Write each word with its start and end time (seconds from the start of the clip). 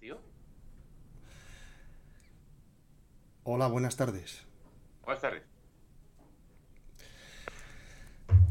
tío? 0.00 0.18
Hola, 3.44 3.68
buenas 3.68 3.96
tardes. 3.96 4.42
Buenas 5.04 5.22
tardes. 5.22 5.42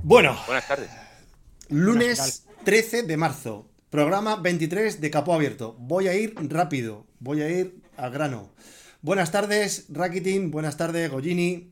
Bueno, 0.04 0.38
Buenas 0.46 0.68
tardes. 0.68 0.90
lunes 1.70 2.46
13 2.64 3.04
de 3.04 3.18
marzo, 3.18 3.70
programa 3.90 4.36
23 4.36 5.02
de 5.02 5.12
Capó 5.12 5.34
Abierto. 5.34 5.74
Voy 5.80 6.08
a 6.08 6.14
ir 6.16 6.36
rápido, 6.50 7.08
voy 7.20 7.42
a 7.42 7.50
ir 7.50 7.82
al 7.98 8.12
grano. 8.12 8.52
Buenas 9.02 9.32
tardes, 9.32 9.88
Rakitin, 9.90 10.52
buenas 10.52 10.78
tardes, 10.78 11.10
Gollini. 11.10 11.72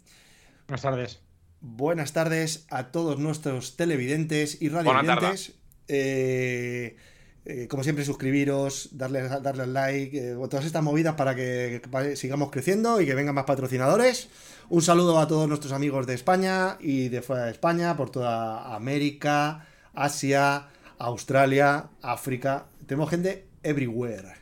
Buenas 0.67 0.81
tardes. 0.81 1.19
Buenas 1.61 2.11
tardes 2.11 2.65
a 2.69 2.91
todos 2.91 3.19
nuestros 3.19 3.77
televidentes 3.77 4.61
y 4.61 4.69
Buenas 4.69 4.95
radiovidentes. 5.05 5.53
Eh, 5.87 6.97
eh, 7.45 7.67
como 7.67 7.83
siempre, 7.83 8.05
suscribiros, 8.05 8.89
darle, 8.93 9.27
darle 9.27 9.63
al 9.63 9.73
like, 9.73 10.17
eh, 10.17 10.35
todas 10.49 10.65
estas 10.65 10.81
movidas 10.81 11.15
para 11.15 11.35
que, 11.35 11.81
sigamos 12.15 12.51
creciendo 12.51 13.01
y 13.01 13.05
que 13.05 13.15
vengan 13.15 13.35
más 13.35 13.43
patrocinadores. 13.43 14.29
Un 14.69 14.81
saludo 14.81 15.19
a 15.19 15.27
todos 15.27 15.49
nuestros 15.49 15.73
amigos 15.73 16.07
de 16.07 16.13
España 16.13 16.77
y 16.79 17.09
de 17.09 17.21
fuera 17.21 17.43
de 17.45 17.51
España, 17.51 17.97
por 17.97 18.11
toda 18.11 18.73
América, 18.73 19.67
Asia, 19.93 20.67
Australia, 20.99 21.89
África. 22.01 22.65
Tenemos 22.87 23.09
gente 23.09 23.45
everywhere. 23.61 24.35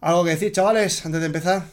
¿Algo 0.00 0.22
que 0.22 0.30
decir, 0.30 0.52
chavales, 0.52 1.04
antes 1.04 1.20
de 1.20 1.26
empezar? 1.26 1.64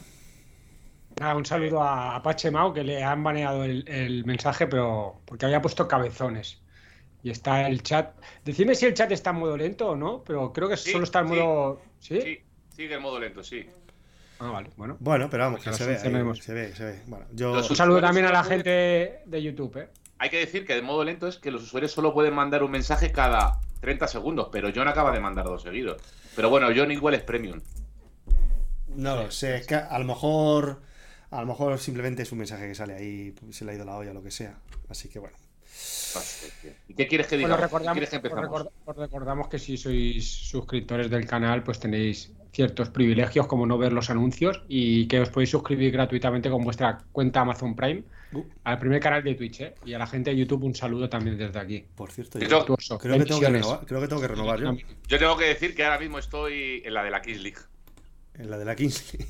Un 1.36 1.46
saludo 1.46 1.82
a 1.82 2.16
Apache 2.16 2.50
Mau 2.50 2.74
que 2.74 2.82
le 2.82 3.02
han 3.02 3.22
baneado 3.22 3.62
el, 3.62 3.88
el 3.88 4.24
mensaje, 4.24 4.66
pero 4.66 5.20
porque 5.24 5.46
había 5.46 5.62
puesto 5.62 5.86
cabezones. 5.86 6.58
Y 7.26 7.30
está 7.30 7.66
el 7.66 7.82
chat. 7.82 8.14
Decidme 8.44 8.76
si 8.76 8.86
el 8.86 8.94
chat 8.94 9.10
está 9.10 9.30
en 9.30 9.38
modo 9.38 9.56
lento 9.56 9.88
o 9.88 9.96
no, 9.96 10.22
pero 10.22 10.52
creo 10.52 10.68
que 10.68 10.76
Sí, 10.76 10.92
solo 10.92 11.02
está 11.02 11.22
en 11.22 11.26
modo. 11.26 11.82
¿Sí? 11.98 12.20
Sí, 12.20 12.40
sigue 12.68 12.94
el 12.94 13.00
modo 13.00 13.18
lento, 13.18 13.42
sí. 13.42 13.66
Ah, 14.38 14.50
vale, 14.50 14.70
bueno. 14.76 14.96
Bueno, 15.00 15.28
pero 15.28 15.42
vamos, 15.42 15.58
que 15.58 15.70
Pues 15.70 15.76
se 15.76 15.84
lo 15.86 15.88
ve, 15.90 15.94
ahí, 15.96 16.36
se 16.36 16.54
ve, 16.54 16.72
se 16.76 16.84
ve. 16.84 17.02
Bueno, 17.08 17.26
yo... 17.32 17.54
Un 17.54 17.74
saludo 17.74 18.00
también 18.00 18.26
a 18.26 18.30
la 18.30 18.44
gente 18.44 19.22
de 19.26 19.42
YouTube, 19.42 19.76
¿eh? 19.76 19.88
Hay 20.18 20.30
que 20.30 20.38
decir 20.38 20.64
que 20.64 20.74
el 20.74 20.84
modo 20.84 21.02
lento 21.02 21.26
es 21.26 21.38
que 21.38 21.50
los 21.50 21.64
usuarios 21.64 21.90
solo 21.90 22.14
pueden 22.14 22.32
mandar 22.32 22.62
un 22.62 22.70
mensaje 22.70 23.10
cada 23.10 23.60
30 23.80 24.06
segundos, 24.06 24.48
pero 24.52 24.70
John 24.72 24.86
acaba 24.86 25.10
de 25.10 25.18
mandar 25.18 25.46
dos 25.46 25.62
seguidos. 25.62 26.00
Pero 26.36 26.48
bueno, 26.48 26.68
John 26.76 26.92
igual 26.92 27.14
es 27.14 27.22
premium. 27.22 27.60
No 28.94 29.16
lo 29.16 29.32
sé, 29.32 29.56
es 29.56 29.66
que 29.66 29.74
a 29.74 29.98
lo 29.98 30.04
mejor 30.04 30.80
a 31.32 31.40
lo 31.40 31.46
mejor 31.48 31.76
simplemente 31.80 32.22
es 32.22 32.30
un 32.30 32.38
mensaje 32.38 32.68
que 32.68 32.76
sale 32.76 32.94
ahí, 32.94 33.34
se 33.50 33.64
le 33.64 33.72
ha 33.72 33.74
ido 33.74 33.84
la 33.84 33.96
olla, 33.96 34.12
lo 34.12 34.22
que 34.22 34.30
sea. 34.30 34.60
Así 34.88 35.08
que 35.08 35.18
bueno. 35.18 35.36
¿Y 36.88 36.94
qué 36.94 37.06
quieres 37.06 37.26
que 37.26 37.36
diga? 37.36 37.48
Bueno, 37.48 37.56
¿Qué 37.58 37.62
recordamos, 37.66 37.92
quieres 37.94 38.10
que 38.10 38.16
os 38.16 38.24
empezamos? 38.24 38.44
record- 38.62 38.70
os 38.86 38.96
recordamos 38.96 39.48
que 39.48 39.58
si 39.58 39.76
sois 39.76 40.24
suscriptores 40.26 41.10
del 41.10 41.26
canal, 41.26 41.62
pues 41.62 41.78
tenéis 41.78 42.32
ciertos 42.52 42.88
privilegios 42.88 43.46
como 43.46 43.66
no 43.66 43.76
ver 43.76 43.92
los 43.92 44.08
anuncios 44.08 44.62
y 44.66 45.06
que 45.08 45.20
os 45.20 45.28
podéis 45.28 45.50
suscribir 45.50 45.92
gratuitamente 45.92 46.48
con 46.48 46.64
vuestra 46.64 46.98
cuenta 47.12 47.40
Amazon 47.40 47.74
Prime 47.76 48.02
Uh, 48.32 48.42
al 48.64 48.80
primer 48.80 48.98
canal 49.00 49.22
de 49.22 49.36
Twitch, 49.36 49.60
¿eh? 49.60 49.74
Y 49.84 49.94
a 49.94 49.98
la 50.00 50.06
gente 50.08 50.30
de 50.30 50.36
YouTube 50.36 50.64
un 50.64 50.74
saludo 50.74 51.08
también 51.08 51.38
desde 51.38 51.60
aquí. 51.60 51.84
por 51.94 52.10
cierto, 52.10 52.40
Yo 52.40 52.66
creo 52.98 53.18
que 53.18 53.24
tengo 53.24 53.38
que 53.40 53.48
renovar, 53.48 53.86
creo 53.86 54.00
que 54.00 54.08
tengo 54.08 54.20
que 54.20 54.28
renovar 54.28 54.60
yo. 54.60 54.76
Yo 55.06 55.18
tengo 55.20 55.36
que 55.36 55.44
decir 55.44 55.76
que 55.76 55.84
ahora 55.84 56.00
mismo 56.00 56.18
estoy 56.18 56.82
en 56.84 56.92
la 56.92 57.04
de 57.04 57.10
la 57.12 57.22
Kings 57.22 57.40
League. 57.40 57.58
En 58.34 58.50
la 58.50 58.58
de 58.58 58.64
la 58.64 58.74
Kingsley. 58.74 59.24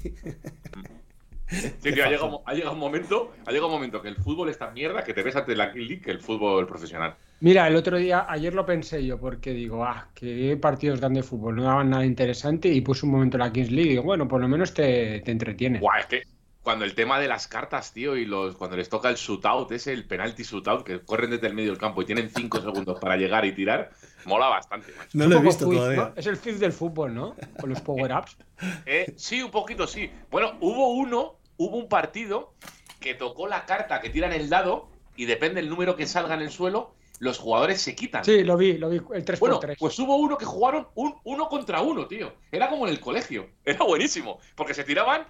Sí, 1.80 1.92
tío, 1.92 2.04
ha, 2.04 2.08
llegado, 2.08 2.42
ha 2.44 2.54
llegado 2.54 2.72
un 2.72 2.80
momento, 2.80 3.32
ha 3.44 3.50
llegado 3.50 3.68
un 3.68 3.74
momento 3.74 4.02
que 4.02 4.08
el 4.08 4.16
fútbol 4.16 4.48
es 4.48 4.58
tan 4.58 4.74
mierda 4.74 5.04
que 5.04 5.14
te 5.14 5.22
ves 5.22 5.36
ante 5.36 5.54
la 5.54 5.72
League 5.72 6.00
que 6.00 6.10
el 6.10 6.20
fútbol 6.20 6.66
profesional. 6.66 7.14
Mira, 7.40 7.68
el 7.68 7.76
otro 7.76 7.98
día, 7.98 8.26
ayer 8.28 8.52
lo 8.54 8.66
pensé 8.66 9.04
yo, 9.04 9.18
porque 9.18 9.52
digo, 9.52 9.84
ah, 9.84 10.08
qué 10.14 10.58
partidos 10.60 11.00
dan 11.00 11.14
de 11.14 11.22
fútbol, 11.22 11.56
no 11.56 11.64
daban 11.64 11.90
nada 11.90 12.04
interesante 12.04 12.68
y 12.68 12.80
puse 12.80 13.06
un 13.06 13.12
momento 13.12 13.38
la 13.38 13.52
Kings 13.52 13.70
League 13.70 13.86
y 13.86 13.90
digo, 13.90 14.02
bueno, 14.02 14.26
por 14.26 14.40
lo 14.40 14.48
menos 14.48 14.74
te, 14.74 15.20
te 15.20 15.30
entretiene. 15.30 15.78
Guau, 15.78 16.00
es 16.00 16.06
que 16.06 16.22
cuando 16.66 16.84
el 16.84 16.96
tema 16.96 17.20
de 17.20 17.28
las 17.28 17.46
cartas, 17.46 17.92
tío, 17.92 18.16
y 18.16 18.24
los 18.24 18.56
cuando 18.56 18.76
les 18.76 18.88
toca 18.88 19.08
el 19.08 19.14
shootout, 19.14 19.70
ese, 19.70 19.92
el 19.92 20.04
penalty 20.04 20.42
shootout, 20.42 20.84
que 20.84 20.98
corren 20.98 21.30
desde 21.30 21.46
el 21.46 21.54
medio 21.54 21.70
del 21.70 21.78
campo 21.78 22.02
y 22.02 22.06
tienen 22.06 22.28
5 22.28 22.60
segundos 22.60 22.98
para 22.98 23.16
llegar 23.16 23.44
y 23.44 23.52
tirar, 23.52 23.92
mola 24.26 24.48
bastante, 24.48 24.92
macho. 24.96 25.10
No 25.14 25.26
lo 25.26 25.38
he 25.38 25.42
visto 25.42 25.64
todavía. 25.70 25.96
¿no? 26.04 26.12
Es 26.16 26.26
el 26.26 26.36
fifth 26.36 26.58
del 26.58 26.72
fútbol, 26.72 27.14
¿no? 27.14 27.34
Con 27.60 27.70
los 27.70 27.80
power-ups. 27.80 28.36
Eh, 28.86 29.12
sí, 29.16 29.42
un 29.42 29.50
poquito 29.50 29.86
sí. 29.86 30.10
Bueno, 30.30 30.56
hubo 30.60 30.88
uno, 30.94 31.36
hubo 31.58 31.76
un 31.76 31.88
partido 31.88 32.54
que 33.00 33.14
tocó 33.14 33.46
la 33.48 33.66
carta 33.66 34.00
que 34.00 34.08
tiran 34.10 34.32
el 34.32 34.48
dado 34.48 34.88
y 35.14 35.26
depende 35.26 35.60
del 35.60 35.68
número 35.70 35.94
que 35.96 36.06
salga 36.06 36.34
en 36.34 36.40
el 36.40 36.50
suelo, 36.50 36.94
los 37.18 37.38
jugadores 37.38 37.80
se 37.82 37.94
quitan. 37.94 38.24
Sí, 38.24 38.44
lo 38.44 38.56
vi, 38.56 38.78
lo 38.78 38.88
vi, 38.90 38.96
el 38.96 39.24
3x3. 39.24 39.38
Bueno, 39.38 39.60
pues 39.78 39.98
hubo 39.98 40.16
uno 40.16 40.36
que 40.38 40.44
jugaron 40.44 40.88
un 40.94 41.14
uno 41.24 41.48
contra 41.48 41.80
uno, 41.82 42.06
tío. 42.06 42.34
Era 42.50 42.68
como 42.68 42.86
en 42.86 42.92
el 42.94 43.00
colegio. 43.00 43.48
Era 43.64 43.84
buenísimo. 43.84 44.38
Porque 44.54 44.72
se 44.74 44.84
tiraban 44.84 45.26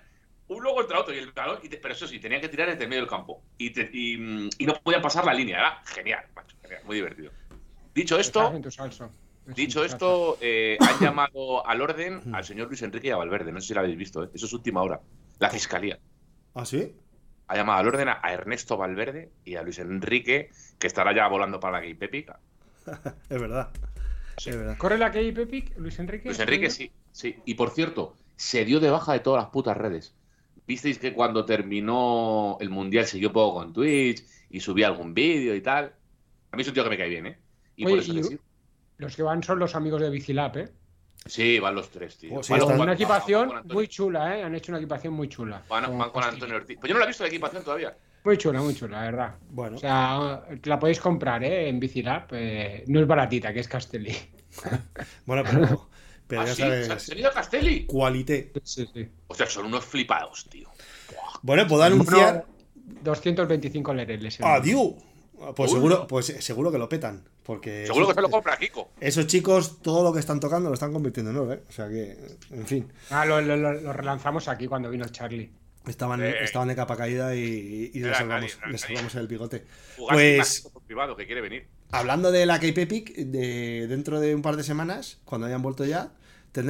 uno 0.48 0.72
contra 0.74 1.00
otro. 1.00 1.12
Y 1.14 1.18
el 1.18 1.32
balón, 1.32 1.58
y 1.62 1.68
te- 1.68 1.78
pero 1.78 1.94
eso 1.94 2.06
sí, 2.06 2.18
tenían 2.20 2.40
que 2.40 2.48
tirar 2.48 2.68
desde 2.68 2.84
el 2.84 2.88
medio 2.88 3.02
del 3.02 3.10
campo. 3.10 3.42
Y, 3.58 3.70
te- 3.70 3.90
y, 3.92 4.16
mm, 4.18 4.50
y 4.58 4.66
no 4.66 4.74
podían 4.74 5.02
pasar 5.02 5.24
la 5.24 5.34
línea. 5.34 5.58
Era 5.58 5.82
genial, 5.84 6.24
macho. 6.34 6.56
Genial, 6.62 6.82
muy 6.84 6.96
divertido. 6.96 7.30
Dicho 7.96 8.18
esto, 8.18 8.52
dicho 9.46 9.80
tu 9.80 9.86
esto, 9.86 10.38
eh, 10.42 10.76
han 10.78 11.00
llamado 11.00 11.66
al 11.66 11.80
orden 11.80 12.34
al 12.34 12.44
señor 12.44 12.68
Luis 12.68 12.82
Enrique 12.82 13.08
y 13.08 13.10
a 13.10 13.16
Valverde. 13.16 13.52
No 13.52 13.60
sé 13.62 13.68
si 13.68 13.74
lo 13.74 13.80
habéis 13.80 13.96
visto, 13.96 14.22
¿eh? 14.22 14.28
Eso 14.34 14.44
es 14.44 14.52
última 14.52 14.82
hora. 14.82 15.00
La 15.38 15.48
fiscalía 15.48 15.98
¿Ah, 16.52 16.66
sí? 16.66 16.94
ha 17.46 17.56
llamado 17.56 17.78
al 17.78 17.88
orden 17.88 18.08
a 18.10 18.20
Ernesto 18.30 18.76
Valverde 18.76 19.30
y 19.46 19.54
a 19.54 19.62
Luis 19.62 19.78
Enrique, 19.78 20.50
que 20.78 20.86
estará 20.86 21.14
ya 21.14 21.26
volando 21.26 21.58
para 21.58 21.78
la 21.78 21.80
Gay 21.80 21.94
Pepic. 21.94 22.34
Es 23.30 23.40
verdad. 23.40 23.70
Sí. 24.36 24.50
Es 24.50 24.58
verdad. 24.58 24.76
¿Corre 24.76 24.98
la 24.98 25.06
hay 25.06 25.32
Pepic, 25.32 25.78
Luis 25.78 25.98
Enrique? 25.98 26.28
Luis 26.28 26.40
Enrique 26.40 26.68
sí, 26.68 26.92
sí. 27.12 27.36
Y 27.46 27.54
por 27.54 27.70
cierto, 27.70 28.14
se 28.36 28.66
dio 28.66 28.78
de 28.78 28.90
baja 28.90 29.14
de 29.14 29.20
todas 29.20 29.42
las 29.42 29.50
putas 29.50 29.74
redes. 29.74 30.14
Visteis 30.66 30.98
que 30.98 31.14
cuando 31.14 31.46
terminó 31.46 32.58
el 32.60 32.68
mundial 32.68 33.06
siguió 33.06 33.32
poco 33.32 33.60
con 33.60 33.72
Twitch 33.72 34.22
y 34.50 34.60
subía 34.60 34.88
algún 34.88 35.14
vídeo 35.14 35.54
y 35.54 35.62
tal. 35.62 35.94
A 36.50 36.56
mí 36.56 36.60
es 36.60 36.68
un 36.68 36.74
tío 36.74 36.84
que 36.84 36.90
me 36.90 36.98
cae 36.98 37.08
bien, 37.08 37.26
¿eh? 37.28 37.45
Y 37.76 37.84
Oye, 37.84 37.94
por 37.94 38.02
eso 38.02 38.12
y- 38.12 38.16
le 38.16 38.22
sigo. 38.24 38.42
Los 38.98 39.14
que 39.16 39.22
van 39.22 39.42
son 39.42 39.58
los 39.58 39.74
amigos 39.74 40.00
de 40.00 40.08
Bicilab, 40.10 40.56
¿eh? 40.58 40.68
Sí, 41.26 41.58
van 41.58 41.74
los 41.74 41.90
tres, 41.90 42.16
tío. 42.16 42.36
Oh, 42.38 42.42
sí, 42.42 42.52
Van- 42.52 42.60
están- 42.60 42.78
van- 42.78 42.86
Una 42.88 42.94
equipación 42.94 43.52
muy 43.64 43.88
chula, 43.88 44.38
¿eh? 44.38 44.42
Han 44.44 44.54
hecho 44.54 44.72
una 44.72 44.78
equipación 44.78 45.12
muy 45.12 45.28
chula. 45.28 45.62
Van, 45.68 45.98
van 45.98 46.10
con. 46.10 46.22
Antonio 46.24 46.56
Ortiz. 46.56 46.78
Pues 46.80 46.88
yo 46.88 46.94
no 46.94 47.00
la 47.00 47.04
he 47.04 47.08
visto 47.08 47.24
la 47.24 47.28
equipación 47.28 47.62
todavía. 47.64 47.96
Muy 48.24 48.38
chula, 48.38 48.60
muy 48.60 48.74
chula, 48.74 48.98
la 48.98 49.04
verdad. 49.04 49.34
Bueno, 49.50 49.76
O 49.76 49.80
sea, 49.80 50.42
la 50.64 50.78
podéis 50.78 50.98
comprar, 51.00 51.44
¿eh? 51.44 51.68
En 51.68 51.78
Bicilab. 51.78 52.28
eh, 52.32 52.84
no 52.86 53.00
es 53.00 53.06
baratita, 53.06 53.52
que 53.52 53.60
es 53.60 53.68
Castelli. 53.68 54.14
bueno, 55.26 55.42
pero, 55.44 55.88
pero 56.26 56.40
¿Ah, 56.42 56.44
ya 56.46 56.54
sí? 56.54 56.62
¿Se 56.62 56.84
sabes. 56.84 56.90
han 57.02 57.14
tenido 57.14 57.32
Castelli? 57.32 57.86
Cualité. 57.86 58.52
Sí, 58.62 58.88
sí. 58.92 59.08
O 59.26 59.34
sea, 59.34 59.46
son 59.46 59.66
unos 59.66 59.84
flipados, 59.84 60.46
tío. 60.48 60.68
Bueno, 61.42 61.66
puedo 61.66 61.82
anunciar. 61.82 62.46
Bueno, 62.46 63.02
225 63.02 63.94
lereles. 63.94 64.38
¡Adiós! 64.40 64.94
Pues 65.54 65.70
Uy. 65.70 65.76
seguro, 65.76 66.06
pues 66.06 66.26
seguro 66.40 66.72
que 66.72 66.78
lo 66.78 66.88
petan. 66.88 67.22
Porque 67.42 67.86
Seguro 67.86 68.08
que 68.08 68.14
se 68.14 68.20
lo 68.22 68.30
compra 68.30 68.56
Kiko. 68.56 68.90
esos 69.00 69.26
chicos, 69.26 69.80
todo 69.82 70.02
lo 70.02 70.12
que 70.12 70.18
están 70.20 70.40
tocando 70.40 70.68
lo 70.68 70.74
están 70.74 70.92
convirtiendo 70.92 71.30
en 71.30 71.36
oro, 71.36 71.52
¿eh? 71.52 71.62
O 71.68 71.72
sea 71.72 71.88
que, 71.88 72.16
en 72.50 72.66
fin, 72.66 72.90
Ah, 73.10 73.24
lo, 73.24 73.40
lo- 73.40 73.56
lo- 73.56 73.72
lo 73.80 73.92
relanzamos 73.92 74.48
aquí 74.48 74.66
cuando 74.66 74.90
vino 74.90 75.06
Charlie. 75.08 75.50
estaban, 75.86 76.20
Eh, 76.22 76.42
estaban 76.42 76.66
de 76.68 76.74
capa 76.74 76.96
caída 76.96 77.34
y, 77.36 77.92
y 77.94 78.00
les, 78.00 78.16
salvamos, 78.16 78.42
nadie, 78.42 78.54
era 78.58 78.68
les 78.70 78.80
nadie. 78.82 78.96
salvamos 78.96 79.14
el 79.14 79.28
bigote. 79.28 79.64
Jugar 79.96 80.16
Pues- 80.16 80.48
sin 80.48 80.72
por 80.72 80.82
privado, 80.82 81.14
que 81.16 81.26
quiere 81.26 81.40
venir. 81.40 81.66
Hablando 81.92 82.32
de 82.32 82.44
la 82.46 82.54
Cape 82.58 82.82
Epic, 82.82 83.14
de, 83.14 83.86
dentro 83.86 84.18
de 84.18 84.34
un 84.34 84.42
par 84.42 84.56
de 84.56 84.64
semanas, 84.64 85.18
cuando 85.24 85.46
hayan 85.46 85.62
vuelto 85.62 85.84
ya, 85.84 86.10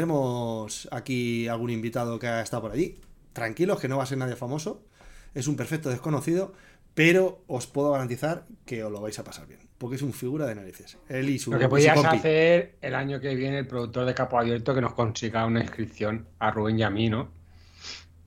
tendremos 0.00 0.88
aquí 0.92 1.48
algún 1.48 1.70
invitado 1.70 2.18
que 2.18 2.26
ha 2.26 2.42
estado 2.42 2.62
por 2.62 2.72
allí. 2.72 2.98
Tranquilos, 3.32 3.80
que 3.80 3.88
no 3.88 3.96
va 3.96 4.02
a 4.02 4.06
ser 4.06 4.18
nadie 4.18 4.36
famoso. 4.36 4.82
Es 5.34 5.46
un 5.48 5.56
perfecto 5.56 5.88
desconocido, 5.90 6.52
pero 6.96 7.44
os 7.46 7.66
puedo 7.66 7.92
garantizar 7.92 8.46
que 8.64 8.82
os 8.82 8.90
lo 8.90 9.02
vais 9.02 9.18
a 9.18 9.22
pasar 9.22 9.46
bien. 9.46 9.60
Porque 9.76 9.96
es 9.96 10.02
un 10.02 10.14
figura 10.14 10.46
de 10.46 10.54
narices. 10.54 10.96
Él 11.10 11.28
y 11.28 11.38
su, 11.38 11.52
Lo 11.52 11.58
que 11.58 11.68
podías 11.68 12.02
hacer 12.02 12.78
el 12.80 12.94
año 12.94 13.20
que 13.20 13.34
viene 13.34 13.58
el 13.58 13.66
productor 13.66 14.06
de 14.06 14.14
Capo 14.14 14.38
Abierto 14.38 14.74
que 14.74 14.80
nos 14.80 14.94
consiga 14.94 15.44
una 15.44 15.60
inscripción 15.60 16.26
a 16.38 16.50
Rubén 16.50 16.78
y 16.78 16.84
a 16.84 16.88
mí, 16.88 17.10
¿no? 17.10 17.30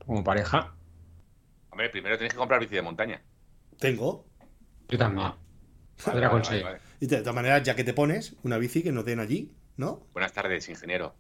Como 0.05 0.23
pareja. 0.23 0.75
Hombre, 1.71 1.89
primero 1.89 2.15
tienes 2.15 2.33
que 2.33 2.37
comprar 2.37 2.59
bici 2.59 2.75
de 2.75 2.83
montaña. 2.83 3.19
Tengo. 3.79 4.27
Yo 4.87 4.99
también. 4.99 5.31
Podría 6.05 6.27
Vale, 6.27 6.29
conseguir. 6.29 6.63
vale, 6.63 6.75
vale. 6.77 6.89
Y 6.99 7.07
de 7.07 7.17
todas 7.21 7.35
maneras, 7.35 7.63
ya 7.63 7.75
que 7.75 7.83
te 7.83 7.95
pones 7.95 8.35
una 8.43 8.59
bici 8.59 8.83
que 8.83 8.91
nos 8.91 9.03
den 9.03 9.19
allí, 9.19 9.51
¿no? 9.77 10.05
Buenas 10.13 10.31
tardes, 10.31 10.69
ingeniero. 10.69 11.15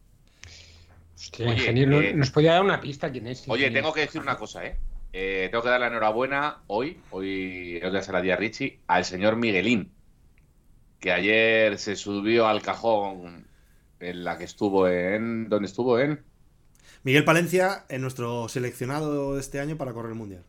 Hostia, 1.15 1.47
Oye, 1.47 1.55
ingeniero, 1.55 1.99
eh, 1.99 2.13
nos 2.13 2.29
podía 2.29 2.53
dar 2.53 2.63
una 2.63 2.79
pista 2.79 3.11
quién 3.11 3.25
es. 3.25 3.49
Oye, 3.49 3.71
tengo 3.71 3.91
que 3.91 4.01
decir 4.01 4.21
una 4.21 4.37
cosa, 4.37 4.63
¿eh? 4.67 4.77
Eh, 5.11 5.47
tengo 5.49 5.63
que 5.63 5.69
dar 5.69 5.79
la 5.79 5.87
enhorabuena 5.87 6.63
hoy, 6.67 7.01
hoy 7.09 7.79
es 7.81 8.07
la 8.09 8.21
día 8.21 8.35
Richie, 8.35 8.79
al 8.87 9.05
señor 9.05 9.37
Miguelín, 9.37 9.91
que 10.99 11.11
ayer 11.11 11.79
se 11.79 11.95
subió 11.95 12.47
al 12.47 12.61
cajón 12.61 13.47
en 13.99 14.23
la 14.23 14.37
que 14.37 14.43
estuvo 14.43 14.87
en... 14.87 15.49
¿Dónde 15.49 15.67
estuvo? 15.67 15.99
En... 15.99 16.23
Miguel 17.03 17.25
Palencia 17.25 17.85
es 17.89 17.99
nuestro 17.99 18.47
seleccionado 18.49 19.33
de 19.33 19.39
este 19.39 19.59
año 19.59 19.77
para 19.77 19.93
correr 19.93 20.11
el 20.11 20.17
mundial. 20.17 20.43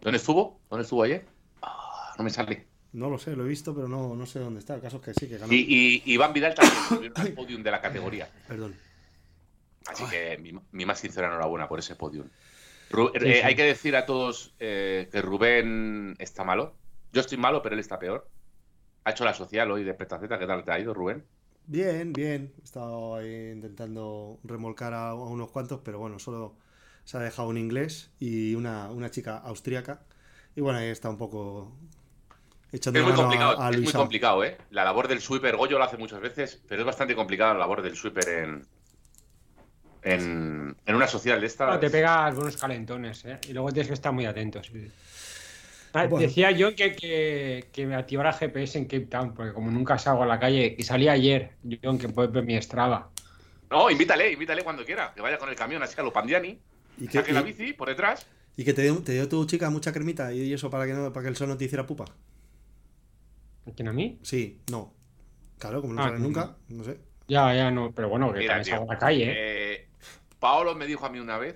¿Dónde 0.00 0.18
estuvo? 0.18 0.60
¿Dónde 0.68 0.82
estuvo 0.82 1.02
ayer? 1.04 1.26
Ah, 1.62 2.14
no 2.18 2.24
me 2.24 2.30
sale. 2.30 2.66
No 2.92 3.08
lo 3.08 3.18
sé, 3.18 3.36
lo 3.36 3.44
he 3.44 3.48
visto, 3.48 3.74
pero 3.74 3.88
no, 3.88 4.16
no 4.16 4.26
sé 4.26 4.40
dónde 4.40 4.60
está. 4.60 4.74
El 4.74 4.82
caso 4.82 4.96
es 4.96 5.02
que 5.02 5.14
sí, 5.14 5.28
que 5.28 5.38
ganó. 5.38 5.52
Y, 5.52 6.02
y 6.04 6.12
Iván 6.12 6.32
Vidal 6.32 6.54
también 6.54 7.12
al 7.14 7.32
podium 7.32 7.62
de 7.62 7.70
la 7.70 7.80
categoría. 7.80 8.28
Perdón. 8.48 8.74
Así 9.86 10.04
que 10.10 10.38
mi, 10.38 10.52
mi 10.72 10.86
más 10.86 10.98
sincera 10.98 11.28
enhorabuena 11.28 11.68
por 11.68 11.78
ese 11.78 11.94
podium. 11.94 12.28
Eh, 13.12 13.42
Hay 13.44 13.54
que 13.56 13.64
decir 13.64 13.96
a 13.96 14.06
todos 14.06 14.54
eh, 14.58 15.08
que 15.12 15.22
Rubén 15.22 16.14
está 16.18 16.44
malo. 16.44 16.78
Yo 17.12 17.20
estoy 17.20 17.38
malo, 17.38 17.62
pero 17.62 17.74
él 17.74 17.80
está 17.80 17.98
peor. 17.98 18.30
Ha 19.04 19.12
hecho 19.12 19.24
la 19.26 19.34
social 19.34 19.70
hoy 19.72 19.84
de 19.84 19.94
Petaceta. 19.94 20.38
¿Qué 20.38 20.46
tal 20.46 20.64
te 20.64 20.72
ha 20.72 20.80
ido, 20.80 20.94
Rubén? 20.94 21.28
Bien, 21.66 22.14
bien. 22.14 22.52
He 22.60 22.64
estado 22.64 23.14
ahí 23.16 23.50
intentando 23.52 24.40
remolcar 24.44 24.92
a, 24.94 25.10
a 25.10 25.14
unos 25.14 25.50
cuantos, 25.50 25.80
pero 25.84 25.98
bueno, 25.98 26.18
solo 26.18 26.56
se 27.04 27.16
ha 27.16 27.20
dejado 27.20 27.48
un 27.48 27.56
inglés 27.58 28.12
y 28.18 28.54
una, 28.54 28.90
una 28.90 29.10
chica 29.10 29.38
austríaca. 29.38 30.04
Y 30.54 30.60
bueno, 30.60 30.78
ahí 30.80 30.88
está 30.88 31.08
un 31.08 31.18
poco 31.18 31.72
echando 32.72 33.00
Es 33.00 33.04
muy 33.04 33.12
mano 33.12 33.30
a- 33.30 33.50
complicado, 33.50 33.66
a 33.68 33.70
es 33.70 33.82
muy 33.82 33.92
complicado, 33.94 34.44
¿eh? 34.44 34.56
La 34.70 34.84
labor 34.84 35.08
del 35.08 35.20
sweeper, 35.20 35.56
Goyo 35.56 35.78
lo 35.78 35.84
hace 35.84 35.96
muchas 35.98 36.20
veces, 36.20 36.62
pero 36.68 36.82
es 36.82 36.86
bastante 36.86 37.14
complicada 37.14 37.52
la 37.54 37.60
labor 37.60 37.82
del 37.82 37.96
sweeper 37.96 38.28
en, 38.28 38.68
en, 40.02 40.76
en 40.86 40.94
una 40.94 41.06
social 41.06 41.40
de 41.40 41.46
esta. 41.46 41.66
No, 41.66 41.78
te 41.78 41.90
pega 41.90 42.26
algunos 42.26 42.56
calentones, 42.56 43.24
¿eh? 43.24 43.38
Y 43.48 43.52
luego 43.52 43.70
tienes 43.70 43.88
que 43.88 43.94
estar 43.94 44.12
muy 44.12 44.26
atentos. 44.26 44.66
sí. 44.72 44.90
Ah, 45.94 46.06
Bueno. 46.06 46.26
Decía 46.26 46.50
yo 46.52 46.74
que, 46.74 46.96
que, 46.96 47.68
que 47.70 47.86
me 47.86 47.94
activara 47.94 48.32
GPS 48.32 48.78
en 48.78 48.84
Cape 48.86 49.06
Town, 49.06 49.34
porque 49.34 49.52
como 49.52 49.70
nunca 49.70 49.98
salgo 49.98 50.22
a 50.22 50.26
la 50.26 50.40
calle, 50.40 50.74
y 50.78 50.82
salí 50.84 51.06
ayer, 51.08 51.52
John, 51.82 51.98
que 51.98 52.08
puedes 52.08 52.32
ver 52.32 52.44
mi 52.44 52.60
Strava. 52.62 53.10
No, 53.70 53.90
invítale, 53.90 54.32
invítale 54.32 54.64
cuando 54.64 54.84
quiera, 54.86 55.12
que 55.14 55.20
vaya 55.20 55.38
con 55.38 55.48
el 55.50 55.54
camión 55.54 55.82
así 55.82 55.94
a 56.00 56.02
lo 56.02 56.12
Pandiani, 56.12 56.58
Y 56.96 57.08
que, 57.08 57.18
saque 57.18 57.32
la 57.32 57.42
bici 57.42 57.74
por 57.74 57.88
detrás. 57.88 58.26
y 58.56 58.64
que 58.64 58.72
te, 58.72 58.82
dio, 58.82 59.02
te 59.02 59.12
dio 59.12 59.28
tu 59.28 59.44
chica 59.46 59.68
mucha 59.70 59.92
cremita 59.92 60.32
y 60.32 60.52
eso 60.52 60.70
para 60.70 60.86
que, 60.86 60.94
no, 60.94 61.12
para 61.12 61.24
que 61.24 61.28
el 61.30 61.36
sol 61.36 61.48
no 61.48 61.56
te 61.58 61.64
hiciera 61.66 61.86
pupa. 61.86 62.06
¿Quién 63.76 63.88
a 63.88 63.92
mí? 63.92 64.18
Sí, 64.22 64.60
no. 64.70 64.92
Claro, 65.58 65.80
como 65.80 65.94
no 65.94 66.02
Ah, 66.02 66.10
nunca, 66.18 66.56
no 66.68 66.84
sé. 66.84 66.98
Ya, 67.28 67.54
ya, 67.54 67.70
no, 67.70 67.92
pero 67.92 68.08
bueno, 68.08 68.32
que 68.32 68.40
Mira, 68.40 68.54
también 68.54 68.64
tío, 68.64 68.74
salgo 68.76 68.90
a 68.90 68.94
la 68.94 68.98
calle, 68.98 69.24
¿eh? 69.30 69.36
Paolo 70.42 70.74
me 70.74 70.86
dijo 70.88 71.06
a 71.06 71.08
mí 71.08 71.20
una 71.20 71.38
vez, 71.38 71.54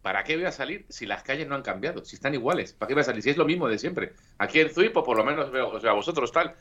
¿para 0.00 0.22
qué 0.22 0.36
voy 0.36 0.44
a 0.44 0.52
salir 0.52 0.86
si 0.88 1.06
las 1.06 1.24
calles 1.24 1.48
no 1.48 1.56
han 1.56 1.62
cambiado? 1.62 2.04
Si 2.04 2.14
están 2.14 2.34
iguales, 2.34 2.72
¿para 2.72 2.86
qué 2.86 2.94
voy 2.94 3.00
a 3.00 3.04
salir? 3.04 3.20
Si 3.20 3.30
es 3.30 3.36
lo 3.36 3.44
mismo 3.44 3.66
de 3.68 3.78
siempre. 3.78 4.12
Aquí 4.38 4.60
en 4.60 4.70
Zuipo 4.70 5.02
por 5.02 5.16
lo 5.16 5.24
menos 5.24 5.50
veo, 5.50 5.68
o 5.70 5.80
sea, 5.80 5.92
vosotros 5.92 6.30
tal. 6.30 6.54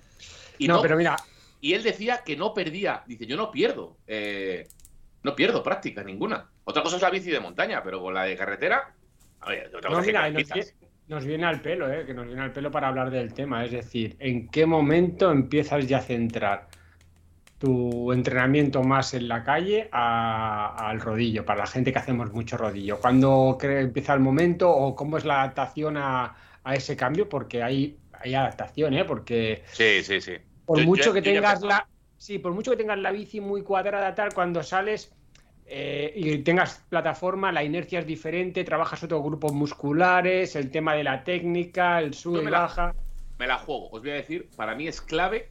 Y, 0.57 0.67
no, 0.67 0.77
no, 0.77 0.81
pero 0.81 0.97
mira, 0.97 1.15
y 1.61 1.73
él 1.73 1.83
decía 1.83 2.21
que 2.25 2.35
no 2.35 2.51
perdía. 2.55 3.03
Dice, 3.05 3.27
yo 3.27 3.37
no 3.37 3.51
pierdo. 3.51 3.95
eh, 4.07 4.67
no 5.23 5.35
pierdo 5.35 5.61
práctica 5.61 6.03
ninguna. 6.03 6.49
Otra 6.63 6.81
cosa 6.81 6.95
es 6.95 7.01
la 7.01 7.09
bici 7.09 7.29
de 7.29 7.39
montaña, 7.39 7.83
pero 7.83 8.01
con 8.01 8.13
la 8.13 8.23
de 8.23 8.35
carretera. 8.35 8.95
A 9.41 9.49
ver, 9.49 9.67
otra 9.75 9.89
no, 9.89 9.97
cosa 9.97 10.01
es 10.01 10.05
que 10.07 10.11
mira, 10.13 10.29
vie- 10.29 10.73
nos 11.07 11.25
viene 11.25 11.45
al 11.45 11.61
pelo, 11.61 11.91
¿eh? 11.91 12.05
Que 12.05 12.13
nos 12.13 12.25
viene 12.25 12.41
al 12.41 12.53
pelo 12.53 12.71
para 12.71 12.87
hablar 12.87 13.11
del 13.11 13.33
tema. 13.33 13.63
Es 13.63 13.71
decir, 13.71 14.15
¿en 14.19 14.49
qué 14.49 14.65
momento 14.65 15.31
empiezas 15.31 15.87
ya 15.87 15.99
a 15.99 16.01
centrar 16.01 16.67
tu 17.57 18.11
entrenamiento 18.13 18.83
más 18.83 19.13
en 19.13 19.27
la 19.27 19.43
calle 19.43 19.89
a- 19.91 20.89
al 20.89 20.99
rodillo? 21.01 21.45
Para 21.45 21.61
la 21.61 21.67
gente 21.67 21.91
que 21.91 21.99
hacemos 21.99 22.31
mucho 22.31 22.57
rodillo. 22.57 22.99
¿Cuándo 22.99 23.57
empieza 23.61 24.13
el 24.13 24.19
momento 24.19 24.69
o 24.71 24.95
cómo 24.95 25.17
es 25.17 25.25
la 25.25 25.41
adaptación 25.41 25.97
a, 25.97 26.35
a 26.63 26.75
ese 26.75 26.95
cambio? 26.95 27.27
Porque 27.29 27.63
hay, 27.63 27.97
hay 28.13 28.35
adaptación, 28.35 28.93
¿eh? 28.93 29.05
Porque 29.05 29.63
Sí, 29.71 30.03
sí, 30.03 30.21
sí. 30.21 30.33
por 30.65 30.79
Yo- 30.79 30.85
mucho 30.85 31.03
yo- 31.05 31.13
que 31.13 31.19
yo 31.21 31.25
tengas 31.33 31.61
la 31.61 31.87
sí 32.19 32.39
por 32.39 32.51
mucho 32.53 32.71
que 32.71 32.77
tengas 32.77 32.97
la 32.97 33.11
bici 33.11 33.39
muy 33.39 33.61
cuadrada 33.61 34.15
tal 34.15 34.33
cuando 34.33 34.63
sales 34.63 35.13
eh, 35.67 36.11
y 36.15 36.37
tengas 36.39 36.83
plataforma 36.89 37.51
la 37.51 37.63
inercia 37.63 37.99
es 37.99 38.07
diferente 38.07 38.63
trabajas 38.63 39.03
otros 39.03 39.21
grupos 39.21 39.53
musculares 39.53 40.55
el 40.55 40.71
tema 40.71 40.95
de 40.95 41.03
la 41.03 41.23
técnica 41.23 41.99
el 41.99 42.13
sube 42.15 42.37
Yo 42.37 42.41
y 42.41 42.45
me 42.45 42.51
la- 42.51 42.61
baja 42.61 42.95
Me 43.37 43.45
la 43.45 43.57
juego. 43.59 43.89
Os 43.91 44.01
voy 44.01 44.09
a 44.11 44.13
decir, 44.15 44.49
para 44.55 44.73
mí 44.73 44.87
es 44.87 44.99
clave. 44.99 45.49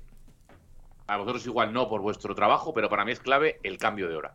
A 1.09 1.17
vosotros 1.17 1.47
igual 1.47 1.73
no 1.73 1.89
por 1.89 2.01
vuestro 2.01 2.35
trabajo, 2.35 2.75
pero 2.75 2.89
para 2.89 3.05
mí 3.05 3.13
es 3.13 3.21
clave 3.21 3.61
el 3.63 3.79
cambio 3.79 4.09
de 4.09 4.17
hora. 4.17 4.35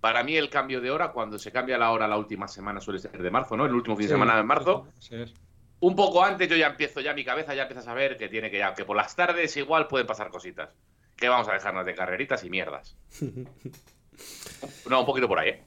Para 0.00 0.22
mí 0.22 0.36
el 0.36 0.48
cambio 0.50 0.80
de 0.80 0.90
hora, 0.90 1.12
cuando 1.12 1.38
se 1.38 1.50
cambia 1.52 1.76
la 1.78 1.90
hora 1.90 2.06
la 2.08 2.16
última 2.18 2.46
semana 2.48 2.80
suele 2.80 3.00
ser 3.00 3.20
de 3.20 3.30
marzo, 3.30 3.56
¿no? 3.56 3.66
El 3.66 3.74
último 3.74 3.96
fin 3.96 4.04
de 4.04 4.08
Sí, 4.08 4.14
semana 4.14 4.36
de 4.36 4.42
marzo. 4.44 4.86
sí, 4.98 5.14
es. 5.16 5.34
Un 5.80 5.94
poco 5.94 6.24
antes 6.24 6.48
yo 6.48 6.56
ya 6.56 6.66
empiezo, 6.68 7.00
ya 7.00 7.14
mi 7.14 7.24
cabeza 7.24 7.54
ya 7.54 7.62
empieza 7.62 7.80
a 7.80 7.84
saber 7.84 8.16
que 8.16 8.28
tiene 8.28 8.50
que 8.50 8.58
ya, 8.58 8.74
que 8.74 8.84
por 8.84 8.96
las 8.96 9.14
tardes 9.14 9.56
igual 9.56 9.86
pueden 9.86 10.06
pasar 10.08 10.28
cositas. 10.30 10.70
Que 11.16 11.28
vamos 11.28 11.48
a 11.48 11.52
dejarnos 11.52 11.86
de 11.86 11.94
carreritas 11.94 12.42
y 12.44 12.50
mierdas. 12.50 12.96
No, 14.90 14.98
un 15.00 15.06
poquito 15.06 15.28
por 15.28 15.38
ahí, 15.38 15.50
¿eh? 15.50 15.62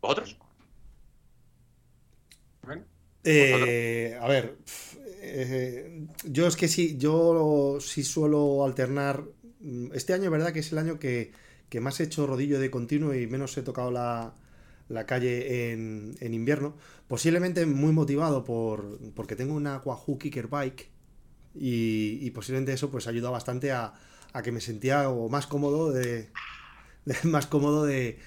¿Vosotros? 0.00 0.38
Eh, 3.24 4.16
a 4.20 4.26
ver, 4.26 4.56
eh, 5.20 6.06
yo 6.24 6.46
es 6.46 6.56
que 6.56 6.68
sí, 6.68 6.96
yo 6.98 7.78
sí 7.80 8.02
suelo 8.04 8.64
alternar. 8.64 9.24
mm, 9.60 9.92
Este 9.94 10.14
año, 10.14 10.30
verdad 10.30 10.52
que 10.52 10.60
es 10.60 10.72
el 10.72 10.78
año 10.78 10.98
que, 10.98 11.32
que 11.68 11.80
más 11.80 12.00
he 12.00 12.04
hecho 12.04 12.26
rodillo 12.26 12.58
de 12.60 12.70
continuo 12.70 13.14
y 13.14 13.26
menos 13.26 13.56
he 13.58 13.62
tocado 13.62 13.90
la, 13.90 14.34
la 14.88 15.06
calle 15.06 15.72
en, 15.72 16.16
en 16.20 16.34
invierno. 16.34 16.76
Posiblemente 17.08 17.66
muy 17.66 17.92
motivado 17.92 18.44
por 18.44 18.98
porque 19.14 19.36
tengo 19.36 19.54
una 19.54 19.78
Wahoo 19.84 20.18
Kicker 20.18 20.48
Bike 20.48 20.88
y, 21.54 22.20
posiblemente 22.32 22.72
eso 22.72 22.90
pues 22.90 23.06
ayuda 23.06 23.30
bastante 23.30 23.72
a, 23.72 23.94
a 24.32 24.42
que 24.42 24.52
me 24.52 24.60
sentía 24.60 25.08
más 25.30 25.46
cómodo 25.46 25.92
de- 25.92 26.30
más 27.24 27.46
cómodo 27.46 27.84
de 27.84 28.18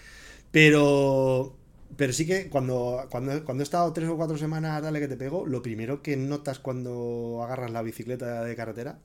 pero 0.52 1.58
pero 1.98 2.14
sí 2.14 2.26
que 2.26 2.50
cuando, 2.50 3.08
cuando, 3.10 3.44
cuando 3.46 3.62
he 3.62 3.66
estado 3.66 3.92
tres 3.94 4.10
o 4.10 4.18
cuatro 4.18 4.38
semanas, 4.38 4.82
dale 4.82 5.00
que 5.00 5.08
te 5.08 5.18
pego, 5.18 5.46
lo 5.46 5.62
primero 5.62 6.02
que 6.02 6.16
notas 6.18 6.60
cuando 6.60 7.42
agarras 7.44 7.72
la 7.72 7.82
bicicleta 7.82 8.44
de 8.44 8.56
carretera 8.56 9.00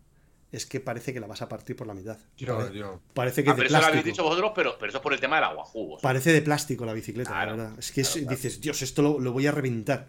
es 0.53 0.65
que 0.65 0.81
parece 0.81 1.13
que 1.13 1.21
la 1.21 1.27
vas 1.27 1.43
a 1.43 1.49
partir 1.49 1.75
por 1.77 1.87
la 1.87 1.95
mitad. 1.95 2.19
yo, 2.37 2.57
Pare- 2.59 2.79
yo. 2.79 3.01
Parece 3.15 3.43
que 3.45 3.51
Ah, 3.51 3.53
es 3.53 3.57
de 3.59 3.63
pero 3.65 3.75
eso 3.75 3.81
lo 3.81 3.87
habéis 3.89 4.05
dicho 4.05 4.23
vosotros, 4.23 4.53
pero, 4.55 4.77
pero 4.79 4.89
eso 4.91 4.99
es 4.99 5.03
por 5.03 5.13
el 5.13 5.21
tema 5.21 5.37
del 5.37 5.45
agua 5.47 5.65
jugos. 5.65 6.01
Parece 6.03 6.33
de 6.33 6.41
plástico 6.43 6.87
la 6.87 6.93
bicicleta, 6.93 7.31
la 7.31 7.47
verdad. 7.53 7.79
Es 7.79 7.91
que 7.93 8.01
es- 8.03 8.11
claro, 8.13 8.27
claro. 8.27 8.37
dices, 8.37 8.61
Dios, 8.61 8.81
esto 8.83 9.03
lo, 9.03 9.19
lo 9.21 9.33
voy 9.33 9.47
a 9.47 9.53
reventar. 9.53 10.09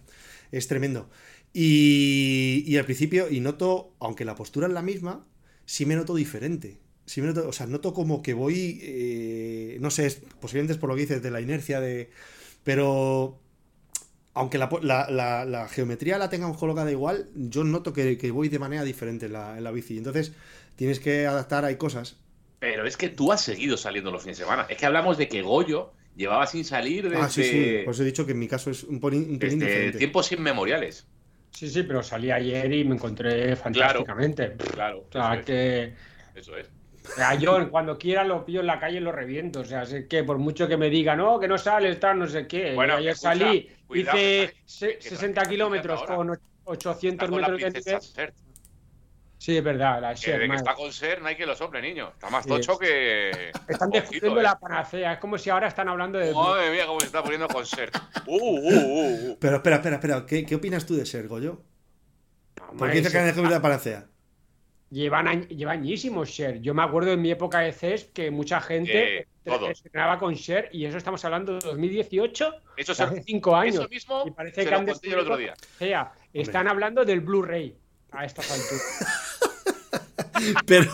Es 0.51 0.67
tremendo. 0.67 1.09
Y, 1.53 2.63
y 2.67 2.77
al 2.77 2.85
principio, 2.85 3.29
y 3.29 3.39
noto, 3.39 3.95
aunque 3.99 4.23
la 4.25 4.35
postura 4.35 4.67
es 4.67 4.73
la 4.73 4.81
misma, 4.83 5.25
sí 5.65 5.85
me 5.85 5.95
noto 5.95 6.13
diferente. 6.15 6.79
Sí 7.05 7.19
me 7.21 7.27
noto, 7.27 7.47
o 7.47 7.51
sea, 7.51 7.65
noto 7.67 7.93
como 7.93 8.21
que 8.21 8.33
voy, 8.33 8.79
eh, 8.83 9.77
no 9.81 9.89
sé, 9.89 10.05
es- 10.05 10.21
posiblemente 10.39 10.73
es 10.73 10.79
por 10.79 10.89
lo 10.89 10.95
que 10.95 11.01
dices 11.01 11.23
de 11.23 11.31
la 11.31 11.41
inercia 11.41 11.81
de... 11.81 12.11
Pero 12.67 13.39
aunque 14.33 14.57
la, 14.57 14.67
po- 14.67 14.81
la- 14.81 15.09
la- 15.09 15.45
la 15.45 15.69
geometría 15.69 16.17
la 16.17 16.29
tengan 16.29 16.53
colocada 16.53 16.91
igual, 16.91 17.29
yo 17.33 17.63
noto 17.63 17.93
que, 17.93 18.17
que 18.17 18.29
voy 18.29 18.49
de 18.49 18.59
manera 18.59 18.83
diferente 18.83 19.27
en 19.27 19.33
la, 19.33 19.57
en 19.57 19.63
la 19.63 19.71
bici. 19.71 19.97
Entonces, 19.97 20.33
tienes 20.75 20.99
que 20.99 21.25
adaptar, 21.25 21.63
hay 21.63 21.77
cosas. 21.77 22.17
Pero 22.59 22.85
es 22.85 22.97
que 22.97 23.07
tú 23.07 23.31
has 23.31 23.39
seguido 23.39 23.77
saliendo 23.77 24.11
los 24.11 24.21
fines 24.21 24.37
de 24.37 24.43
semana. 24.43 24.65
Es 24.69 24.77
que 24.77 24.85
hablamos 24.85 25.17
de 25.17 25.29
que 25.29 25.41
Goyo 25.43 25.93
llevaba 26.17 26.45
sin 26.45 26.65
salir 26.65 27.07
desde, 27.09 27.23
Ah, 27.23 27.29
sí, 27.29 27.43
sí. 27.45 27.77
Pues 27.85 28.01
he 28.01 28.03
dicho 28.03 28.25
que 28.25 28.33
en 28.33 28.39
mi 28.39 28.49
caso 28.49 28.69
es 28.69 28.83
un, 28.83 28.99
pelín- 28.99 29.29
un 29.29 29.39
pelín 29.39 29.59
desde 29.59 29.71
diferente. 29.71 29.97
tiempos 29.99 30.29
inmemoriales. 30.33 31.07
sí 31.51 31.69
sí 31.69 31.83
pero 31.83 32.03
salí 32.03 32.31
ayer 32.31 32.69
y 32.73 32.83
me 32.83 32.95
encontré 32.95 33.55
fantásticamente 33.55 34.57
Claro, 34.73 35.05
o 35.07 35.11
sea 35.11 35.33
eso 35.35 35.39
es, 35.39 35.45
que 35.45 35.93
eso 36.35 36.57
es. 36.57 36.67
O 37.09 37.15
sea, 37.15 37.35
yo 37.35 37.69
cuando 37.71 37.97
quiera 37.97 38.23
lo 38.23 38.45
pillo 38.45 38.59
en 38.61 38.67
la 38.67 38.79
calle 38.79 38.97
y 38.97 38.99
lo 39.01 39.11
reviento. 39.11 39.61
O 39.61 39.65
sea, 39.65 39.83
es 39.83 40.05
que 40.07 40.23
por 40.23 40.37
mucho 40.37 40.67
que 40.67 40.77
me 40.77 40.89
diga, 40.89 41.15
no, 41.15 41.39
que 41.39 41.47
no 41.47 41.57
sales, 41.57 41.99
tal, 41.99 42.19
no 42.19 42.27
sé 42.27 42.47
qué. 42.47 42.73
Bueno, 42.75 42.93
Yo 42.93 42.99
ayer 42.99 43.11
escucha, 43.13 43.29
salí, 43.33 43.69
cuidado, 43.87 44.17
hice 44.17 44.47
que 44.47 44.55
se- 44.65 44.97
que 44.97 45.01
60 45.09 45.27
estás 45.41 45.47
kilómetros 45.47 46.03
con 46.03 46.29
och- 46.31 46.33
Está 46.35 46.89
800 46.91 47.29
con 47.29 47.41
la 47.41 47.47
metros 47.47 47.73
de 47.73 47.79
nivel. 47.79 48.33
Sí, 49.39 49.55
es 49.55 49.63
verdad, 49.63 50.01
la 50.01 50.09
Que 50.15 50.19
Sher, 50.21 50.33
de 50.33 50.41
que 50.41 50.47
madre. 50.47 50.57
está 50.57 50.73
con 50.73 50.91
Ser 50.91 51.21
no 51.21 51.27
hay 51.27 51.35
que 51.35 51.45
lo 51.45 51.55
sople, 51.55 51.79
niño. 51.81 52.09
Está 52.09 52.29
más 52.29 52.43
Sí, 52.43 52.49
tocho 52.49 52.71
es- 52.73 52.79
que. 52.79 53.29
Están 53.71 53.89
Ojito, 53.89 53.91
descubriendo 53.91 54.39
eh. 54.39 54.43
la 54.43 54.59
panacea. 54.59 55.13
Es 55.13 55.19
como 55.19 55.37
si 55.37 55.49
ahora 55.51 55.67
están 55.67 55.87
hablando 55.87 56.17
de. 56.17 56.33
Madre 56.33 56.71
mía, 56.71 56.85
cómo 56.87 56.99
se 56.99 57.05
está 57.05 57.21
poniendo 57.21 57.47
con 57.47 57.65
Ser. 57.65 57.91
Uh, 58.25 58.35
uh, 58.35 58.59
uh, 58.69 59.31
uh. 59.31 59.37
Pero 59.39 59.57
espera, 59.57 59.75
espera, 59.77 59.95
espera. 59.97 60.25
¿Qué, 60.25 60.43
qué 60.45 60.55
opinas 60.55 60.85
tú 60.85 60.95
de 60.95 61.05
ser, 61.05 61.27
Goyo? 61.27 61.61
¿Por 62.55 62.69
Hombre, 62.71 62.89
qué 62.91 62.97
dices 62.97 63.11
que 63.13 63.19
han 63.19 63.25
descubierto 63.25 63.55
la 63.55 63.61
panacea? 63.61 64.05
Llevan, 64.89 65.47
llevan 65.49 65.79
añísimos 65.79 66.29
Share. 66.29 66.61
Yo 66.61 66.73
me 66.73 66.81
acuerdo 66.81 67.11
en 67.11 67.21
mi 67.21 67.29
época 67.31 67.59
de 67.59 67.73
CES 67.73 68.05
que 68.13 68.31
mucha 68.31 68.61
gente 68.61 69.19
Eh, 69.19 69.27
todos. 69.43 69.83
entrenaba 69.83 70.17
con 70.17 70.33
Share 70.33 70.69
y 70.71 70.85
eso 70.85 70.97
estamos 70.97 71.23
hablando 71.25 71.53
de 71.53 71.59
2018, 71.59 72.53
Eso, 72.77 72.91
hace 72.93 73.15
se, 73.15 73.23
5 73.23 73.55
años. 73.55 73.75
eso 73.75 73.89
mismo 73.89 74.23
Y 74.25 74.31
parece 74.31 74.61
se 74.61 74.65
que 74.65 74.71
lo 74.71 74.77
han 74.77 74.87
el 74.89 75.19
otro 75.19 75.35
día. 75.37 75.53
O 75.55 75.77
sea, 75.77 76.13
están 76.33 76.67
hablando 76.69 77.03
del 77.03 77.19
Blu-ray 77.19 77.75
a 78.11 78.23
estas 78.25 78.49
alturas. 78.49 79.23
Pero, 80.67 80.91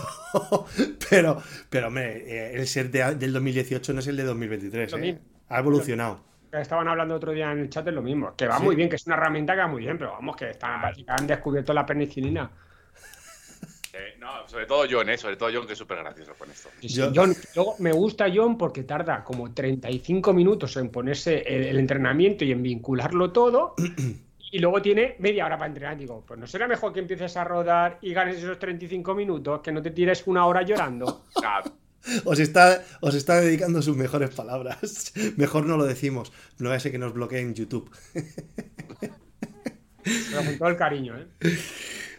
pero, 1.10 1.42
pero, 1.68 1.88
hombre, 1.88 2.24
eh, 2.26 2.54
el 2.56 2.66
ser 2.66 2.90
de- 2.90 3.14
del 3.14 3.32
2018 3.32 3.92
no 3.92 4.00
es 4.00 4.06
el 4.06 4.16
de 4.16 4.22
2023. 4.24 4.90
Lo 4.92 4.98
¿eh? 4.98 5.18
Ha 5.48 5.58
evolucionado. 5.58 6.24
Estaban 6.50 6.88
hablando 6.88 7.14
otro 7.14 7.32
día 7.32 7.52
en 7.52 7.58
el 7.58 7.68
chat 7.68 7.84
de 7.84 7.92
lo 7.92 8.00
mismo, 8.00 8.34
que 8.36 8.46
va 8.46 8.56
Sí. 8.58 8.62
muy 8.64 8.74
bien, 8.74 8.88
que 8.88 8.96
es 8.96 9.06
una 9.06 9.16
herramienta 9.16 9.52
que 9.54 9.60
va 9.60 9.66
muy 9.66 9.82
bien, 9.82 9.98
pero 9.98 10.12
vamos, 10.12 10.36
que 10.36 10.50
están, 10.50 10.94
que 10.94 11.04
han 11.06 11.26
descubierto 11.26 11.72
la 11.74 11.84
penicilina. 11.84 12.50
Eh, 13.96 14.16
no, 14.18 14.48
sobre 14.48 14.66
todo 14.66 14.84
John, 14.90 15.08
eh, 15.08 15.16
sobre 15.16 15.36
todo 15.36 15.50
John, 15.54 15.66
que 15.66 15.74
es 15.74 15.78
súper 15.78 15.98
gracioso 15.98 16.34
con 16.36 16.50
esto. 16.50 16.68
John, 17.14 17.32
luego 17.54 17.76
me 17.78 17.92
gusta 17.92 18.26
John 18.34 18.58
porque 18.58 18.82
tarda 18.82 19.22
como 19.22 19.54
35 19.54 20.32
minutos 20.32 20.76
en 20.76 20.88
ponerse 20.90 21.42
el, 21.46 21.64
el 21.66 21.78
entrenamiento 21.78 22.44
y 22.44 22.50
en 22.50 22.62
vincularlo 22.62 23.30
todo. 23.30 23.76
Y 24.50 24.60
luego 24.60 24.80
tiene 24.80 25.16
media 25.18 25.46
hora 25.46 25.56
para 25.56 25.68
entrenar. 25.68 25.96
Digo, 25.96 26.24
pues 26.26 26.38
no 26.38 26.46
será 26.46 26.68
mejor 26.68 26.92
que 26.92 27.00
empieces 27.00 27.36
a 27.36 27.42
rodar 27.44 27.98
y 28.02 28.12
ganes 28.12 28.36
esos 28.36 28.58
35 28.58 29.14
minutos, 29.14 29.60
que 29.60 29.72
no 29.72 29.82
te 29.82 29.90
tires 29.90 30.22
una 30.26 30.46
hora 30.46 30.62
llorando. 30.62 31.24
Os 32.24 32.38
está, 32.38 32.84
os 33.00 33.14
está 33.14 33.40
dedicando 33.40 33.80
sus 33.82 33.96
mejores 33.96 34.30
palabras. 34.30 35.12
Mejor 35.36 35.66
no 35.66 35.76
lo 35.76 35.84
decimos. 35.84 36.32
No 36.58 36.78
ser 36.78 36.92
que 36.92 36.98
nos 36.98 37.14
bloqueen 37.14 37.54
YouTube. 37.54 37.90
Pero 40.04 40.44
con 40.44 40.58
todo 40.58 40.68
el 40.68 40.76
cariño, 40.76 41.16
¿eh? 41.18 41.26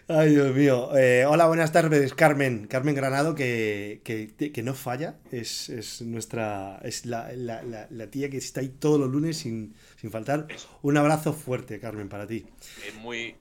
Ay, 0.08 0.30
Dios 0.30 0.54
mío. 0.54 0.96
Eh, 0.96 1.24
hola, 1.26 1.48
buenas 1.48 1.72
tardes, 1.72 2.14
Carmen. 2.14 2.68
Carmen 2.68 2.94
Granado, 2.94 3.34
que, 3.34 4.02
que, 4.04 4.52
que 4.52 4.62
no 4.62 4.72
falla. 4.72 5.16
Es, 5.32 5.68
es 5.68 6.00
nuestra. 6.02 6.78
Es 6.84 7.06
la, 7.06 7.32
la, 7.32 7.64
la, 7.64 7.88
la, 7.90 8.06
tía 8.06 8.30
que 8.30 8.36
está 8.36 8.60
ahí 8.60 8.68
todos 8.68 9.00
los 9.00 9.10
lunes 9.10 9.38
sin, 9.38 9.74
sin 10.00 10.12
faltar. 10.12 10.46
Un 10.82 10.96
abrazo 10.96 11.32
fuerte, 11.32 11.80
Carmen, 11.80 12.08
para 12.08 12.24
ti. 12.24 12.46
Es 12.86 12.94
muy. 12.94 13.34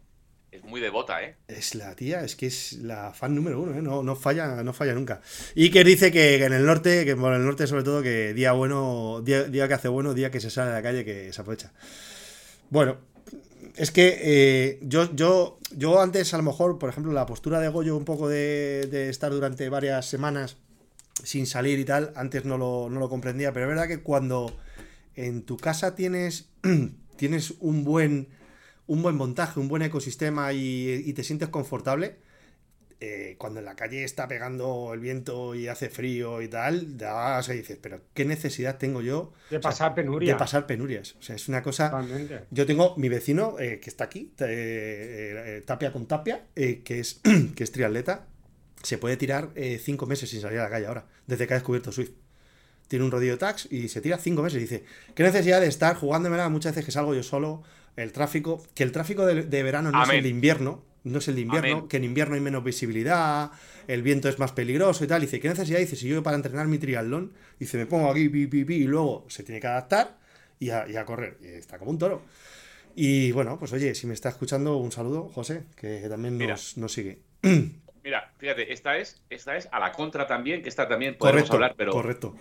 Es 0.52 0.64
muy 0.64 0.82
devota, 0.82 1.22
¿eh? 1.22 1.36
Es 1.48 1.76
la 1.76 1.96
tía, 1.96 2.24
es 2.24 2.36
que 2.36 2.48
es 2.48 2.74
la 2.74 3.14
fan 3.14 3.36
número 3.36 3.62
uno, 3.62 3.78
¿eh? 3.78 3.82
No, 3.82 4.02
no 4.02 4.16
falla, 4.16 4.64
no 4.64 4.74
falla 4.74 4.94
nunca. 4.94 5.22
Y 5.54 5.70
que 5.70 5.84
dice 5.84 6.12
que, 6.12 6.38
que 6.40 6.46
en 6.46 6.54
el 6.54 6.66
norte, 6.66 7.06
que 7.06 7.16
por 7.16 7.34
el 7.34 7.44
norte 7.44 7.68
sobre 7.68 7.84
todo, 7.84 8.02
que 8.02 8.34
día 8.34 8.54
bueno, 8.54 9.22
día, 9.22 9.44
día 9.44 9.68
que 9.68 9.74
hace 9.76 9.90
bueno, 9.90 10.14
día 10.14 10.32
que 10.32 10.40
se 10.40 10.50
sale 10.50 10.72
a 10.72 10.76
la 10.76 10.82
calle, 10.82 11.04
que 11.04 11.32
se 11.32 11.42
aprovecha. 11.42 11.74
Bueno, 12.70 12.98
es 13.78 13.92
que 13.92 14.20
eh, 14.22 14.80
yo, 14.82 15.14
yo, 15.16 15.60
yo 15.76 16.02
antes, 16.02 16.34
a 16.34 16.38
lo 16.38 16.44
mejor, 16.44 16.80
por 16.80 16.90
ejemplo, 16.90 17.12
la 17.12 17.26
postura 17.26 17.60
de 17.60 17.68
Goyo, 17.68 17.98
un 17.98 18.06
poco 18.06 18.28
de, 18.30 18.88
de 18.90 19.10
estar 19.10 19.32
durante 19.32 19.68
varias 19.70 20.08
semanas 20.08 20.58
sin 21.24 21.46
salir 21.46 21.80
y 21.80 21.86
tal, 21.86 22.12
antes 22.16 22.46
no 22.46 22.58
lo, 22.58 22.90
no 22.90 23.00
lo, 23.00 23.10
comprendía, 23.10 23.54
pero 23.54 23.66
es 23.66 23.70
verdad 23.70 23.88
que 23.88 24.02
cuando 24.02 24.56
en 25.16 25.44
tu 25.44 25.58
casa 25.58 25.96
tienes, 25.96 26.50
tienes 27.18 27.54
un 27.60 27.84
buen, 27.84 28.30
un 28.88 29.02
buen 29.02 29.16
montaje, 29.16 29.60
un 29.60 29.68
buen 29.68 29.82
ecosistema 29.82 30.54
y, 30.54 31.04
y 31.06 31.14
te 31.14 31.24
sientes 31.24 31.50
confortable, 31.50 32.18
eh, 33.06 33.36
cuando 33.38 33.60
en 33.60 33.66
la 33.66 33.76
calle 33.76 34.04
está 34.04 34.28
pegando 34.28 34.92
el 34.94 35.00
viento 35.00 35.56
y 35.56 35.68
hace 35.68 35.90
frío 35.90 36.42
y 36.42 36.48
tal, 36.48 36.98
da, 36.98 37.40
o 37.40 37.44
sea, 37.44 37.56
dices, 37.56 37.78
pero 37.82 38.02
¿qué 38.14 38.26
necesidad 38.26 38.78
tengo 38.78 39.02
yo? 39.02 39.34
De 39.50 39.60
pasar 39.60 39.92
o 39.92 39.96
sea, 39.96 39.96
penurias. 39.96 40.36
De 40.36 40.40
pasar 40.40 40.66
penurias. 40.66 41.16
O 41.20 41.22
sea, 41.22 41.36
es 41.36 41.48
una 41.48 41.62
cosa... 41.62 41.90
Totalmente. 41.92 42.42
Yo 42.52 42.66
tengo 42.66 42.96
mi 42.98 43.10
vecino 43.10 43.58
eh, 43.60 43.80
que 43.80 43.90
está 43.90 44.06
aquí, 44.06 44.34
eh, 44.40 45.64
tapia 45.66 45.92
con 45.92 46.08
tapia, 46.08 46.46
eh, 46.56 46.82
que, 46.84 47.00
es, 47.00 47.22
que 47.56 47.64
es 47.64 47.72
triatleta, 47.72 48.28
se 48.86 48.98
puede 48.98 49.18
tirar 49.18 49.50
eh, 49.56 49.80
cinco 49.84 50.06
meses 50.06 50.30
sin 50.30 50.42
salir 50.42 50.60
a 50.60 50.64
la 50.64 50.70
calle 50.70 50.88
ahora, 50.88 51.06
desde 51.28 51.48
que 51.48 51.54
ha 51.54 51.58
descubierto 51.58 51.92
Swift. 51.92 52.12
Tiene 52.88 53.04
un 53.04 53.12
rodillo 53.12 53.38
tax 53.38 53.68
y 53.72 53.88
se 53.90 54.00
tira 54.00 54.18
cinco 54.20 54.44
meses. 54.44 54.58
Y 54.58 54.62
dice, 54.62 54.84
¿qué 55.16 55.24
necesidad 55.24 55.60
de 55.60 55.68
estar 55.68 55.96
jugándomela 55.96 56.48
muchas 56.50 56.74
veces 56.74 56.86
que 56.86 56.92
salgo 56.92 57.16
yo 57.16 57.24
solo? 57.24 57.64
El 57.96 58.12
tráfico, 58.12 58.64
que 58.76 58.84
el 58.84 58.92
tráfico 58.92 59.26
de, 59.26 59.44
de 59.44 59.64
verano 59.64 59.92
no 59.92 59.98
Amén. 59.98 60.12
es 60.12 60.18
el 60.18 60.24
de 60.24 60.30
invierno, 60.30 60.84
no 61.06 61.20
es 61.20 61.28
el 61.28 61.36
de 61.36 61.42
invierno, 61.42 61.72
Amén. 61.78 61.88
que 61.88 61.98
en 61.98 62.04
invierno 62.04 62.36
hay 62.36 62.42
menos 62.42 62.64
visibilidad, 62.64 63.52
el 63.88 64.02
viento 64.02 64.28
es 64.28 64.40
más 64.40 64.52
peligroso 64.52 65.04
y 65.04 65.08
tal. 65.08 65.22
Dice, 65.22 65.40
¿qué 65.40 65.48
necesidad? 65.48 65.80
Dice, 65.80 65.96
si 65.96 66.08
yo 66.08 66.22
para 66.24 66.36
entrenar 66.36 66.68
mi 66.68 66.78
triatlón, 66.78 67.32
dice, 67.60 67.78
me 67.78 67.86
pongo 67.86 68.10
aquí, 68.10 68.28
pi, 68.28 68.48
pi, 68.48 68.66
pi, 68.66 68.76
y 68.76 68.84
luego 68.84 69.26
se 69.30 69.44
tiene 69.44 69.62
que 69.62 69.68
adaptar 69.68 70.18
y 70.60 70.72
a, 70.72 70.88
y 70.90 70.98
a 70.98 71.06
correr. 71.06 71.38
Y 71.42 71.48
está 71.48 71.78
como 71.78 71.92
un 71.92 72.00
toro. 72.00 72.24
Y 72.96 73.32
bueno, 73.32 73.60
pues 73.60 73.72
oye, 73.74 73.94
si 73.94 74.08
me 74.08 74.14
está 74.14 74.30
escuchando, 74.30 74.78
un 74.78 74.92
saludo, 74.92 75.30
José, 75.34 75.64
que, 75.76 76.06
también 76.10 76.38
Mira. 76.38 76.54
nos, 76.54 76.78
nos 76.78 76.92
sigue. 76.94 77.20
Mira, 78.04 78.32
fíjate, 78.38 78.72
esta 78.72 78.98
es, 78.98 79.22
esta 79.30 79.58
es 79.58 79.68
a 79.72 79.80
la 79.80 79.92
contra 79.92 80.28
también, 80.28 80.62
que 80.62 80.70
esta 80.70 80.88
también 80.88 81.18
podemos 81.18 81.42
Correcto, 81.42 81.54
hablar, 81.54 81.76
pero 81.76 81.92
correcto. 81.92 82.36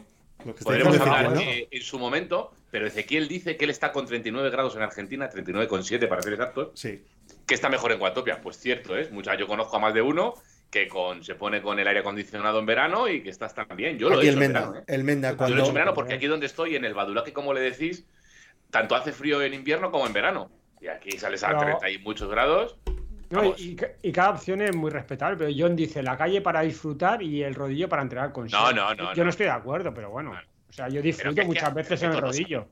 Podremos 0.62 0.98
hablar 1.00 1.32
¿no? 1.32 1.40
eh, 1.40 1.68
en 1.70 1.82
su 1.82 1.98
momento, 1.98 2.52
pero 2.70 2.86
Ezequiel 2.86 3.28
dice 3.28 3.56
que 3.56 3.64
él 3.64 3.70
está 3.70 3.92
con 3.92 4.04
39 4.04 4.50
grados 4.50 4.76
en 4.76 4.82
Argentina, 4.82 5.30
39,7 5.30 6.06
para 6.06 6.20
ser 6.22 6.34
exacto, 6.34 6.72
Sí, 6.74 7.02
que 7.46 7.54
está 7.54 7.68
mejor 7.68 7.92
en 7.92 7.98
Guatopia. 7.98 8.40
Pues 8.40 8.58
cierto, 8.58 8.96
¿es? 8.96 9.10
Mucha, 9.10 9.34
yo 9.36 9.46
conozco 9.46 9.76
a 9.76 9.80
más 9.80 9.94
de 9.94 10.02
uno 10.02 10.34
que 10.70 10.88
con, 10.88 11.22
se 11.22 11.34
pone 11.36 11.62
con 11.62 11.78
el 11.78 11.86
aire 11.86 12.00
acondicionado 12.00 12.58
en 12.58 12.66
verano 12.66 13.06
y 13.08 13.22
que 13.22 13.30
estás 13.30 13.54
también. 13.54 13.98
Yo 13.98 14.08
lo 14.08 14.16
aquí 14.16 14.26
he 14.26 14.28
el 14.30 14.34
en 14.34 14.40
Menda, 14.40 14.60
verano, 14.60 14.78
¿eh? 14.80 14.84
el 14.88 15.04
Menda 15.04 15.28
Yo 15.30 15.32
lo 15.32 15.34
he 15.34 15.38
cuando... 15.38 15.56
hecho 15.58 15.68
en 15.68 15.74
verano 15.74 15.94
porque 15.94 16.14
aquí 16.14 16.26
donde 16.26 16.46
estoy, 16.46 16.76
en 16.76 16.84
el 16.84 16.94
Badulaque, 16.94 17.32
como 17.32 17.52
le 17.54 17.60
decís, 17.60 18.04
tanto 18.70 18.94
hace 18.96 19.12
frío 19.12 19.40
en 19.42 19.54
invierno 19.54 19.90
como 19.90 20.06
en 20.06 20.12
verano. 20.12 20.50
Y 20.80 20.88
aquí 20.88 21.12
sales 21.18 21.42
a 21.44 21.48
Pero- 21.48 21.78
30 21.78 21.90
y 21.90 21.98
muchos 21.98 22.28
grados. 22.28 22.76
No, 23.30 23.54
y, 23.56 23.70
y 23.70 23.76
ca- 23.76 23.88
y 24.02 24.12
cada 24.12 24.30
opción 24.30 24.60
es 24.62 24.76
muy 24.76 24.90
respetable, 24.90 25.36
pero 25.36 25.50
John 25.56 25.74
dice 25.74 26.02
la 26.02 26.16
calle 26.16 26.40
para 26.40 26.60
disfrutar 26.60 27.22
y 27.22 27.42
el 27.42 27.54
rodillo 27.54 27.88
para 27.88 28.02
entrenar 28.02 28.32
con 28.32 28.46
No, 28.48 28.70
no, 28.72 28.94
no, 28.94 29.12
Yo 29.14 29.18
no 29.18 29.24
no. 29.24 29.30
estoy 29.30 29.46
de 29.46 29.52
acuerdo, 29.52 29.92
pero 29.94 30.10
bueno. 30.10 30.32
O 30.68 30.72
sea, 30.72 30.88
yo 30.88 31.00
disfruto 31.00 31.42
muchas 31.44 31.68
es 31.70 31.74
veces 31.74 32.02
en 32.02 32.12
el 32.12 32.20
rodillo. 32.20 32.68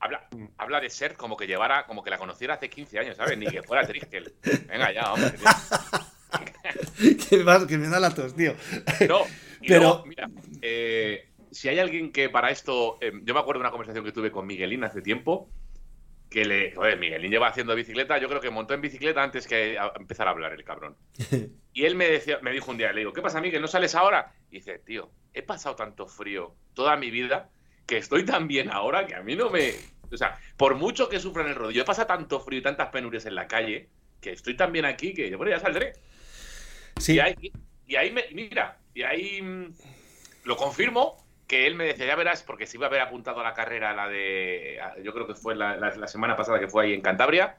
Habla, 0.00 0.28
habla 0.56 0.80
de 0.80 0.88
ser 0.90 1.14
como 1.14 1.36
que 1.36 1.46
llevara, 1.46 1.84
como 1.86 2.02
que 2.02 2.10
la 2.10 2.16
conociera 2.18 2.54
hace 2.54 2.70
15 2.70 2.98
años, 2.98 3.16
¿sabes? 3.16 3.36
Ni 3.36 3.46
que 3.46 3.62
fuera 3.62 3.86
Triskel. 3.86 4.32
Venga 4.66 4.92
ya, 4.92 5.12
hombre. 5.12 5.32
que, 7.28 7.42
vas- 7.42 7.66
que 7.66 7.78
me 7.78 7.88
da 7.88 8.00
la 8.00 8.14
tos, 8.14 8.34
tío. 8.34 8.54
No, 9.08 9.20
y 9.60 9.68
Pero- 9.68 9.80
luego, 9.82 10.06
mira, 10.06 10.30
eh, 10.62 11.28
si 11.50 11.68
hay 11.68 11.78
alguien 11.78 12.12
que 12.12 12.28
para 12.28 12.50
esto. 12.50 12.98
eh, 13.00 13.12
yo 13.22 13.34
me 13.34 13.40
acuerdo 13.40 13.58
de 13.58 13.64
una 13.64 13.70
conversación 13.70 14.04
que 14.04 14.12
tuve 14.12 14.30
con 14.30 14.46
Miguelín 14.46 14.84
hace 14.84 15.02
tiempo. 15.02 15.48
Que 16.30 16.44
le. 16.44 16.72
Joder, 16.72 16.96
Miguelín 16.98 17.30
lleva 17.32 17.48
haciendo 17.48 17.74
bicicleta. 17.74 18.16
Yo 18.18 18.28
creo 18.28 18.40
que 18.40 18.50
montó 18.50 18.72
en 18.72 18.80
bicicleta 18.80 19.22
antes 19.22 19.46
que 19.48 19.76
a- 19.78 19.92
empezar 19.96 20.28
a 20.28 20.30
hablar 20.30 20.52
el 20.52 20.64
cabrón. 20.64 20.96
Y 21.72 21.84
él 21.84 21.94
me 21.94 22.08
decía, 22.08 22.40
me 22.42 22.50
dijo 22.50 22.72
un 22.72 22.78
día, 22.78 22.92
le 22.92 22.98
digo, 22.98 23.12
¿qué 23.12 23.22
pasa, 23.22 23.40
Miguel? 23.40 23.62
¿No 23.62 23.68
sales 23.68 23.94
ahora? 23.94 24.32
Y 24.50 24.56
dice, 24.56 24.80
tío, 24.80 25.08
he 25.32 25.40
pasado 25.42 25.76
tanto 25.76 26.08
frío 26.08 26.56
toda 26.74 26.96
mi 26.96 27.12
vida 27.12 27.48
que 27.90 27.98
estoy 27.98 28.24
tan 28.24 28.48
bien 28.48 28.70
ahora 28.70 29.06
que 29.06 29.16
a 29.16 29.22
mí 29.22 29.36
no 29.36 29.50
me. 29.50 29.74
O 30.12 30.16
sea, 30.16 30.38
por 30.56 30.76
mucho 30.76 31.08
que 31.10 31.20
sufra 31.20 31.42
en 31.44 31.50
el 31.50 31.56
rodillo, 31.56 31.82
he 31.82 31.86
pasado 31.86 32.08
tanto 32.08 32.40
frío 32.40 32.60
y 32.60 32.62
tantas 32.62 32.88
penurias 32.90 33.26
en 33.26 33.34
la 33.36 33.48
calle 33.48 33.90
que 34.20 34.32
estoy 34.32 34.56
tan 34.56 34.72
bien 34.72 34.86
aquí 34.86 35.14
que 35.14 35.30
yo, 35.30 35.38
bueno, 35.38 35.52
ya 35.52 35.60
saldré. 35.60 35.98
Sí, 36.98 37.14
Y 37.14 37.18
ahí, 37.18 37.34
y 37.86 37.96
ahí 37.96 38.10
me, 38.12 38.24
mira, 38.32 38.78
y 38.94 39.02
ahí 39.02 39.42
mm, 39.42 39.74
lo 40.44 40.56
confirmo 40.56 41.16
que 41.46 41.66
él 41.66 41.74
me 41.74 41.84
decía, 41.86 42.06
ya 42.06 42.16
verás, 42.16 42.42
porque 42.44 42.66
se 42.66 42.76
iba 42.76 42.86
a 42.86 42.90
haber 42.90 43.00
apuntado 43.02 43.40
a 43.40 43.44
la 43.44 43.54
carrera, 43.54 43.94
la 43.94 44.08
de, 44.08 44.80
yo 45.02 45.12
creo 45.12 45.26
que 45.26 45.34
fue 45.34 45.56
la, 45.56 45.76
la- 45.76 45.96
la 45.96 46.08
semana 46.08 46.36
pasada 46.36 46.60
que 46.60 46.68
fue 46.68 46.84
ahí 46.84 46.94
en 46.94 47.02
Cantabria, 47.02 47.58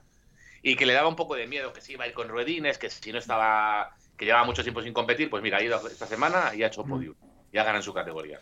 y 0.62 0.76
que 0.78 0.86
le 0.86 0.94
daba 0.94 1.10
un 1.10 1.16
poco 1.18 1.36
de 1.36 1.48
miedo, 1.48 1.74
que 1.74 1.82
si 1.82 1.94
iba 1.94 2.06
a 2.06 2.08
ir 2.08 2.14
con 2.14 2.30
ruedines, 2.30 2.78
que 2.78 2.90
si 2.90 3.12
no 3.12 3.20
estaba, 3.20 3.96
que 4.18 4.26
llevaba 4.26 4.46
mucho 4.46 4.64
tiempo 4.64 4.82
sin 4.84 4.94
competir, 4.94 5.30
pues 5.30 5.44
mira, 5.44 5.58
ha 5.60 5.64
ido 5.64 5.86
esta 5.88 6.08
semana 6.08 6.54
y 6.56 6.64
ha 6.64 6.68
hecho 6.68 6.88
podium, 6.88 7.16
ya 7.52 7.64
gana 7.64 7.78
en 7.80 7.84
su 7.84 7.94
categoría. 7.94 8.42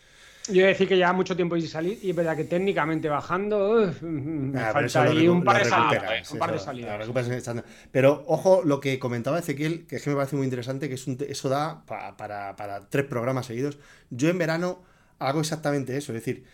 Yo 0.51 0.61
he 0.61 0.63
de 0.63 0.67
decir 0.69 0.87
que 0.87 0.95
lleva 0.97 1.13
mucho 1.13 1.35
tiempo 1.35 1.55
sin 1.57 1.67
salir 1.67 1.99
y 2.01 2.09
es 2.11 2.15
verdad 2.15 2.35
que 2.35 2.43
técnicamente 2.43 3.07
bajando 3.09 3.83
uf, 3.89 4.01
me 4.03 4.59
Ah, 4.59 4.71
falta 4.73 5.03
ahí 5.03 5.27
un 5.27 5.43
par 5.43 5.63
de 5.63 5.69
salidas. 5.69 6.31
Un 6.31 7.13
par 7.13 7.25
de 7.25 7.41
salidas. 7.41 7.63
Pero 7.91 8.23
ojo, 8.27 8.61
lo 8.63 8.79
que 8.79 8.99
comentaba 8.99 9.39
Ezequiel, 9.39 9.85
que 9.87 9.97
es 9.97 10.03
que 10.03 10.09
me 10.09 10.15
parece 10.15 10.35
muy 10.35 10.45
interesante, 10.45 10.87
que 10.89 10.95
es 10.95 11.07
un 11.07 11.17
eso 11.27 11.49
da 11.49 11.85
pa- 11.85 12.17
para, 12.17 12.55
para 12.55 12.89
tres 12.89 13.05
programas 13.05 13.45
seguidos. 13.45 13.77
Yo 14.09 14.29
en 14.29 14.37
verano 14.37 14.81
hago 15.19 15.39
exactamente 15.39 15.95
eso, 15.97 16.13
es 16.13 16.23
decir, 16.25 16.45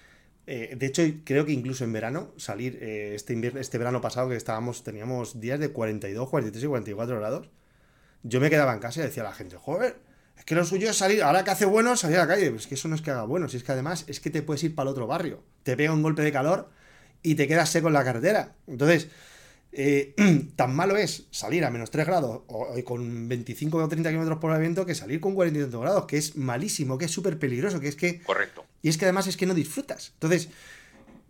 eh, 0.48 0.76
de 0.78 0.86
hecho 0.86 1.02
creo 1.24 1.46
que 1.46 1.52
incluso 1.52 1.84
en 1.84 1.94
verano 1.94 2.32
salir 2.38 2.78
eh, 2.82 3.14
este 3.16 3.34
invierno, 3.34 3.60
este 3.60 3.78
verano 3.78 4.02
pasado 4.02 4.30
que 4.30 4.36
estábamos, 4.36 4.84
teníamos 4.84 5.40
días 5.40 5.60
de 5.60 5.70
42, 5.70 6.30
43 6.30 6.64
y 6.64 6.68
44 6.68 7.18
grados. 7.20 7.50
Yo 8.24 8.40
me 8.42 8.50
quedaba 8.50 8.74
en 8.74 8.80
casa 8.80 9.02
y 9.02 9.04
decía 9.04 9.24
a 9.24 9.28
la 9.28 9.34
gente, 9.34 9.56
joder, 9.56 9.96
es 10.38 10.46
que 10.46 10.56
lo 10.56 10.66
suyo 10.66 10.90
es 10.90 10.98
salir, 10.98 11.24
ahora 11.24 11.44
que 11.44 11.52
hace 11.52 11.66
bueno, 11.66 11.96
salir 11.98 12.18
a 12.18 12.22
la 12.22 12.28
calle. 12.28 12.50
Pues 12.52 12.64
es 12.64 12.68
que 12.68 12.76
eso 12.76 12.88
no 12.88 12.96
es 12.96 13.02
que 13.02 13.12
haga 13.12 13.24
bueno, 13.24 13.48
si 13.48 13.58
es 13.58 13.64
que 13.64 13.72
además 13.72 14.04
es 14.08 14.20
que 14.20 14.30
te 14.30 14.42
puedes 14.42 14.64
ir 14.64 14.76
para 14.76 14.90
el 14.90 14.92
otro 14.94 15.08
barrio. 15.08 15.44
Te 15.64 15.76
pega 15.76 15.92
un 15.94 16.04
golpe 16.04 16.22
de 16.22 16.32
calor 16.32 16.70
y 17.24 17.36
te 17.36 17.48
quedas 17.48 17.70
seco 17.70 17.88
en 17.88 17.94
la 17.94 18.04
carretera. 18.04 18.56
Entonces, 18.68 19.08
eh, 19.72 20.14
tan 20.56 20.76
malo 20.76 20.96
es 20.96 21.26
salir 21.32 21.66
a 21.66 21.70
menos 21.70 21.92
3 21.92 22.06
grados 22.06 22.44
o, 22.48 22.68
o 22.78 22.84
con 22.86 23.28
25 23.28 23.78
o 23.78 23.88
30 23.88 24.10
kilómetros 24.10 24.40
por 24.40 24.52
hora 24.52 24.60
de 24.60 24.66
viento 24.66 24.86
que 24.86 24.96
salir 24.96 25.20
con 25.20 25.36
45 25.36 25.80
grados, 25.82 26.06
que 26.06 26.18
es 26.18 26.36
malísimo, 26.38 26.98
que 26.98 27.06
es 27.06 27.12
súper 27.12 27.40
peligroso, 27.40 27.80
que 27.80 27.88
es 27.88 27.96
que 27.96 28.22
Correcto. 28.22 28.66
y 28.82 28.90
es 28.90 28.98
que 28.98 29.06
además 29.06 29.28
es 29.28 29.38
que 29.38 29.46
no 29.46 29.54
disfrutas. 29.54 30.12
Entonces, 30.14 30.50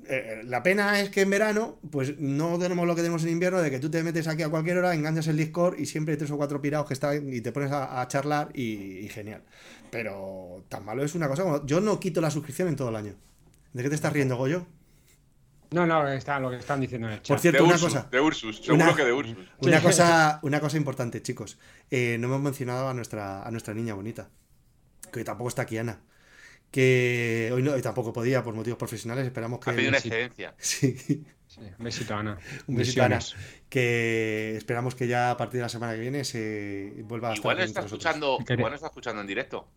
eh, 0.08 0.42
la 0.46 0.62
pena 0.64 1.00
es 1.00 1.10
que 1.10 1.22
en 1.22 1.30
verano, 1.30 1.80
pues 1.92 2.18
no 2.20 2.58
tenemos 2.60 2.86
lo 2.88 2.96
que 2.96 3.02
tenemos 3.02 3.24
en 3.24 3.30
invierno, 3.30 3.62
de 3.62 3.70
que 3.72 3.80
tú 3.80 3.90
te 3.90 4.02
metes 4.04 4.28
aquí 4.28 4.44
a 4.44 4.50
cualquier 4.50 4.78
hora, 4.78 4.94
enganchas 4.94 5.28
el 5.28 5.38
Discord 5.38 5.80
y 5.80 5.86
siempre 5.86 6.14
hay 6.14 6.18
tres 6.18 6.32
o 6.32 6.38
cuatro 6.38 6.62
pirados 6.62 6.88
que 6.88 6.94
están 6.94 7.32
y 7.34 7.42
te 7.42 7.52
pones 7.52 7.72
a, 7.72 8.02
a 8.02 8.08
charlar 8.08 8.50
y, 8.54 9.00
y 9.00 9.10
genial. 9.10 9.44
Pero 9.92 10.64
tan 10.70 10.84
malo 10.86 11.04
es 11.04 11.16
una 11.16 11.28
cosa 11.28 11.44
como... 11.44 11.66
Yo 11.66 11.80
no 11.82 12.00
quito 12.00 12.22
la 12.22 12.30
suscripción 12.32 12.68
en 12.68 12.76
todo 12.76 12.90
el 12.90 12.96
año. 12.96 13.14
¿De 13.74 13.84
qué 13.84 13.90
te 13.90 13.96
estás 13.96 14.14
riendo, 14.14 14.36
Goyo? 14.38 14.66
No, 15.72 15.86
no, 15.86 16.08
está 16.08 16.40
lo 16.40 16.50
que 16.50 16.58
están 16.58 16.80
diciendo 16.80 17.08
en 17.08 17.14
el 17.14 17.20
Por 17.20 17.26
chat. 17.26 17.38
De 17.38 17.42
cierto, 17.42 17.64
una 17.66 17.74
Ursus, 17.74 17.94
cosa. 17.94 18.08
de 18.10 18.22
Ursus, 18.22 18.58
seguro 18.58 18.76
Una- 18.84 18.96
que 18.96 19.04
de 19.04 19.12
Ursus. 19.14 19.38
Una 19.60 19.82
cosa, 19.82 20.40
una 20.44 20.60
cosa 20.60 20.78
importante, 20.78 21.22
chicos. 21.22 21.58
Eh, 21.92 22.18
no 22.20 22.28
hemos 22.28 22.42
mencionado 22.42 22.88
a 22.88 22.94
nuestra, 22.94 23.44
a 23.46 23.52
nuestra 23.52 23.74
niña 23.74 23.94
bonita. 23.94 24.30
Que 25.12 25.20
hoy 25.20 25.26
tampoco 25.26 25.50
está 25.50 25.64
aquí, 25.64 25.78
Ana. 25.78 26.00
Que 26.72 27.50
hoy, 27.54 27.62
no, 27.64 27.74
hoy 27.74 27.82
tampoco 27.82 28.12
podía 28.12 28.44
por 28.44 28.54
motivos 28.54 28.78
profesionales. 28.78 29.26
Esperamos 29.26 29.60
que. 29.60 29.70
Ha 29.70 29.74
pedido 29.74 29.90
una 29.90 30.00
sí. 30.00 30.08
excedencia. 30.10 30.54
Sí. 30.60 31.24
Sí, 31.48 31.62
un 31.80 31.86
besito, 31.86 32.14
Ana. 32.16 32.38
Un 32.68 32.76
besito, 32.76 33.02
Ana. 33.04 33.20
Que 33.70 34.56
esperamos 34.58 34.94
que 34.94 35.08
ya 35.08 35.32
a 35.32 35.38
partir 35.38 35.60
de 35.60 35.62
la 35.62 35.70
semana 35.70 35.94
que 35.94 36.02
viene 36.02 36.26
se 36.26 36.92
vuelva 37.06 37.30
a 37.32 37.36
Igual 37.36 37.60
estar 37.60 37.66
está 37.68 37.80
entre 37.80 37.82
nosotros. 37.84 38.16
escuchando, 38.16 38.54
igual 38.60 38.74
está 38.74 38.88
escuchando 38.88 39.22
en 39.22 39.28
directo. 39.28 39.68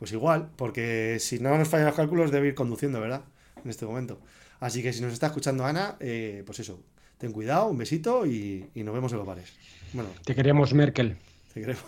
Pues 0.00 0.10
igual, 0.12 0.50
porque 0.56 1.18
si 1.20 1.38
no 1.38 1.56
nos 1.56 1.68
fallan 1.68 1.86
los 1.86 1.94
cálculos, 1.94 2.32
debe 2.32 2.48
ir 2.48 2.54
conduciendo, 2.56 3.00
¿verdad? 3.00 3.22
En 3.62 3.70
este 3.70 3.86
momento. 3.86 4.20
Así 4.58 4.82
que 4.82 4.92
si 4.92 5.00
nos 5.00 5.12
está 5.12 5.26
escuchando 5.26 5.64
Ana, 5.64 5.96
eh, 6.00 6.42
pues 6.44 6.58
eso, 6.58 6.82
ten 7.18 7.30
cuidado, 7.30 7.66
un 7.68 7.78
besito 7.78 8.26
y, 8.26 8.68
y 8.74 8.82
nos 8.82 8.92
vemos 8.94 9.12
en 9.12 9.18
los 9.18 9.26
bares. 9.26 9.52
Bueno, 9.92 10.10
Te 10.24 10.34
queremos, 10.34 10.74
Merkel. 10.74 11.16
te 11.54 11.60
queremos. 11.60 11.84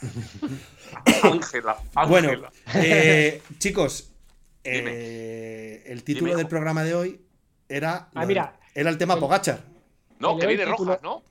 Ángela, 1.22 1.76
Bueno, 2.08 2.30
eh, 2.74 3.42
chicos, 3.58 4.10
eh, 4.64 5.82
el 5.86 6.02
título 6.04 6.26
Dime, 6.26 6.38
del 6.38 6.48
programa 6.48 6.82
de 6.84 6.94
hoy 6.94 7.20
era, 7.68 8.08
Ah, 8.14 8.26
mira. 8.26 8.58
era 8.74 8.90
el 8.90 8.98
tema 8.98 9.16
Pogachar. 9.18 9.62
No, 10.18 10.36
que 10.38 10.46
viene 10.46 10.62
el 10.64 10.70
título- 10.70 10.92
Rojas, 10.92 11.02
¿no? 11.02 11.22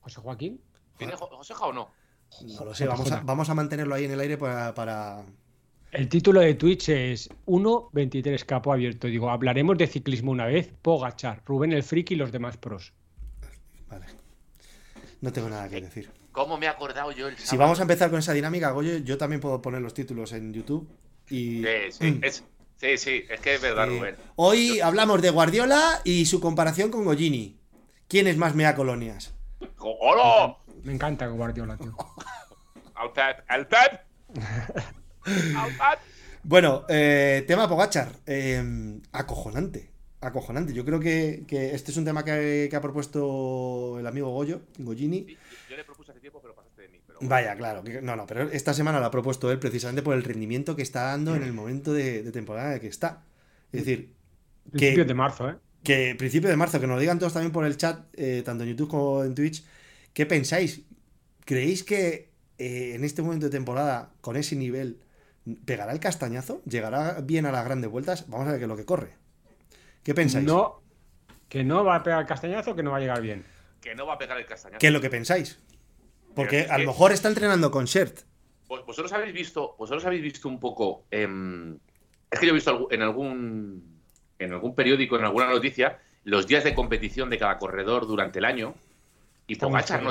José 0.00 0.20
Joaquín. 0.20 0.60
¿Viene 0.98 1.14
Jo- 1.16 1.28
Joseja 1.28 1.66
o 1.66 1.72
no? 1.72 1.90
No 2.58 2.64
lo 2.64 2.74
sé, 2.74 2.86
vamos 2.86 3.10
a, 3.12 3.20
vamos 3.20 3.48
a 3.50 3.54
mantenerlo 3.54 3.94
ahí 3.94 4.04
en 4.04 4.12
el 4.12 4.20
aire 4.20 4.36
para, 4.38 4.74
para- 4.74 5.24
El 5.92 6.08
título 6.08 6.40
de 6.40 6.54
Twitch 6.54 6.88
es 6.88 7.28
1.23 7.46 8.44
capo 8.46 8.72
abierto. 8.72 9.06
Digo, 9.06 9.30
hablaremos 9.30 9.76
de 9.78 9.86
ciclismo 9.86 10.30
una 10.32 10.46
vez. 10.46 10.72
Pogachar, 10.82 11.42
Rubén 11.44 11.72
el 11.72 11.82
Friki 11.82 12.14
y 12.14 12.16
los 12.16 12.32
demás 12.32 12.56
pros. 12.56 12.92
Vale. 13.88 14.06
No 15.22 15.32
tengo 15.32 15.48
nada 15.48 15.68
que 15.70 15.80
decir. 15.80 16.10
¿Cómo 16.32 16.58
me 16.58 16.66
he 16.66 16.68
acordado 16.68 17.10
yo 17.12 17.28
el 17.28 17.38
Si 17.38 17.46
sábado? 17.46 17.60
vamos 17.62 17.78
a 17.78 17.82
empezar 17.82 18.10
con 18.10 18.18
esa 18.18 18.32
dinámica, 18.34 18.70
Goyo, 18.72 18.98
yo 18.98 19.16
también 19.16 19.40
puedo 19.40 19.62
poner 19.62 19.80
los 19.80 19.94
títulos 19.94 20.32
en 20.32 20.52
YouTube. 20.52 20.86
Y 21.30 21.62
Sí, 21.62 21.92
sí, 21.92 22.20
es, 22.22 22.44
sí, 22.76 22.98
sí, 22.98 23.24
es 23.30 23.40
que 23.40 23.54
es 23.54 23.62
verdad, 23.62 23.88
Eh, 23.90 23.98
Rubén. 23.98 24.16
hoy 24.36 24.80
hablamos 24.80 25.22
de 25.22 25.30
Guardiola 25.30 26.00
y 26.04 26.26
su 26.26 26.40
comparación 26.40 26.90
con 26.90 27.04
Gollini. 27.04 27.58
¿Quién 28.08 28.26
es 28.26 28.36
más 28.36 28.54
mea 28.54 28.74
colonias? 28.74 29.32
¡Hola! 29.78 30.56
Me 30.82 30.92
encanta 30.92 31.26
Guardiola, 31.28 31.76
tío. 31.78 31.96
¡Al 32.96 33.12
Pep! 33.12 33.44
¡Al 33.48 33.66
Pep! 33.68 34.00
¡Al 35.56 35.68
Pep! 35.70 36.00
Bueno, 36.42 36.84
eh, 36.88 37.44
tema 37.46 37.68
Pogachar. 37.68 38.10
eh, 38.26 39.00
acojonante. 39.12 39.91
Acojonante. 40.22 40.72
Yo 40.72 40.84
creo 40.84 41.00
que, 41.00 41.44
que 41.46 41.74
este 41.74 41.90
es 41.90 41.96
un 41.96 42.04
tema 42.04 42.24
que, 42.24 42.68
que 42.70 42.76
ha 42.76 42.80
propuesto 42.80 43.98
el 43.98 44.06
amigo 44.06 44.30
Goyo, 44.30 44.62
Gollini. 44.78 45.24
Sí, 45.28 45.36
Yo 45.70 45.76
le 45.76 45.84
propuse 45.84 46.12
hace 46.12 46.20
tiempo, 46.20 46.40
pero 46.40 46.54
pasaste 46.54 46.82
de 46.82 46.88
mí. 46.88 46.98
Pero... 47.06 47.18
Vaya, 47.22 47.54
claro. 47.56 47.82
que- 47.82 48.00
no, 48.02 48.16
no, 48.16 48.26
pero 48.26 48.48
esta 48.50 48.72
semana 48.72 49.00
lo 49.00 49.06
ha 49.06 49.10
propuesto 49.10 49.50
él 49.50 49.58
precisamente 49.58 50.02
por 50.02 50.14
el 50.14 50.22
rendimiento 50.24 50.76
que 50.76 50.82
está 50.82 51.02
dando 51.04 51.34
en 51.36 51.42
el 51.42 51.52
momento 51.52 51.92
de, 51.92 52.22
de 52.22 52.32
temporada 52.32 52.68
en 52.68 52.74
el 52.74 52.80
que 52.80 52.86
está. 52.88 53.24
Es 53.72 53.84
decir, 53.84 54.12
Principios 54.70 55.06
de 55.08 55.14
marzo, 55.14 55.50
¿eh? 55.50 55.56
que 55.82 56.14
principio 56.16 56.48
de 56.48 56.56
marzo, 56.56 56.78
que 56.80 56.86
nos 56.86 56.94
lo 56.94 57.00
digan 57.00 57.18
todos 57.18 57.32
también 57.32 57.50
por 57.52 57.64
el 57.64 57.76
chat, 57.76 58.06
eh, 58.14 58.42
tanto 58.44 58.62
en 58.62 58.70
YouTube 58.70 58.88
como 58.90 59.24
en 59.24 59.34
Twitch, 59.34 59.64
¿qué 60.12 60.24
pensáis? 60.24 60.82
¿Creéis 61.44 61.82
que 61.82 62.30
eh, 62.58 62.92
en 62.94 63.02
este 63.04 63.22
momento 63.22 63.46
de 63.46 63.50
temporada, 63.50 64.12
con 64.20 64.36
ese 64.36 64.54
nivel, 64.54 65.00
pegará 65.64 65.92
el 65.92 65.98
castañazo? 65.98 66.62
¿Llegará 66.64 67.20
bien 67.22 67.46
a 67.46 67.50
las 67.52 67.64
grandes 67.64 67.90
vueltas? 67.90 68.28
Vamos 68.28 68.46
a 68.46 68.50
ver 68.52 68.60
qué 68.60 68.64
es 68.66 68.68
lo 68.68 68.76
que 68.76 68.84
corre. 68.84 69.14
¿Qué 70.02 70.14
pensáis? 70.14 70.44
No, 70.44 70.82
que 71.48 71.64
no 71.64 71.84
va 71.84 71.96
a 71.96 72.02
pegar 72.02 72.20
el 72.20 72.26
castañazo, 72.26 72.74
que 72.74 72.82
no 72.82 72.90
va 72.90 72.96
a 72.96 73.00
llegar 73.00 73.20
bien. 73.20 73.44
Que 73.80 73.94
no 73.94 74.06
va 74.06 74.14
a 74.14 74.18
pegar 74.18 74.38
el 74.38 74.46
castañazo. 74.46 74.78
¿Qué 74.78 74.86
es 74.88 74.92
lo 74.92 75.00
que 75.00 75.10
pensáis? 75.10 75.58
Porque 76.34 76.60
es 76.60 76.70
a 76.70 76.78
lo 76.78 76.86
mejor 76.86 77.12
está 77.12 77.28
entrenando 77.28 77.70
con 77.70 77.84
Shert. 77.84 78.20
Vos- 78.68 78.84
Vosotros 78.86 79.12
habéis 79.12 79.32
visto, 79.34 79.74
vosotros 79.78 80.04
habéis 80.06 80.22
visto 80.22 80.48
un 80.48 80.58
poco. 80.58 81.04
em, 81.10 81.78
es 82.30 82.38
que 82.40 82.46
yo 82.46 82.52
he 82.52 82.54
visto 82.54 82.88
en 82.90 83.02
algún 83.02 84.00
en 84.38 84.52
algún 84.52 84.74
periódico, 84.74 85.16
en 85.16 85.24
alguna 85.24 85.46
noticia, 85.48 86.00
los 86.24 86.46
días 86.48 86.64
de 86.64 86.74
competición 86.74 87.30
de 87.30 87.38
cada 87.38 87.58
corredor 87.58 88.06
durante 88.08 88.38
el 88.40 88.44
año. 88.44 88.74
Y 89.46 89.54
Pogacar 89.56 90.02
no, 90.02 90.10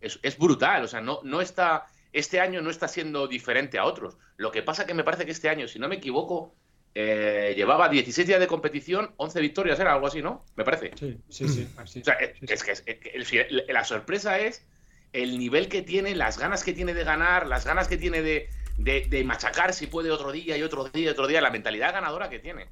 es, 0.00 0.18
es 0.22 0.38
brutal. 0.38 0.82
O 0.84 0.88
sea, 0.88 1.00
no, 1.00 1.20
no 1.22 1.40
está. 1.40 1.86
Este 2.12 2.40
año 2.40 2.62
no 2.62 2.70
está 2.70 2.88
siendo 2.88 3.28
diferente 3.28 3.78
a 3.78 3.84
otros. 3.84 4.16
Lo 4.38 4.50
que 4.50 4.62
pasa 4.62 4.86
que 4.86 4.94
me 4.94 5.04
parece 5.04 5.24
que 5.26 5.30
este 5.32 5.48
año, 5.48 5.68
si 5.68 5.78
no 5.78 5.86
me 5.88 5.96
equivoco, 5.96 6.54
eh, 6.94 7.54
llevaba 7.56 7.88
16 7.88 8.26
días 8.26 8.40
de 8.40 8.46
competición, 8.46 9.12
11 9.16 9.40
victorias, 9.40 9.78
era 9.78 9.92
algo 9.94 10.06
así, 10.08 10.22
¿no? 10.22 10.44
Me 10.56 10.64
parece. 10.64 10.90
Sí, 10.98 11.18
sí, 11.28 11.48
sí. 11.48 11.68
Así. 11.76 12.00
O 12.00 12.04
sea, 12.04 12.14
es, 12.14 12.32
Sí, 12.38 12.46
que 12.64 12.72
es- 12.72 12.84
es 12.86 13.68
la 13.68 13.84
sorpresa 13.84 14.38
es 14.38 14.66
el 15.12 15.38
nivel 15.38 15.68
que 15.68 15.82
tiene, 15.82 16.14
las 16.14 16.38
ganas 16.38 16.64
que 16.64 16.72
tiene 16.72 16.94
de 16.94 17.04
ganar, 17.04 17.46
las 17.46 17.64
ganas 17.64 17.88
que 17.88 17.96
tiene 17.96 18.22
de, 18.22 18.48
de- 18.76 19.06
de 19.08 19.24
machacar 19.24 19.72
si 19.72 19.86
puede 19.86 20.10
otro 20.10 20.32
día 20.32 20.56
y 20.56 20.62
otro 20.62 20.84
día 20.88 21.04
y 21.04 21.08
otro 21.08 21.26
día, 21.26 21.40
la 21.40 21.50
mentalidad 21.50 21.92
ganadora 21.92 22.28
que 22.28 22.38
tiene. 22.38 22.68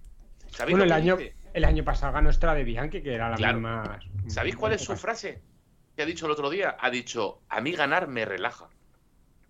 ¿Sabéis, 0.51 0.73
Bueno, 0.79 0.85
el 0.85 0.93
año, 0.93 1.17
dice? 1.17 1.35
el 1.53 1.65
año 1.65 1.85
pasado 1.85 2.13
ganó 2.13 2.33
Strade 2.33 2.65
Bianchi, 2.65 3.03
que 3.03 3.15
era 3.15 3.29
la 3.31 3.37
Claro. 3.37 3.55
misma. 3.59 4.01
¿Sabéis 4.29 4.57
cuál 4.57 4.73
es 4.73 4.81
su 4.83 4.97
frase? 4.97 5.41
Que 5.95 6.03
ha 6.03 6.07
dicho 6.07 6.27
el 6.27 6.33
otro 6.33 6.49
día. 6.49 6.77
Ha 6.81 6.91
dicho, 6.91 7.43
a 7.49 7.61
mí 7.61 7.73
ganar 7.73 8.09
me 8.09 8.25
relaja. 8.25 8.69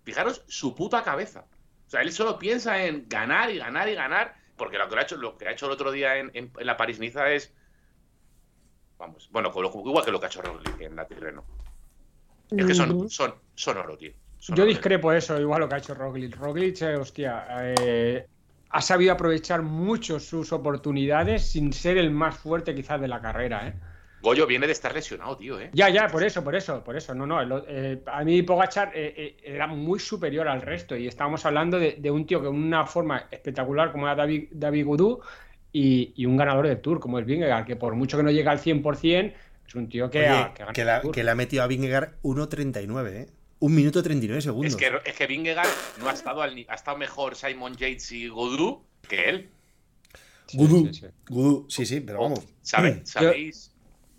Fijaros 0.03 0.43
su 0.47 0.75
puta 0.75 1.03
cabeza. 1.03 1.45
O 1.87 1.89
sea, 1.89 2.01
él 2.01 2.11
solo 2.11 2.37
piensa 2.37 2.83
en 2.85 3.05
ganar 3.07 3.49
y 3.51 3.57
ganar 3.59 3.87
y 3.89 3.95
ganar, 3.95 4.35
porque 4.59 4.77
lo 4.77 4.87
que 4.87 4.99
ha 4.99 5.01
hecho, 5.01 5.17
lo 5.17 5.35
que 5.35 5.47
ha 5.47 5.51
hecho 5.51 5.65
el 5.65 5.71
otro 5.71 5.91
día 5.91 6.17
en, 6.17 6.29
en- 6.35 6.51
en 6.55 6.65
la 6.67 6.77
París-Niza 6.77 7.31
es... 7.31 7.51
Vamos, 8.99 9.29
bueno, 9.31 9.51
lo- 9.55 9.69
igual 9.87 10.05
que 10.05 10.11
lo 10.11 10.19
que 10.19 10.25
ha 10.27 10.29
hecho 10.29 10.41
Roglic 10.41 10.81
en 10.81 10.95
la 10.95 11.07
Tirreno. 11.07 11.43
Es 12.51 12.65
que 12.65 12.73
son, 12.75 13.09
son, 13.09 13.33
son 13.55 13.77
oro, 13.77 13.97
tío. 13.97 14.11
Son 14.37 14.55
Yo 14.55 14.63
oro. 14.63 14.71
discrepo 14.71 15.11
eso, 15.13 15.39
igual 15.39 15.61
lo 15.61 15.69
que 15.69 15.75
ha 15.75 15.77
hecho 15.77 15.95
Roglic. 15.95 16.35
Roglic, 16.35 16.81
eh, 16.81 16.95
hostia, 16.97 17.45
eh, 17.61 18.27
ha 18.69 18.81
sabido 18.81 19.13
aprovechar 19.13 19.61
mucho 19.63 20.19
sus 20.19 20.51
oportunidades 20.51 21.49
sin 21.49 21.71
ser 21.73 21.97
el 21.97 22.11
más 22.11 22.37
fuerte 22.37 22.75
quizás 22.75 22.99
de 23.01 23.07
la 23.07 23.21
carrera, 23.21 23.67
¿eh? 23.67 23.73
Goyo 24.21 24.45
viene 24.45 24.65
de 24.67 24.73
estar 24.73 24.93
lesionado, 24.93 25.37
tío, 25.37 25.59
¿eh? 25.59 25.69
Ya, 25.73 25.89
ya, 25.89 26.07
por 26.07 26.23
eso, 26.23 26.43
por 26.43 26.55
eso, 26.55 26.83
por 26.83 26.95
eso. 26.97 27.13
No, 27.15 27.25
no. 27.25 27.63
eh, 27.67 28.01
a 28.05 28.23
mí 28.23 28.41
Pogachar 28.43 28.91
eh, 28.93 29.13
eh, 29.15 29.37
era 29.43 29.65
muy 29.67 29.99
superior 29.99 30.47
al 30.47 30.61
resto 30.61 30.95
y 30.97 31.07
estábamos 31.07 31.45
hablando 31.45 31.79
de, 31.79 31.93
de 31.99 32.11
un 32.11 32.25
tío 32.25 32.43
con 32.43 32.55
una 32.55 32.85
forma 32.85 33.27
espectacular 33.31 33.91
como 33.91 34.07
era 34.07 34.15
David, 34.15 34.49
David 34.51 34.85
Goudou 34.85 35.21
y, 35.71 36.13
y 36.15 36.25
un 36.25 36.35
ganador 36.35 36.67
del 36.67 36.81
Tour 36.81 36.99
como 36.99 37.17
es 37.19 37.25
Vingegaard, 37.25 37.65
que 37.65 37.75
por 37.75 37.95
mucho 37.95 38.17
que 38.17 38.23
no 38.23 38.31
llega 38.31 38.51
al 38.51 38.59
100%, 38.59 39.33
es 39.67 39.75
un 39.75 39.87
tío 39.87 40.09
que, 40.09 40.19
Oye, 40.19 40.27
ha, 40.29 40.53
que 40.53 40.63
ha 40.63 40.73
que, 40.73 40.83
la- 40.83 41.01
que 41.01 41.23
le 41.23 41.31
ha 41.31 41.35
metido 41.35 41.63
a 41.63 41.67
Vingegaard 41.67 42.15
1.39, 42.23 43.07
¿eh? 43.13 43.27
Un 43.61 43.75
minuto 43.75 44.01
39 44.01 44.41
segundos. 44.41 44.73
Es 44.73 44.77
que, 44.77 44.91
es 45.05 45.15
que 45.15 45.27
Vingegaard 45.27 45.67
no 46.01 46.09
ha 46.09 46.13
estado, 46.13 46.41
al 46.41 46.65
ha 46.67 46.75
estado 46.75 46.97
mejor 46.97 47.35
Simon 47.35 47.73
Yates 47.75 48.11
y 48.13 48.27
Godru 48.29 48.83
que 49.07 49.29
él. 49.29 49.49
Sí, 50.47 50.57
Gudú, 50.57 50.87
sí, 50.87 50.93
sí. 51.01 51.07
Gudú, 51.29 51.65
sí, 51.69 51.85
sí, 51.85 51.99
pero 51.99 52.21
vamos. 52.21 52.39
¿Sabe- 52.61 53.01
¿Sabéis? 53.05 53.67
Yo 53.67 53.68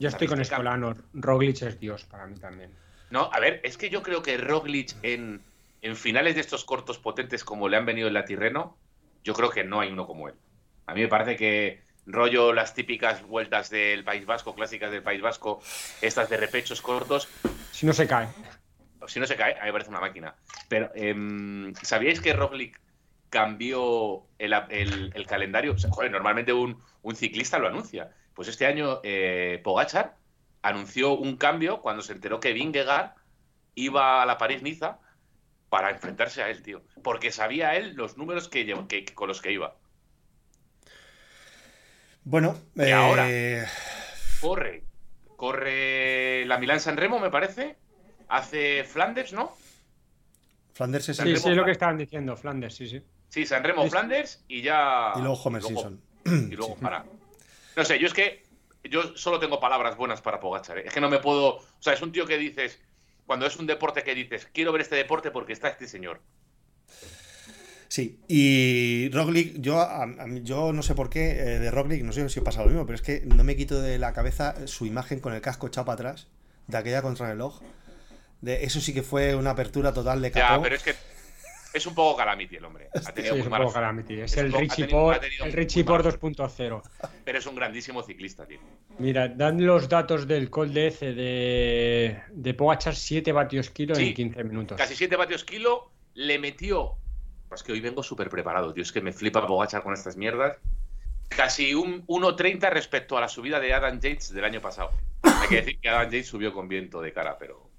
estoy 0.08 0.26
con 0.28 0.40
¿Sabéis 0.40 0.50
que 0.50 0.62
Escolano. 0.62 0.94
Roglic 1.12 1.62
es 1.62 1.78
Dios 1.80 2.04
para 2.06 2.26
mí 2.26 2.38
también. 2.38 2.78
No, 3.08 3.30
a 3.32 3.40
ver, 3.40 3.60
es 3.64 3.76
que 3.76 3.90
yo 3.90 4.02
creo 4.02 4.22
que 4.22 4.36
Roglic 4.38 4.98
en, 5.02 5.46
en 5.80 5.96
finales 5.96 6.34
de 6.36 6.40
estos 6.42 6.64
cortos 6.64 6.98
potentes 6.98 7.44
como 7.44 7.68
le 7.68 7.76
han 7.76 7.86
venido 7.86 8.08
en 8.08 8.14
la 8.14 8.24
Tirreno, 8.24 8.80
yo 9.24 9.34
creo 9.34 9.50
que 9.50 9.64
no 9.64 9.80
hay 9.80 9.90
uno 9.90 10.06
como 10.06 10.28
él. 10.28 10.40
A 10.86 10.94
mí 10.94 11.00
me 11.02 11.08
parece 11.08 11.36
que 11.36 11.84
rollo 12.06 12.52
las 12.52 12.74
típicas 12.74 13.22
vueltas 13.22 13.68
del 13.70 14.04
País 14.04 14.26
Vasco, 14.26 14.54
clásicas 14.54 14.90
del 14.92 15.02
País 15.02 15.20
Vasco, 15.22 15.62
estas 16.00 16.28
de 16.30 16.36
repechos 16.36 16.82
cortos, 16.82 17.34
Si 17.70 17.86
no 17.86 17.92
se 17.92 18.06
cae. 18.06 18.28
si 19.06 19.20
no 19.20 19.26
se 19.26 19.36
cae, 19.36 19.54
a 19.56 19.60
mí 19.60 19.66
me 19.66 19.72
parece 19.72 19.90
una 19.90 20.00
máquina. 20.00 20.36
Pero, 20.68 20.90
em, 20.94 21.74
¿sabíais 21.82 22.20
que 22.20 22.32
Roglic 22.32 22.80
cambió 23.28 24.30
el, 24.38 24.52
el- 24.70 25.12
el 25.14 25.26
calendario? 25.26 25.72
O 25.74 25.78
sea, 25.78 25.90
joder, 25.90 26.10
normalmente 26.10 26.52
un, 26.52 26.82
un 27.02 27.16
ciclista 27.16 27.58
lo 27.58 27.68
anuncia. 27.68 28.14
Pues 28.40 28.48
este 28.48 28.64
año 28.64 29.00
eh, 29.03 29.61
Pogachar 29.62 30.16
anunció 30.62 31.12
un 31.12 31.37
cambio 31.37 31.83
cuando 31.83 32.00
se 32.03 32.14
enteró 32.14 32.40
que 32.40 32.55
Vingegaard 32.55 33.11
iba 33.74 34.22
a 34.22 34.24
la 34.24 34.38
París-Niza 34.38 34.98
para 35.68 35.90
enfrentarse 35.90 36.42
a 36.42 36.48
él, 36.48 36.62
tío. 36.62 36.81
Porque 37.03 37.33
sabía 37.33 37.76
él 37.76 37.92
los 37.96 38.16
números 38.16 38.48
que, 38.48 38.66
llev- 38.66 38.87
que- 38.87 39.05
que- 39.05 39.12
con 39.12 39.29
los 39.29 39.42
que 39.42 39.53
iba. 39.53 39.76
Bueno, 42.24 42.57
Y 42.76 42.81
eh, 42.81 42.92
ahora. 42.94 43.26
Corre. 44.40 44.85
Corre 45.37 46.46
la 46.46 46.57
Milán-San 46.57 46.96
Remo, 46.96 47.18
me 47.20 47.29
parece. 47.29 47.76
Hace 48.29 48.85
Flanders, 48.85 49.35
¿no? 49.35 49.55
Flanders 50.72 51.11
es 51.11 51.18
Sí, 51.18 51.37
sí, 51.37 51.50
es 51.50 51.57
lo 51.57 51.64
que 51.66 51.72
estaban 51.72 51.98
diciendo, 51.98 52.35
Flanders, 52.38 52.74
sí, 52.74 52.88
sí. 52.88 53.03
Sí, 53.29 53.44
San 53.44 53.62
Remo, 53.62 53.83
Es- 53.85 53.90
Flanders 53.90 54.42
y 54.48 54.62
ya. 54.62 55.12
y 55.14 55.18
luego 55.18 55.35
Homer 55.35 55.61
y 55.61 55.70
luego- 55.74 55.88
Simpson. 55.90 56.50
Y 56.50 56.57
luego 56.57 56.76
para. 56.76 57.05
No 57.80 57.86
sé, 57.86 57.98
yo 57.98 58.06
es 58.06 58.12
que. 58.12 58.42
Yo 58.84 59.16
solo 59.16 59.38
tengo 59.40 59.58
palabras 59.58 59.96
buenas 59.96 60.20
para 60.20 60.38
Pogachar. 60.38 60.76
¿eh? 60.78 60.82
Es 60.86 60.92
que 60.92 61.00
no 61.00 61.08
me 61.08 61.18
puedo. 61.18 61.56
O 61.56 61.64
sea, 61.78 61.94
es 61.94 62.02
un 62.02 62.12
tío 62.12 62.26
que 62.26 62.36
dices. 62.36 62.78
Cuando 63.26 63.46
es 63.46 63.56
un 63.56 63.66
deporte 63.66 64.02
que 64.02 64.14
dices, 64.14 64.46
quiero 64.52 64.70
ver 64.70 64.82
este 64.82 64.96
deporte 64.96 65.30
porque 65.30 65.54
está 65.54 65.68
este 65.68 65.88
señor. 65.88 66.20
Sí, 67.88 68.18
y 68.28 69.08
Roglic, 69.12 69.60
yo, 69.60 69.80
a- 69.80 70.02
a 70.02 70.06
mí- 70.26 70.42
yo 70.42 70.72
no 70.74 70.82
sé 70.82 70.94
por 70.94 71.08
qué, 71.08 71.30
eh, 71.30 71.58
de 71.58 71.70
Roglic, 71.70 72.02
no 72.02 72.12
sé 72.12 72.28
si 72.28 72.38
os 72.38 72.44
pasa 72.44 72.60
lo 72.60 72.66
mismo, 72.66 72.84
pero 72.86 72.96
es 72.96 73.02
que 73.02 73.22
no 73.24 73.42
me 73.44 73.56
quito 73.56 73.80
de 73.80 73.98
la 73.98 74.12
cabeza 74.12 74.66
su 74.66 74.84
imagen 74.84 75.20
con 75.20 75.32
el 75.32 75.40
casco 75.40 75.66
echado 75.68 75.86
para 75.86 75.94
atrás, 76.10 76.28
de 76.66 76.76
aquella 76.76 77.00
contrarreloj. 77.02 77.62
De, 78.42 78.64
eso 78.64 78.80
sí 78.80 78.92
que 78.92 79.02
fue 79.02 79.34
una 79.34 79.50
apertura 79.50 79.92
total 79.94 80.20
de 80.22 80.30
Ya, 80.30 80.48
capó. 80.48 80.62
pero 80.62 80.76
es 80.76 80.82
que. 80.82 80.94
Es 81.72 81.87
un 81.87 81.94
poco 81.94 82.16
calamity 82.16 82.56
el 82.56 82.64
hombre. 82.64 82.88
Ha 82.94 82.98
Sí, 83.00 83.12
tenido 83.12 83.35
es 83.35 83.38
muy 83.38 83.46
un 83.46 83.50
mala 83.50 83.64
poco 83.64 83.74
calamity. 83.74 84.20
Es 84.20 84.33
Es 84.33 84.38
el 84.38 84.52
un 84.54 84.61
Richie 84.61 84.87
Por, 84.88 85.20
el 85.24 85.52
Richie 85.52 85.85
mala 85.85 86.02
Por 86.02 86.12
suerte. 86.12 86.68
2.0. 86.68 86.83
Pero 87.24 87.38
es 87.38 87.46
un 87.46 87.54
grandísimo 87.54 88.02
ciclista, 88.02 88.46
tío. 88.46 88.59
Mira, 88.98 89.28
dan 89.28 89.64
los 89.64 89.88
datos 89.88 90.26
del 90.26 90.50
Col 90.50 90.72
de 90.74 90.88
ECE 90.88 91.12
de, 91.14 92.22
de 92.30 92.54
Pogachar 92.54 92.94
7 92.96 93.30
vatios 93.33 93.70
kilo 93.70 93.94
Sí, 93.94 94.09
en 94.09 94.14
15 94.14 94.44
minutos. 94.44 94.78
Casi 94.78 94.94
7 94.96 95.14
vatios 95.16 95.44
kilo. 95.44 95.90
Le 96.14 96.38
metió. 96.38 96.96
Pues 97.48 97.62
que 97.62 97.72
hoy 97.72 97.80
vengo 97.80 98.02
súper 98.02 98.28
preparado, 98.28 98.72
tío. 98.74 98.83
Es 98.83 98.90
que 98.92 99.00
me 99.00 99.12
flipa 99.12 99.46
Pogachar 99.46 99.83
con 99.83 99.94
estas 99.94 100.16
mierdas. 100.16 100.56
Casi 101.28 101.74
un 101.74 102.04
1.30 102.09 102.68
respecto 102.70 103.16
a 103.16 103.20
la 103.20 103.28
subida 103.28 103.61
de 103.61 103.72
Adam 103.72 104.00
Yates 104.00 104.33
del 104.35 104.44
año 104.44 104.61
pasado. 104.61 104.90
Hay 105.22 105.48
que 105.48 105.56
decir 105.56 105.78
que 105.80 105.88
Adam 105.88 106.06
Yates 106.06 106.26
subió 106.26 106.52
con 106.52 106.66
viento 106.68 107.00
de 107.00 107.12
cara, 107.12 107.38
pero. 107.38 107.69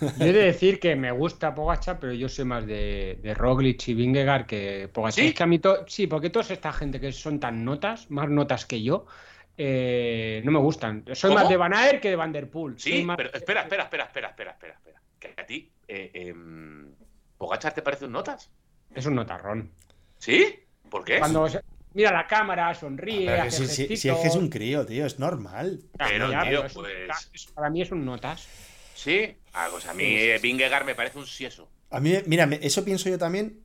Yo 0.00 0.24
he 0.24 0.32
de 0.32 0.42
decir 0.44 0.80
que 0.80 0.96
me 0.96 1.10
gusta 1.12 1.54
Pogacha, 1.54 1.98
pero 2.00 2.12
yo 2.12 2.28
soy 2.28 2.44
más 2.44 2.66
de, 2.66 3.18
de 3.22 3.34
Roglic 3.34 3.88
y 3.88 3.94
Vingegaard 3.94 4.46
que 4.46 4.88
Pogacha. 4.92 5.16
¿Sí? 5.20 5.28
Es 5.28 5.34
que 5.34 5.42
a 5.42 5.46
mí 5.46 5.58
to- 5.58 5.84
sí, 5.86 6.06
porque 6.06 6.30
toda 6.30 6.46
esta 6.52 6.72
gente 6.72 6.98
que 7.00 7.12
son 7.12 7.38
tan 7.38 7.64
notas, 7.64 8.10
más 8.10 8.28
notas 8.30 8.64
que 8.66 8.82
yo, 8.82 9.06
eh, 9.56 10.42
no 10.44 10.50
me 10.52 10.58
gustan. 10.58 11.04
Soy 11.12 11.28
¿Cómo? 11.30 11.40
más 11.40 11.48
de 11.48 11.56
Van 11.56 11.74
Aert 11.74 12.00
que 12.00 12.10
de 12.10 12.16
Van 12.16 12.32
Der 12.32 12.48
Poel. 12.50 12.78
Sí, 12.78 13.02
más- 13.02 13.16
pero 13.16 13.30
espera, 13.32 13.62
espera, 13.62 13.84
espera, 13.84 14.04
espera, 14.04 14.28
espera, 14.30 14.50
espera, 14.52 14.74
espera. 14.74 15.00
Que 15.18 15.34
a 15.40 15.46
ti, 15.46 15.70
eh, 15.86 16.34
¿Pogacar 17.38 17.74
te 17.74 17.82
parece 17.82 18.06
un 18.06 18.12
notas? 18.12 18.50
Es 18.94 19.06
un 19.06 19.14
notarrón. 19.14 19.70
¿Sí? 20.18 20.60
¿Por 20.88 21.04
qué? 21.04 21.18
Cuando 21.18 21.48
se- 21.48 21.60
mira 21.92 22.12
la 22.12 22.26
cámara, 22.26 22.72
sonríe, 22.74 23.28
hace 23.30 23.50
si, 23.50 23.66
si- 23.66 23.68
si 23.68 23.88
gestitos. 23.88 24.16
es 24.16 24.22
que 24.22 24.28
es 24.28 24.36
un 24.36 24.48
crío, 24.48 24.86
tío, 24.86 25.04
es 25.06 25.18
normal. 25.18 25.80
Pero, 25.98 26.30
ya, 26.30 26.48
tío, 26.48 26.64
pues- 26.72 27.46
Para 27.54 27.70
mí 27.70 27.82
es 27.82 27.90
un 27.90 28.04
notas. 28.04 28.48
Sí. 28.94 29.36
Ah, 29.54 29.68
pues 29.70 29.86
a 29.86 29.94
mí 29.94 30.16
Vingegaard 30.42 30.84
me 30.84 30.94
parece 30.94 31.18
un 31.18 31.26
sieso. 31.26 31.68
A 31.90 32.00
mí, 32.00 32.12
mira, 32.26 32.48
eso 32.60 32.84
pienso 32.84 33.08
yo 33.08 33.18
también, 33.18 33.60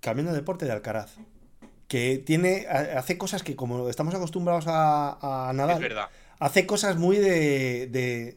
cambiando 0.00 0.32
de 0.32 0.38
deporte 0.38 0.64
de 0.66 0.72
Alcaraz. 0.72 1.16
Que 1.88 2.18
tiene, 2.18 2.66
ha- 2.70 2.98
hace 2.98 3.18
cosas 3.18 3.42
que 3.42 3.54
como 3.56 3.88
estamos 3.90 4.14
acostumbrados 4.14 4.66
a, 4.68 5.48
a 5.48 5.50
Es 5.50 5.56
nadar, 5.56 5.80
verdad. 5.80 6.08
hace 6.38 6.64
cosas 6.66 6.96
muy 6.96 7.16
de... 7.18 7.86
de- 7.88 8.36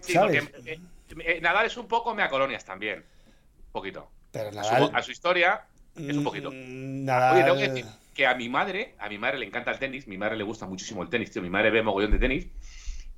Sí, 0.00 0.12
¿Sabes? 0.12 0.44
porque 0.44 0.72
eh, 0.72 0.80
eh, 1.24 1.40
Nadal 1.40 1.66
es 1.66 1.76
un 1.76 1.88
poco 1.88 2.14
mea 2.14 2.28
colonias 2.28 2.64
también. 2.64 2.98
Un 2.98 3.72
poquito. 3.72 4.08
Pero 4.32 4.48
A 4.50 4.64
su, 4.64 4.72
Nadal... 4.72 4.90
a 4.92 5.02
su 5.02 5.10
historia 5.12 5.64
es 5.96 6.16
un 6.16 6.24
poquito. 6.24 6.50
mm, 6.50 7.04
Nadal... 7.04 7.34
Oye, 7.36 7.44
tengo 7.44 7.56
que 7.58 7.68
decir 7.68 7.86
que 8.14 8.26
a 8.26 8.34
mi 8.34 8.48
madre, 8.48 8.94
a 8.98 9.08
mi 9.08 9.18
madre 9.18 9.38
le 9.38 9.46
encanta 9.46 9.70
el 9.70 9.78
tenis, 9.78 10.06
mi 10.06 10.16
madre 10.18 10.36
le 10.36 10.44
gusta 10.44 10.66
muchísimo 10.66 11.02
el 11.02 11.08
tenis, 11.10 11.30
tío, 11.30 11.42
mi 11.42 11.50
madre 11.50 11.70
ve 11.70 11.82
mogollón 11.82 12.12
de 12.12 12.18
tenis, 12.18 12.46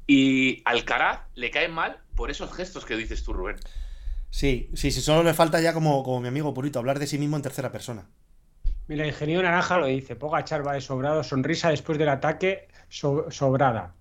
y 0.09 0.63
Alcaraz 0.65 1.21
le 1.35 1.51
cae 1.53 1.69
mal 1.69 1.99
por 2.17 2.31
esos 2.33 2.53
gestos 2.53 2.85
que 2.85 2.97
dices 2.97 3.23
tú, 3.23 3.33
Rubén. 3.35 3.57
Sí, 4.31 4.71
sí, 4.75 4.91
sí, 4.91 5.01
solo 5.01 5.23
le 5.23 5.35
falta 5.35 5.61
ya 5.61 5.73
como, 5.73 6.03
como 6.03 6.21
mi 6.21 6.29
amigo 6.29 6.53
Purito, 6.53 6.79
hablar 6.79 6.99
de 6.99 7.07
sí 7.07 7.19
mismo 7.19 7.37
en 7.37 7.43
tercera 7.43 7.71
persona. 7.71 8.07
Mira, 8.89 9.05
el 9.05 9.11
ingeniero 9.11 9.43
naranja 9.43 9.77
lo 9.79 9.87
dice. 9.87 10.17
Pogachar 10.17 10.67
va 10.67 10.73
de 10.73 10.81
sobrado, 10.81 11.23
sonrisa 11.23 11.69
después 11.71 11.99
del 11.99 12.09
ataque, 12.09 12.69
so- 12.89 13.31
sobrada. 13.31 13.95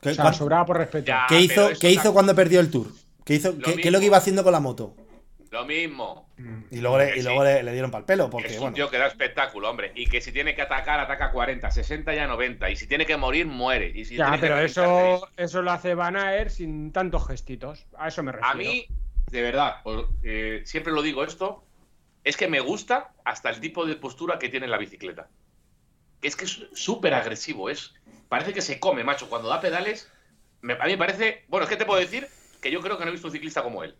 ¿Qué, 0.00 0.10
O 0.10 0.14
sea, 0.14 0.32
sobrada 0.32 0.64
por 0.64 0.78
respeto. 0.78 1.06
Ya. 1.08 1.26
qué 1.28 1.40
hizo, 1.40 1.68
qué 1.78 1.90
hizo 1.90 2.14
cuando 2.14 2.34
perdió 2.34 2.60
el 2.60 2.70
tour? 2.70 2.88
¿Qué, 3.24 3.34
hizo, 3.34 3.52
Lo 3.52 3.58
qué, 3.58 3.76
qué 3.76 3.88
es 3.88 3.92
lo 3.92 4.00
que 4.00 4.06
iba 4.06 4.16
haciendo 4.16 4.42
con 4.42 4.52
la 4.52 4.60
moto? 4.60 4.96
Lo 5.50 5.64
mismo. 5.64 6.28
Y 6.70 6.78
luego 6.80 6.98
le, 6.98 7.06
Que 7.12 7.18
y 7.18 7.22
sí. 7.22 7.26
luego 7.26 7.42
le, 7.44 7.62
le 7.64 7.72
dieron 7.72 7.90
pal 7.90 8.04
pelo, 8.04 8.30
porque 8.30 8.48
es 8.48 8.54
un 8.54 8.60
bueno. 8.60 8.74
tío 8.76 8.88
que 8.90 8.98
da 8.98 9.06
espectáculo, 9.08 9.68
hombre. 9.68 9.90
Y 9.96 10.06
que 10.06 10.20
si 10.20 10.30
tiene 10.30 10.54
que 10.54 10.62
atacar, 10.62 11.00
ataca 11.00 11.32
40, 11.32 11.70
60 11.70 12.14
ya 12.14 12.26
90. 12.28 12.70
Y 12.70 12.76
si 12.76 12.86
tiene 12.86 13.04
que 13.04 13.16
morir, 13.16 13.46
muere. 13.46 13.90
Y 13.92 14.04
si 14.04 14.14
Ya, 14.16 14.30
que 14.32 14.38
pero 14.38 14.58
eso, 14.60 15.28
eso 15.36 15.62
lo 15.62 15.72
hace 15.72 15.94
Van 15.94 16.16
Aert 16.16 16.50
sin 16.50 16.92
tantos 16.92 17.26
gestitos. 17.26 17.86
A 17.98 18.08
eso 18.08 18.22
me 18.22 18.30
refiero. 18.30 18.48
A 18.50 18.54
mí, 18.54 18.86
de 19.30 19.42
verdad, 19.42 19.76
eh, 20.22 20.62
siempre 20.64 20.92
lo 20.92 21.02
digo 21.02 21.24
esto, 21.24 21.64
es 22.22 22.36
que 22.36 22.46
me 22.46 22.60
gusta 22.60 23.10
hasta 23.24 23.50
el 23.50 23.58
tipo 23.60 23.86
de 23.86 23.96
postura 23.96 24.38
que 24.38 24.50
tiene 24.50 24.66
en 24.66 24.70
la 24.70 24.78
bicicleta. 24.78 25.28
Es 26.22 26.36
que 26.36 26.44
es 26.44 26.64
súper 26.74 27.12
agresivo, 27.14 27.70
es 27.70 27.94
parece 28.28 28.52
que 28.52 28.62
se 28.62 28.78
come, 28.78 29.02
macho. 29.02 29.28
Cuando 29.28 29.48
da 29.48 29.60
pedales, 29.60 30.12
me- 30.60 30.74
a 30.74 30.84
mí 30.84 30.92
me 30.92 30.98
parece, 30.98 31.44
bueno, 31.48 31.64
es 31.64 31.70
que 31.70 31.76
te 31.76 31.86
puedo 31.86 31.98
decir 31.98 32.28
que 32.62 32.70
yo 32.70 32.80
creo 32.82 32.98
que 32.98 33.04
no 33.04 33.08
he 33.08 33.12
visto 33.12 33.26
un 33.26 33.32
ciclista 33.32 33.62
como 33.64 33.82
él. 33.82 33.96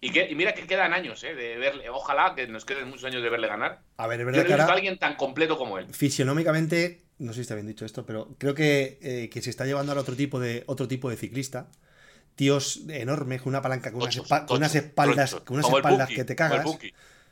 Y, 0.00 0.10
que, 0.12 0.28
y 0.30 0.34
mira 0.36 0.54
que 0.54 0.66
quedan 0.66 0.92
años, 0.92 1.24
¿eh? 1.24 1.34
De 1.34 1.56
verle, 1.58 1.90
ojalá 1.90 2.34
que 2.36 2.46
nos 2.46 2.64
queden 2.64 2.88
muchos 2.88 3.04
años 3.04 3.22
de 3.22 3.30
verle 3.30 3.48
ganar. 3.48 3.80
A 3.96 4.06
ver, 4.06 4.20
es 4.20 4.26
Yo 4.26 4.26
verdad 4.26 4.42
no 4.42 4.42
he 4.42 4.46
que 4.46 4.54
visto 4.54 4.70
a 4.70 4.72
ahora, 4.72 4.76
alguien 4.76 4.98
tan 4.98 5.16
completo 5.16 5.58
como 5.58 5.78
él. 5.78 5.92
fisionómicamente, 5.92 7.02
no 7.18 7.32
sé 7.32 7.36
si 7.36 7.40
está 7.42 7.54
bien 7.54 7.66
dicho 7.66 7.84
esto, 7.84 8.06
pero 8.06 8.36
creo 8.38 8.54
que, 8.54 8.98
eh, 9.02 9.28
que 9.28 9.42
se 9.42 9.50
está 9.50 9.64
llevando 9.66 9.92
a 9.92 9.96
otro 9.98 10.14
tipo 10.14 10.38
de, 10.38 10.62
otro 10.66 10.86
tipo 10.86 11.10
de 11.10 11.16
ciclista. 11.16 11.68
Tíos 12.36 12.82
enormes, 12.88 13.42
con 13.42 13.50
una 13.50 13.62
palanca, 13.62 13.90
con 13.90 14.02
unas, 14.02 14.16
con 14.46 14.62
espaldas, 14.62 15.34
con 15.44 15.56
unas 15.58 15.68
espaldas 15.72 16.08
que 16.08 16.22
te 16.24 16.36
cagas. 16.36 16.64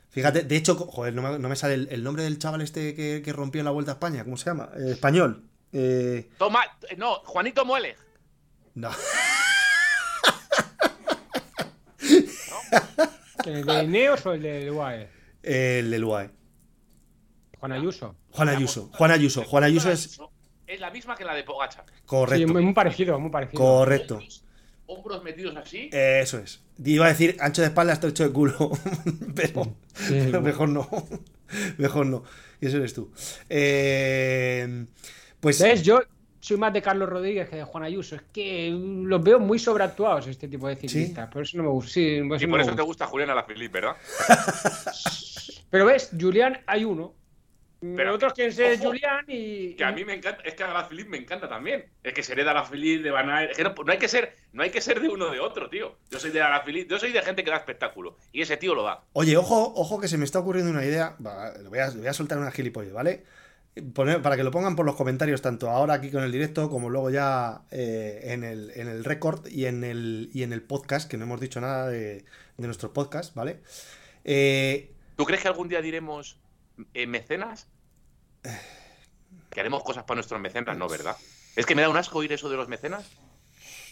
Fíjate, 0.09 0.41
de 0.43 0.55
hecho, 0.57 0.75
joder, 0.75 1.13
no 1.13 1.21
me, 1.21 1.39
no 1.39 1.47
me 1.47 1.55
sale 1.55 1.75
el, 1.75 1.87
el 1.91 2.03
nombre 2.03 2.23
del 2.23 2.37
chaval 2.39 2.61
este 2.61 2.93
que, 2.93 3.21
que 3.23 3.33
rompió 3.33 3.59
en 3.61 3.65
la 3.65 3.71
Vuelta 3.71 3.91
a 3.91 3.93
España, 3.93 4.25
¿cómo 4.25 4.35
se 4.35 4.45
llama? 4.49 4.69
Eh, 4.75 4.91
español. 4.91 5.43
Eh, 5.71 6.27
Toma, 6.37 6.61
no, 6.97 7.15
Juanito 7.23 7.63
Muele. 7.63 7.95
no. 8.75 8.89
¿El 13.45 13.65
de 13.65 13.83
Ineos 13.83 14.25
o 14.25 14.33
el 14.33 14.41
de 14.41 14.71
UAE? 14.71 15.09
El 15.43 15.91
del 15.91 16.03
UAE. 16.03 16.29
Juan 17.59 17.71
Ayuso. 17.71 18.15
Juan 18.31 18.49
Ayuso. 18.49 18.89
Juan 18.93 19.11
Ayuso. 19.11 19.43
Juan 19.43 19.63
Ayuso 19.63 19.91
es 19.91 20.19
Es 20.67 20.79
la 20.79 20.91
misma 20.91 21.15
que 21.15 21.25
la 21.25 21.33
de 21.33 21.43
Pogacha. 21.43 21.83
Correcto. 22.05 22.53
muy, 22.53 22.63
muy 22.63 22.73
parecido, 22.73 23.19
muy 23.19 23.31
parecido. 23.31 23.57
Correcto. 23.63 24.15
Hombros, 24.15 24.43
hombros 24.85 25.23
metidos 25.23 25.55
así. 25.55 25.89
Eso 25.91 26.37
es. 26.39 26.61
Iba 26.83 27.05
a 27.05 27.09
decir 27.09 27.37
ancho 27.39 27.61
de 27.61 27.69
espalda, 27.69 27.93
estrecho 27.93 28.23
de 28.25 28.31
culo. 28.31 28.71
pero, 29.35 29.75
Sí, 29.95 30.19
pero 30.25 30.41
mejor 30.41 30.69
no. 30.69 30.87
Mejor 31.77 32.05
no. 32.05 32.23
Y 32.59 32.67
eso 32.67 32.77
eres 32.77 32.93
tú. 32.93 33.09
Eh, 33.49 34.85
pues. 35.39 35.61
¿Ves? 35.61 35.81
Yo 35.81 36.01
soy 36.47 36.57
más 36.57 36.71
de 36.71 36.81
Carlos 36.81 37.09
Rodríguez 37.09 37.49
que 37.49 37.57
de 37.57 37.63
Juan 37.63 37.83
Ayuso. 37.83 38.15
Es 38.15 38.21
que 38.33 38.69
los 38.71 39.21
veo 39.21 39.39
muy 39.39 39.59
sobreactuados 39.59 40.27
este 40.27 40.47
tipo 40.47 40.67
de 40.67 40.77
ciclistas. 40.77 41.29
Por 41.29 41.43
eso 41.43 41.57
no 41.57 41.63
me 41.63 41.69
gusta. 41.69 41.91
Sí, 41.91 42.21
por 42.25 42.37
eso 42.37 42.45
Y 42.45 42.47
por 42.47 42.61
eso 42.61 42.69
te 42.69 42.71
gusta. 42.71 42.83
gusta 42.83 43.07
Julián 43.07 43.29
Alaphilippe, 43.31 43.81
¿verdad? 43.81 43.97
Pero 45.69 45.85
ves, 45.85 46.11
Julián 46.17 46.61
hay 46.65 46.85
uno. 46.85 47.13
Pero, 47.79 48.15
Otros 48.15 48.33
quieren 48.33 48.53
ser 48.53 48.79
ojo, 48.79 48.87
Julián 48.87 49.25
y. 49.27 49.75
Que 49.75 49.83
a 49.83 49.91
mí 49.91 50.03
me 50.03 50.15
encanta, 50.15 50.41
es 50.43 50.55
que 50.55 50.63
Alaphilippe 50.63 51.09
me 51.09 51.17
encanta 51.17 51.47
también. 51.47 51.85
Es 52.01 52.13
que 52.13 52.23
seré 52.23 52.43
de 52.43 52.49
Alaphilippe, 52.49 53.03
de 53.03 53.11
Van 53.11 53.29
Aert. 53.29 53.51
Es 53.51 53.57
que 53.57 53.63
no, 53.63 53.75
no 53.85 53.91
hay 53.91 53.99
que 53.99 54.07
ser, 54.07 54.35
no 54.53 54.63
hay 54.63 54.71
que 54.71 54.81
ser 54.81 54.99
de 54.99 55.09
uno 55.09 55.25
o 55.25 55.31
de 55.31 55.39
otro, 55.39 55.69
tío. 55.69 55.97
Yo 56.09 56.17
soy 56.17 56.31
de 56.31 56.41
Alaphilippe, 56.41 56.89
yo 56.89 56.97
soy 56.97 57.11
de 57.11 57.21
gente 57.21 57.43
que 57.43 57.51
da 57.51 57.57
espectáculo. 57.57 58.17
Y 58.31 58.41
ese 58.41 58.57
tío 58.57 58.73
lo 58.73 58.83
da. 58.83 59.03
Oye, 59.13 59.37
ojo, 59.37 59.73
ojo 59.75 59.99
que 59.99 60.07
se 60.07 60.17
me 60.17 60.25
está 60.25 60.39
ocurriendo 60.39 60.71
una 60.71 60.85
idea. 60.85 61.15
Va, 61.23 61.51
le, 61.51 61.69
voy 61.69 61.79
a, 61.79 61.89
le 61.89 61.97
voy 61.97 62.07
a 62.07 62.13
soltar 62.13 62.39
una 62.39 62.51
gilipollas, 62.51 62.93
¿vale? 62.93 63.25
Poner- 63.81 64.21
para 64.21 64.35
que 64.35 64.43
lo 64.43 64.51
pongan 64.51 64.75
por 64.75 64.85
los 64.85 64.95
comentarios, 64.95 65.41
tanto 65.41 65.69
ahora 65.69 65.95
aquí 65.95 66.11
con 66.11 66.23
el 66.23 66.31
directo, 66.31 66.69
como 66.69 66.89
luego 66.89 67.09
ya 67.09 67.61
eh, 67.71 68.21
en 68.25 68.43
el, 68.43 68.71
en 68.75 68.87
el 68.87 69.03
récord 69.03 69.47
y 69.47 69.65
en 69.65 69.83
el, 69.83 70.29
y 70.33 70.43
en 70.43 70.53
el 70.53 70.61
podcast, 70.61 71.09
que 71.09 71.17
no 71.17 71.23
hemos 71.25 71.39
dicho 71.39 71.59
nada 71.61 71.87
de, 71.87 72.25
de 72.57 72.65
nuestro 72.65 72.93
podcast, 72.93 73.33
¿vale? 73.35 73.61
Eh, 74.23 74.91
¿Tú 75.15 75.25
crees 75.25 75.41
que 75.41 75.47
algún 75.47 75.67
día 75.69 75.81
diremos 75.81 76.37
eh, 76.93 77.07
mecenas? 77.07 77.67
Que 79.49 79.59
haremos 79.59 79.83
cosas 79.83 80.03
para 80.03 80.17
nuestros 80.17 80.39
mecenas, 80.39 80.77
no, 80.77 80.87
¿verdad? 80.87 81.15
Es 81.55 81.65
que 81.65 81.75
me 81.75 81.81
da 81.81 81.89
un 81.89 81.97
asco 81.97 82.19
oír 82.19 82.31
eso 82.33 82.49
de 82.49 82.55
los 82.57 82.67
mecenas. 82.67 83.05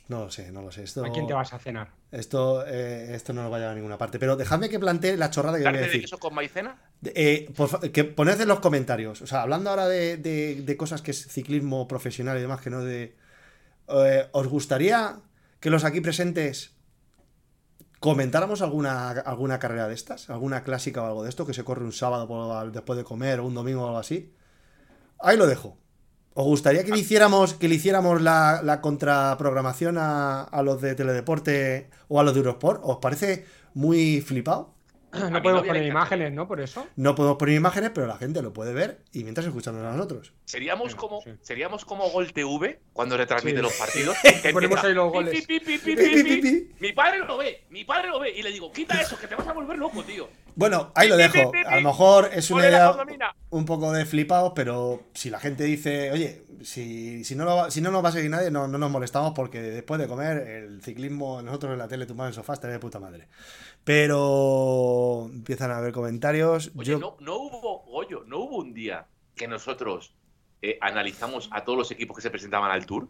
No 0.08 0.26
lo 0.26 0.32
sé, 0.32 0.52
no 0.52 0.62
lo 0.62 0.72
sé. 0.72 0.84
Esto, 0.84 1.04
¿A 1.04 1.12
quién 1.12 1.26
te 1.28 1.34
vas 1.34 1.52
a 1.54 1.60
cenar? 1.60 1.89
esto, 2.12 2.65
eh, 2.68 3.15
esto 3.15 3.34
no 3.34 3.41
nos 3.44 3.52
va 3.52 3.58
a 3.58 3.60
llevar 3.60 3.74
a 3.74 3.76
ninguna 3.76 3.98
parte. 3.98 4.20
Pero 4.20 4.36
dejadme 4.36 4.70
que 4.70 4.80
plantee 4.80 5.18
la 5.18 5.30
chorrada 5.32 5.58
que 5.58 5.63
voy 5.63 5.70
a 5.70 5.72
¿Darte 5.72 5.80
de 5.82 5.86
decir. 5.88 6.02
queso 6.02 6.18
con 6.20 6.34
maicena? 6.34 6.82
Eh, 7.04 7.52
por 7.56 7.91
que 7.91 8.04
poned 8.04 8.39
en 8.39 8.48
los 8.48 8.60
comentarios. 8.60 9.22
O 9.22 9.28
sea, 9.28 9.41
hablando 9.41 9.70
ahora 9.70 9.88
de, 9.88 10.18
de- 10.18 10.62
de 10.63 10.78
cosas 10.78 11.02
que 11.02 11.12
es 11.12 11.28
ciclismo 11.28 11.88
profesional 11.88 12.38
y 12.38 12.41
demás, 12.41 12.62
que 12.62 12.70
no 12.70 12.82
de. 12.84 13.15
eh, 13.88 14.28
¿Os 14.32 14.48
gustaría 14.48 15.18
que 15.60 15.70
los 15.70 15.84
aquí 15.84 16.02
presentes 16.02 16.72
comentáramos 18.00 18.62
alguna, 18.62 19.10
alguna 19.10 19.60
carrera 19.60 19.88
de 19.88 19.96
estas? 19.96 20.30
¿Alguna 20.30 20.63
clásica 20.63 21.02
o 21.02 21.06
algo 21.08 21.24
de 21.24 21.30
esto 21.30 21.46
que 21.46 21.54
se 21.54 21.63
corre 21.63 21.84
un 21.84 21.94
sábado 21.94 22.28
por- 22.28 22.72
después 22.72 22.98
de 22.98 23.04
comer 23.04 23.39
o 23.39 23.46
un 23.46 23.54
domingo 23.56 23.84
o 23.84 23.88
algo 23.88 23.98
así? 24.00 24.34
Ahí 25.20 25.38
lo 25.38 25.48
dejo. 25.48 25.78
¿Os 26.38 26.45
gustaría 26.45 26.84
que 26.84 26.91
le 26.91 27.00
hiciéramos, 27.00 27.54
que 27.54 27.69
le 27.69 27.76
hiciéramos 27.76 28.21
la, 28.21 28.62
la 28.62 28.82
contraprogramación 28.82 29.98
a, 29.98 30.43
a 30.43 30.62
los 30.63 30.82
de 30.82 30.93
Teledeporte 30.95 31.89
o 32.10 32.19
a 32.19 32.24
los 32.24 32.34
de 32.34 32.39
Eurosport? 32.41 32.82
¿Os 32.84 32.98
parece 32.98 33.45
muy 33.74 34.19
flipado? 34.21 34.75
No 35.30 35.41
podemos 35.41 35.65
poner 35.65 35.84
imágenes, 35.86 36.32
¿no? 36.34 36.47
Por 36.47 36.62
eso. 36.62 36.86
No 36.95 37.15
podemos 37.15 37.38
poner 37.38 37.56
imágenes, 37.56 37.91
pero 37.93 38.08
la 38.08 38.17
gente 38.17 38.41
lo 38.41 38.54
puede 38.54 38.73
ver 38.73 39.01
y 39.12 39.23
mientras 39.23 39.45
escuchándonos 39.47 39.93
a 39.93 39.95
nosotros. 39.95 40.34
Seríamos 40.45 40.95
como, 40.95 41.21
sí. 41.21 41.32
seríamos 41.41 41.86
como 41.86 42.10
Gol 42.10 42.32
TV 42.34 42.80
cuando 42.93 43.17
retransmite 43.17 43.58
Sí. 43.58 43.62
los 43.63 43.73
partidos. 43.73 44.17
que 44.43 44.49
Ponemos 44.51 44.84
ahí 44.84 44.93
los 44.93 45.12
goles. 45.12 45.45
pi, 45.45 45.60
pi, 45.60 45.60
pi, 45.60 45.78
Pi, 45.78 45.95
pi, 45.95 46.06
pi, 46.23 46.23
pi. 46.23 46.41
pi. 46.41 46.71
Mi 46.80 46.93
padre 46.93 47.19
lo 47.19 47.38
ve, 47.38 47.63
mi 47.69 47.84
padre 47.84 48.10
lo 48.10 48.19
ve. 48.19 48.32
Y 48.32 48.41
le 48.43 48.51
digo, 48.51 48.71
quita 48.71 48.99
eso, 49.01 49.17
que 49.19 49.28
te 49.28 49.36
vas 49.36 49.47
a 49.47 49.54
volver 49.54 49.78
loco, 49.78 50.04
tío. 50.04 50.28
Bueno, 50.56 50.91
ahí 50.95 51.10
lo 51.10 51.17
dejo. 51.17 51.51
A 51.67 51.75
lo 51.75 51.82
mejor 51.82 52.30
es 52.34 52.49
una 52.51 52.67
idea 52.67 52.95
un 53.49 53.65
poco 53.65 53.91
de 53.91 54.06
flipado, 54.06 54.54
pero 54.54 55.04
si 55.13 55.30
la 55.30 55.39
gente 55.39 55.63
dice, 55.65 56.12
oye, 56.12 56.43
si, 56.63 57.23
si, 57.25 57.36
no, 57.36 57.43
lo 57.45 57.69
si 57.71 57.82
no 57.82 57.91
nos 57.91 58.04
va 58.04 58.10
a 58.10 58.12
seguir 58.13 58.30
nadie, 58.32 58.49
no, 58.51 58.67
no 58.67 58.78
nos 58.78 58.89
molestamos 58.89 59.34
porque 59.36 59.62
después 59.62 59.99
de 59.99 60.08
comer, 60.08 60.38
el 60.47 60.82
ciclismo, 60.82 61.41
nosotros 61.41 61.73
en 61.73 61.80
la 61.80 61.88
tele 61.89 62.06
tumbados 62.06 62.32
en 62.32 62.36
sofás, 62.36 62.56
estaría 62.56 62.75
de 62.75 62.80
puta 62.80 62.99
madre. 62.99 63.28
Pero 63.86 65.30
empiezan 65.32 65.71
a 65.71 65.78
haber 65.78 65.93
comentarios. 65.93 66.71
Oye, 66.76 66.93
Yo, 66.93 67.00
no, 67.00 67.17
no 67.19 67.36
hubo, 67.38 67.84
Goyo, 67.86 68.24
no 68.26 68.39
hubo 68.39 68.58
un 68.58 68.74
día 68.74 69.06
que 69.36 69.48
nosotros 69.48 70.15
eh, 70.63 70.78
analizamos 70.82 71.50
a 71.52 71.63
todos 71.63 71.78
los 71.78 71.91
equipos 71.91 72.15
que 72.17 72.24
se 72.24 72.32
presentaban 72.32 72.71
al 72.71 72.86
Tour. 72.86 73.08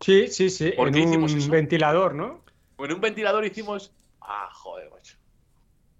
Sí, 0.00 0.28
sí, 0.28 0.50
sí. 0.50 0.72
¿Por 0.72 0.88
en 0.88 0.94
qué 0.94 1.00
un 1.00 1.08
hicimos 1.08 1.32
eso? 1.32 1.50
ventilador, 1.50 2.14
¿no? 2.14 2.44
En 2.78 2.92
un 2.92 3.00
ventilador 3.00 3.44
hicimos. 3.46 3.92
Ah, 4.20 4.50
joder, 4.52 4.90
macho. 4.90 5.16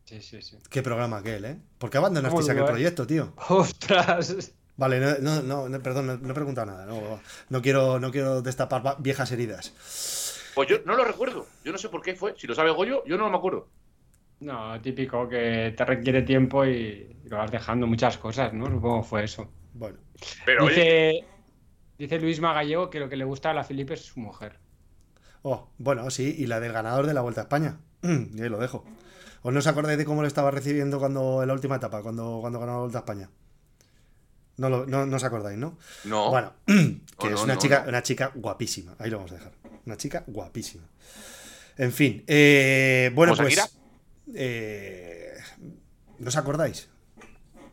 Sí, 0.04 0.20
sí, 0.20 0.42
sí. 0.42 0.58
Qué 0.68 0.82
programa 0.82 1.18
aquel, 1.18 1.44
¿eh? 1.46 1.58
¿Por 1.78 1.88
qué 1.88 1.98
abandonasteis 1.98 2.46
¿Cómo 2.48 2.60
aquel 2.60 2.70
proyecto, 2.70 3.06
tío? 3.06 3.32
Ostras. 3.48 4.52
Vale, 4.76 5.00
no, 5.20 5.42
no, 5.42 5.68
no, 5.68 5.82
perdón, 5.82 6.06
no, 6.06 6.16
no 6.18 6.30
he 6.30 6.34
preguntado 6.34 6.66
nada. 6.66 6.84
No, 6.86 7.20
no 7.48 7.62
quiero, 7.62 7.98
no 7.98 8.10
quiero 8.10 8.42
destapar 8.42 8.96
viejas 8.98 9.30
heridas. 9.32 9.74
Pues 10.60 10.68
yo 10.68 10.76
no 10.84 10.94
lo 10.94 11.04
recuerdo. 11.06 11.46
Yo 11.64 11.72
no 11.72 11.78
sé 11.78 11.88
por 11.88 12.02
qué 12.02 12.14
fue. 12.14 12.34
Si 12.36 12.46
lo 12.46 12.54
sabe 12.54 12.70
Goyo, 12.70 13.02
yo 13.06 13.16
no 13.16 13.30
me 13.30 13.36
acuerdo. 13.38 13.70
No, 14.40 14.78
típico 14.82 15.26
que 15.26 15.72
te 15.74 15.84
requiere 15.86 16.20
tiempo 16.20 16.66
y 16.66 17.16
lo 17.24 17.38
vas 17.38 17.50
dejando 17.50 17.86
muchas 17.86 18.18
cosas, 18.18 18.52
¿no? 18.52 18.66
Supongo 18.66 19.00
que 19.00 19.08
fue 19.08 19.24
eso. 19.24 19.50
Bueno, 19.72 19.98
Pero 20.44 20.64
oye, 20.66 20.74
dice, 20.74 21.24
dice 21.96 22.18
Luis 22.20 22.40
Magallego 22.40 22.90
que 22.90 23.00
lo 23.00 23.08
que 23.08 23.16
le 23.16 23.24
gusta 23.24 23.50
a 23.50 23.54
la 23.54 23.64
Felipe 23.64 23.94
es 23.94 24.04
su 24.04 24.20
mujer. 24.20 24.58
oh, 25.42 25.70
bueno, 25.78 26.10
sí, 26.10 26.34
y 26.38 26.46
la 26.46 26.60
del 26.60 26.72
ganador 26.72 27.06
de 27.06 27.14
la 27.14 27.22
Vuelta 27.22 27.40
a 27.40 27.44
España. 27.44 27.80
y 28.02 28.42
ahí 28.42 28.48
lo 28.50 28.58
dejo. 28.58 28.84
¿Os 29.42 29.52
no 29.52 29.60
os 29.60 29.66
acordáis 29.66 29.96
de 29.98 30.04
cómo 30.04 30.20
lo 30.20 30.28
estaba 30.28 30.50
recibiendo 30.50 30.98
cuando 30.98 31.40
en 31.42 31.48
la 31.48 31.54
última 31.54 31.76
etapa, 31.76 32.02
cuando, 32.02 32.38
cuando 32.42 32.60
ganó 32.60 32.72
la 32.72 32.78
Vuelta 32.80 32.98
a 32.98 33.00
España? 33.00 33.30
No, 34.58 34.68
lo- 34.68 34.84
no, 34.86 35.06
no 35.06 35.16
os 35.16 35.24
acordáis, 35.24 35.58
¿no? 35.58 35.78
no. 36.04 36.30
Bueno, 36.30 36.52
que 36.66 37.00
Oh, 37.16 37.26
es 37.28 37.32
no, 37.32 37.42
una 37.44 37.54
no, 37.54 37.60
chica, 37.60 37.82
no. 37.82 37.88
una 37.88 38.02
chica 38.02 38.32
guapísima. 38.34 38.94
Ahí 38.98 39.10
lo 39.10 39.16
vamos 39.18 39.32
a 39.32 39.36
dejar. 39.36 39.52
Una 39.86 39.96
chica 39.96 40.24
guapísima. 40.26 40.84
En 41.78 41.92
fin, 41.92 42.24
eh, 42.26 43.10
bueno, 43.14 43.32
¿Como 43.34 43.44
pues. 43.48 43.78
Eh, 44.34 45.34
¿No 46.18 46.28
os 46.28 46.36
acordáis? 46.36 46.88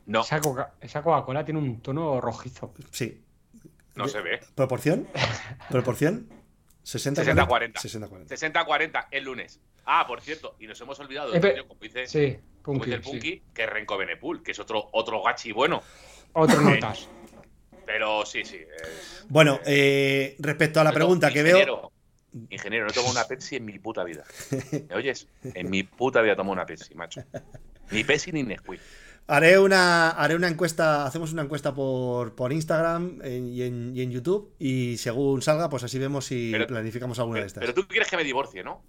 no, 0.06 0.22
Esa 0.22 0.40
Coca- 0.40 0.74
esa 0.82 1.02
Coca-Cola 1.04 1.44
tiene 1.44 1.60
un 1.60 1.82
tono 1.82 2.22
rojizo. 2.22 2.74
Sí. 2.92 3.22
no 3.96 4.08
se 4.08 4.22
ve. 4.22 4.40
¿Proporción? 4.56 5.08
¿Proporción? 5.70 6.30
60 6.84 7.24
60-40. 7.24 7.74
60-40. 7.74 8.28
60-40 8.28 9.08
el 9.12 9.24
lunes. 9.26 9.60
Ah, 9.86 10.06
por 10.08 10.22
cierto, 10.22 10.56
y 10.60 10.68
nos 10.68 10.80
hemos 10.82 11.00
olvidado, 11.00 11.34
Eh, 11.34 11.40
pe- 11.40 11.52
coño, 11.54 11.68
como 11.68 11.80
dice, 11.82 12.08
Sí, 12.08 12.38
como 12.62 12.80
Punky, 12.80 12.92
dice 12.92 12.98
el 12.98 13.04
sí. 13.04 13.10
Punky, 13.12 13.44
que 13.54 13.64
es 13.64 13.70
Renko 13.70 13.98
Benepul, 13.98 14.44
que 14.44 14.52
es 14.52 14.60
otro, 14.60 14.88
otro 14.94 15.22
gachi 15.24 15.52
bueno. 15.52 15.82
Otro 16.34 16.62
notas. 16.62 17.08
Pero 17.86 18.26
sí, 18.26 18.44
sí. 18.46 18.58
es- 18.58 19.26
Bueno, 19.30 19.60
eh, 19.66 20.36
respecto 20.40 20.80
a 20.80 20.84
la 20.84 20.92
pregunta 20.92 21.32
que 21.32 21.42
veo. 21.44 21.92
Ingeniero, 22.50 22.86
no 22.86 22.92
tomo 22.94 23.10
una 23.10 23.24
Pepsi 23.26 23.56
en 23.58 23.66
mi 23.66 23.80
puta 23.80 24.04
vida. 24.04 24.24
¿Me 24.90 24.96
oyes? 24.96 25.28
En 25.44 25.70
mi 25.70 25.84
puta 25.84 26.22
vida 26.22 26.36
tomo 26.36 26.52
una 26.52 26.66
Pepsi, 26.66 26.94
macho. 26.96 27.24
Ni 27.92 28.04
Pepsi 28.04 28.32
ni 28.32 28.44
Nesquik. 28.44 28.80
Haré 29.30 29.60
una, 29.60 30.12
haré 30.12 30.36
una 30.36 30.48
encuesta, 30.48 31.06
hacemos 31.06 31.34
una 31.34 31.42
encuesta 31.42 31.74
por, 31.74 32.34
por 32.36 32.54
Instagram 32.54 33.20
en- 33.24 33.48
y, 33.50 33.62
en, 33.64 33.92
y 33.96 34.02
en 34.02 34.12
YouTube 34.12 34.54
y 34.58 34.96
según 34.98 35.42
salga, 35.42 35.70
pues 35.70 35.84
así 35.84 36.00
vemos 36.00 36.26
si 36.26 36.50
Pero- 36.52 36.68
planificamos 36.68 37.20
alguna 37.20 37.42
de 37.42 37.48
estas. 37.48 37.60
pero 37.62 37.74
tú 37.74 37.86
quieres 37.90 38.10
que 38.10 38.16
me 38.16 38.24
divorcie, 38.24 38.64
¿no? 38.64 38.82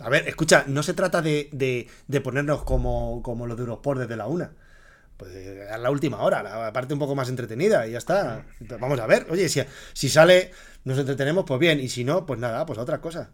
A 0.00 0.08
ver, 0.08 0.26
escucha, 0.26 0.64
no 0.66 0.82
se 0.82 0.94
trata 0.94 1.20
de, 1.20 1.50
de- 1.52 1.88
de 2.08 2.20
ponernos 2.22 2.64
como, 2.64 3.22
como 3.22 3.46
los 3.46 3.56
de 3.56 3.62
Eurosport 3.64 4.00
desde 4.00 4.16
la 4.16 4.26
una. 4.26 4.52
Pues 5.18 5.30
a 5.70 5.76
la 5.78 5.90
última 5.90 6.18
hora, 6.22 6.42
la 6.42 6.72
parte 6.72 6.94
un 6.94 6.98
poco 6.98 7.14
más 7.14 7.28
entretenida 7.28 7.86
y 7.86 7.92
ya 7.92 7.98
está. 7.98 8.44
Vamos 8.80 8.98
a 8.98 9.06
ver, 9.06 9.26
oye, 9.30 9.48
si, 9.48 9.62
si 9.92 10.08
sale, 10.08 10.50
nos 10.84 10.98
entretenemos, 10.98 11.44
pues 11.46 11.60
bien, 11.60 11.80
y 11.80 11.88
si 11.88 12.04
no, 12.04 12.26
pues 12.26 12.38
nada, 12.40 12.64
pues 12.66 12.78
a 12.78 12.82
otra 12.82 13.00
cosa. 13.00 13.32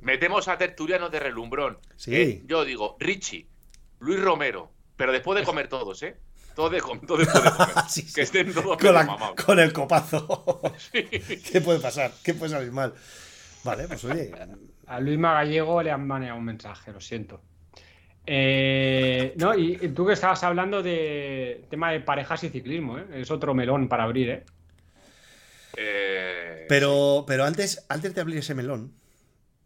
Metemos 0.00 0.48
a 0.48 0.58
tertulianos 0.58 1.10
de 1.10 1.20
relumbrón. 1.20 1.78
Sí. 1.96 2.42
Yo 2.46 2.64
digo, 2.64 2.96
Richie, 3.00 3.46
Luis 4.00 4.20
Romero, 4.20 4.70
pero 4.96 5.12
después 5.12 5.38
de 5.38 5.44
comer 5.44 5.68
todos, 5.68 6.02
¿eh? 6.02 6.16
Todo, 6.54 6.70
de 6.70 6.80
com- 6.80 7.00
todo 7.00 7.18
después 7.18 7.42
de 7.42 7.50
comer. 7.50 7.68
Sí, 7.88 8.02
sí. 8.06 8.14
Que 8.14 8.22
estén 8.22 8.52
todos 8.52 8.76
Con, 8.78 8.94
la- 8.94 9.34
con 9.44 9.58
el 9.58 9.72
copazo. 9.72 10.60
¿Qué 10.92 11.60
puede 11.60 11.80
pasar? 11.80 12.12
¿Qué 12.22 12.34
puede 12.34 12.52
salir 12.52 12.70
mal? 12.72 12.92
Vale, 13.64 13.88
pues 13.88 14.04
oye, 14.04 14.30
A 14.86 15.00
Luis 15.00 15.18
Magallego 15.18 15.82
le 15.82 15.90
han 15.90 16.06
baneado 16.06 16.38
un 16.38 16.44
mensaje, 16.44 16.92
lo 16.92 17.00
siento. 17.00 17.40
Eh, 18.26 19.34
no, 19.36 19.54
y, 19.54 19.78
y 19.80 19.88
tú 19.88 20.06
que 20.06 20.12
estabas 20.14 20.42
hablando 20.44 20.82
de 20.82 21.64
tema 21.70 21.92
de 21.92 22.00
parejas 22.00 22.42
y 22.44 22.48
ciclismo, 22.50 22.98
¿eh? 22.98 23.04
es 23.14 23.30
otro 23.30 23.54
melón 23.54 23.88
para 23.88 24.04
abrir, 24.04 24.30
¿eh? 24.30 24.44
Eh, 25.76 26.66
pero, 26.68 27.24
pero 27.26 27.44
antes, 27.44 27.84
antes 27.88 28.14
de 28.14 28.20
abrir 28.20 28.38
ese 28.38 28.54
melón. 28.54 28.92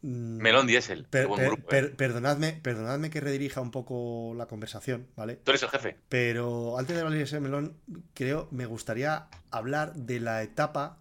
mm, 0.02 0.38
Melón 0.38 0.66
Diesel. 0.66 1.02
qué 1.04 1.08
per- 1.10 1.26
buen 1.26 1.38
per- 1.40 1.48
grupo, 1.48 1.62
¿eh? 1.62 1.70
per- 1.70 1.96
perdonadme, 1.96 2.52
perdonadme 2.62 3.10
que 3.10 3.20
redirija 3.20 3.60
un 3.60 3.70
poco 3.70 4.34
la 4.36 4.46
conversación, 4.46 5.06
¿vale? 5.16 5.36
Tú 5.36 5.50
eres 5.50 5.62
el 5.62 5.70
jefe. 5.70 5.96
Pero 6.08 6.78
antes 6.78 6.94
de 6.96 7.02
abrir 7.02 7.22
ese 7.22 7.40
melón, 7.40 7.76
creo, 8.14 8.48
me 8.50 8.66
gustaría 8.66 9.26
hablar 9.50 9.94
de 9.94 10.20
la 10.20 10.42
etapa 10.42 10.98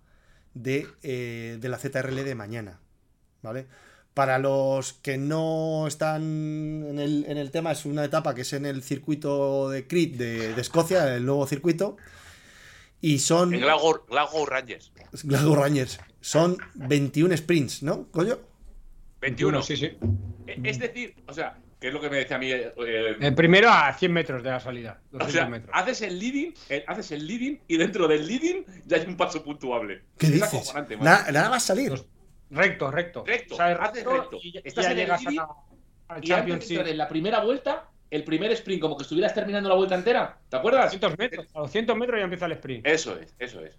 de, 0.53 0.87
eh, 1.03 1.57
de 1.61 1.69
la 1.69 1.77
ZRL 1.77 2.23
de 2.23 2.35
mañana, 2.35 2.79
¿vale? 3.43 3.67
Para 4.15 4.39
los 4.39 4.93
que 4.93 5.19
no 5.19 5.85
están 5.85 6.23
en 6.23 6.97
el, 6.97 7.25
en 7.27 7.37
el 7.37 7.51
tema, 7.51 7.71
es 7.71 7.85
una 7.85 8.03
etapa 8.03 8.33
que 8.33 8.41
es 8.41 8.53
en 8.53 8.65
el 8.65 8.81
circuito 8.81 9.69
de 9.69 9.85
Crit 9.85 10.15
de, 10.17 10.55
de 10.55 10.61
Escocia, 10.61 11.15
el 11.15 11.23
nuevo 11.23 11.45
circuito. 11.45 11.97
Y 13.07 13.19
son. 13.19 13.51
Glasgow, 13.51 14.05
Glasgow 14.07 14.45
Rangers. 14.45 14.91
Glasgow 15.23 15.55
Rangers. 15.55 15.99
Son 16.19 16.57
21 16.75 17.37
sprints, 17.37 17.83
¿no, 17.83 18.07
Coño? 18.11 18.37
21. 19.21 19.61
Sí, 19.63 19.77
sí. 19.77 19.85
E- 20.45 20.59
Es 20.63 20.77
decir, 20.79 21.15
o 21.27 21.33
sea, 21.33 21.57
que 21.79 21.87
es 21.87 21.93
lo 21.93 22.01
que 22.01 22.09
me 22.09 22.17
decía 22.17 22.35
a 22.35 22.39
mí. 22.39 22.51
eh, 22.51 22.73
eh, 22.77 23.15
El 23.19 23.33
primero 23.35 23.69
a 23.69 23.93
100 23.93 24.11
metros 24.11 24.43
de 24.43 24.49
la 24.49 24.59
salida. 24.59 24.99
o 25.13 25.17
200 25.19 25.31
sea, 25.33 25.47
metros. 25.49 25.71
haces 25.73 26.01
el 26.01 26.19
leading, 26.19 26.53
eh, 26.69 26.83
haces 26.87 27.11
el 27.11 27.25
leading 27.25 27.59
y 27.67 27.77
dentro 27.77 28.07
del 28.07 28.27
leading 28.27 28.65
ya 28.85 28.97
hay 28.97 29.05
un 29.07 29.15
paso 29.15 29.43
puntuable. 29.43 30.03
¿Qué 30.17 30.27
Es 30.27 30.33
dices? 30.33 30.73
Nada, 30.99 31.31
nada 31.31 31.49
más 31.49 31.63
salir. 31.63 31.93
Recto, 32.49 32.91
recto. 32.91 33.23
Recto, 33.25 33.53
O 33.55 33.57
sea, 33.57 33.67
haces 33.73 34.03
recto. 34.05 34.37
Y, 34.41 34.51
ya- 34.53 34.61
Estás 34.63 34.85
ya 34.85 34.91
en 34.91 34.97
el 34.99 35.03
llegas 35.05 35.21
leading 35.23 35.39
a, 35.39 35.43
al 35.43 35.49
Y 35.49 36.11
antes 36.11 36.27
de 36.29 36.35
Championship. 36.35 36.71
entrar 36.71 36.87
en 36.89 36.97
la 36.97 37.07
primera 37.07 37.43
vuelta, 37.43 37.89
el 38.09 38.23
primer 38.23 38.51
sprint, 38.53 38.81
como 38.81 38.95
que 38.97 39.03
estuvieras 39.03 39.33
terminando 39.33 39.69
la 39.69 39.75
vuelta 39.75 39.95
entera. 39.95 40.37
¿Te 40.49 40.57
acuerdas? 40.57 40.85
200 40.85 41.17
metros. 41.17 41.47
A 41.53 41.59
200 41.59 41.95
metros 41.97 42.17
ya 42.19 42.23
empieza 42.23 42.45
el 42.45 42.51
sprint. 42.53 42.85
Eso 42.87 43.17
es, 43.19 43.33
eso 43.39 43.61
es. 43.63 43.77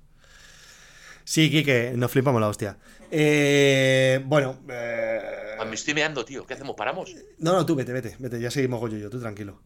Sí, 1.25 1.51
Kike, 1.51 1.93
nos 1.97 2.11
flipamos 2.11 2.41
la 2.41 2.49
hostia. 2.49 2.79
Eh, 3.11 4.21
bueno. 4.25 4.59
eh, 4.71 5.21
Ah, 5.61 5.65
Me 5.65 5.75
estoy 5.75 5.93
meando, 5.93 6.25
tío. 6.25 6.47
¿Qué 6.47 6.55
hacemos? 6.55 6.75
¿Paramos? 6.77 7.15
No, 7.39 7.53
no, 7.53 7.67
tú 7.67 7.75
vete, 7.75 7.93
vete, 7.93 8.15
vete, 8.19 8.41
ya 8.41 8.51
seguimos 8.51 8.81
Goyo 8.81 8.97
y 8.97 9.01
yo, 9.01 9.11
tú 9.11 9.21
tranquilo. 9.21 9.61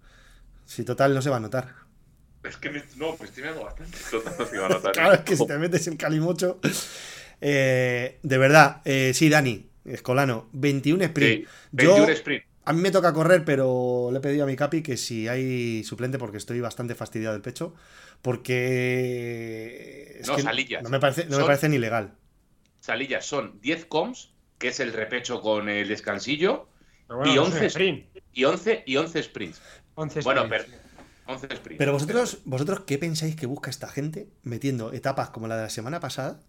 Si 0.65 0.85
total 0.85 1.15
no 1.15 1.21
se 1.23 1.31
va 1.31 1.37
a 1.37 1.41
notar. 1.41 1.69
Es 2.43 2.57
que 2.57 2.71
me, 2.71 2.83
no, 2.97 3.17
me 3.21 3.27
estoy 3.27 3.43
meando 3.45 3.63
bastante. 3.65 3.97
Total, 4.11 4.35
no 4.39 4.47
se 4.47 4.57
iba 4.57 4.67
a 4.67 4.69
notar. 4.71 4.93
Claro, 4.93 5.15
es 5.15 5.21
que 5.21 5.37
si 5.37 5.47
te 5.47 5.59
metes 5.59 5.87
en 5.87 5.97
calimocho. 5.97 6.59
Eh, 7.41 8.19
de 8.23 8.39
verdad, 8.39 8.81
eh, 8.85 9.13
sí, 9.15 9.29
Dani, 9.29 9.69
Escolano, 9.85 10.49
21 10.53 11.05
sprint. 11.05 11.45
Sí, 11.45 11.49
Yo, 11.73 11.91
21 11.95 12.13
sprint. 12.15 12.45
A 12.65 12.73
mí 12.73 12.81
me 12.81 12.91
toca 12.91 13.13
correr, 13.13 13.45
pero 13.45 14.11
le 14.13 14.19
he 14.19 14.21
pedido 14.21 14.45
a 14.45 14.47
mi 14.47 14.57
capi 14.57 14.83
que 14.83 14.97
si 14.97 15.29
hay 15.29 15.83
suplente, 15.85 16.19
porque 16.19 16.37
estoy 16.39 16.61
bastante 16.61 16.95
fastidiado 16.95 17.33
del 17.35 17.43
pecho. 17.43 17.75
Porque. 18.23 20.19
es 20.21 20.27
No, 20.27 20.35
que 20.35 20.43
salillas. 20.43 20.83
No 20.83 20.89
me 20.91 21.01
parece, 21.01 21.27
no 21.27 21.39
me 21.39 21.45
parece 21.45 21.69
ni 21.69 21.79
legal. 21.79 22.15
Salillas 22.81 23.25
son 23.27 23.61
10 23.61 23.87
coms, 23.87 24.35
que 24.59 24.69
es 24.69 24.81
el 24.81 24.93
repecho 24.93 25.41
con 25.41 25.69
el 25.69 25.89
descansillo, 25.89 26.69
y 27.23 27.35
no 27.35 27.47
es 27.47 27.53
un 27.53 27.53
11 27.53 27.67
sprint. 27.67 28.07
y 28.33 28.45
11, 28.45 28.83
y 28.87 28.97
11 28.97 29.23
sprints. 29.23 29.63
11 29.95 30.21
Bueno, 30.23 30.43
sprints. 30.43 30.49
pero 30.49 30.65
11 31.25 31.57
sprints. 31.57 31.79
Pero 31.79 31.93
vosotros, 31.93 32.43
vosotros, 32.45 32.81
¿qué 32.87 32.99
pensáis 32.99 33.37
que 33.37 33.47
busca 33.47 33.71
esta 33.71 33.89
gente 33.89 34.29
metiendo 34.43 34.93
etapas 34.93 35.31
como 35.31 35.49
la 35.49 35.57
de 35.57 35.63
la 35.65 35.71
semana 35.71 36.01
pasada, 36.01 36.41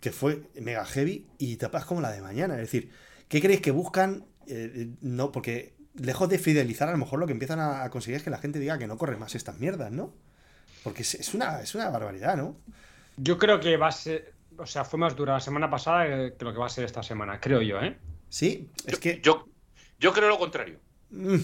que 0.00 0.12
fue 0.12 0.50
mega 0.54 0.84
heavy, 0.86 1.34
y 1.38 1.54
etapas 1.54 1.84
como 1.84 2.00
la 2.00 2.12
de 2.12 2.20
mañana? 2.22 2.54
Es 2.54 2.60
decir, 2.62 2.90
¿qué 3.28 3.40
creéis 3.40 3.60
que 3.62 3.70
buscan? 3.72 4.26
Eh, 4.48 4.90
no, 5.00 5.30
porque 5.30 5.74
lejos 5.94 6.28
de 6.28 6.38
fidelizar, 6.38 6.88
a 6.88 6.92
lo 6.92 6.98
mejor 6.98 7.18
lo 7.18 7.26
que 7.26 7.32
empiezan 7.32 7.60
a, 7.60 7.88
conseguir 7.90 8.16
es 8.16 8.22
que 8.22 8.30
la 8.30 8.38
gente 8.38 8.58
diga 8.58 8.78
que 8.78 8.86
no 8.86 8.96
corre 8.96 9.16
más 9.16 9.34
estas 9.34 9.58
mierdas, 9.58 9.92
¿no? 9.92 10.12
Porque 10.84 11.02
es, 11.02 11.34
una, 11.34 11.60
es 11.60 11.74
una 11.74 11.90
barbaridad, 11.90 12.36
¿no? 12.36 12.56
Yo 13.16 13.36
creo 13.36 13.60
que 13.60 13.76
va 13.76 13.88
a 13.88 13.92
ser. 13.92 14.32
O 14.56 14.66
sea, 14.66 14.84
fue 14.84 14.98
más 14.98 15.14
dura 15.14 15.34
la 15.34 15.40
semana 15.40 15.70
pasada 15.70 16.04
que 16.04 16.44
lo 16.44 16.52
que 16.52 16.58
va 16.58 16.66
a 16.66 16.70
ser 16.70 16.84
esta 16.84 17.02
semana, 17.02 17.40
creo 17.40 17.62
yo, 17.62 17.80
¿eh? 17.80 17.96
Sí, 18.28 18.70
es 18.86 18.94
yo, 18.94 19.00
que. 19.00 19.20
yo, 19.20 19.48
yo 19.98 20.12
creo 20.12 20.28
lo 20.28 20.38
contrario. 20.38 20.78
Mm. 21.10 21.36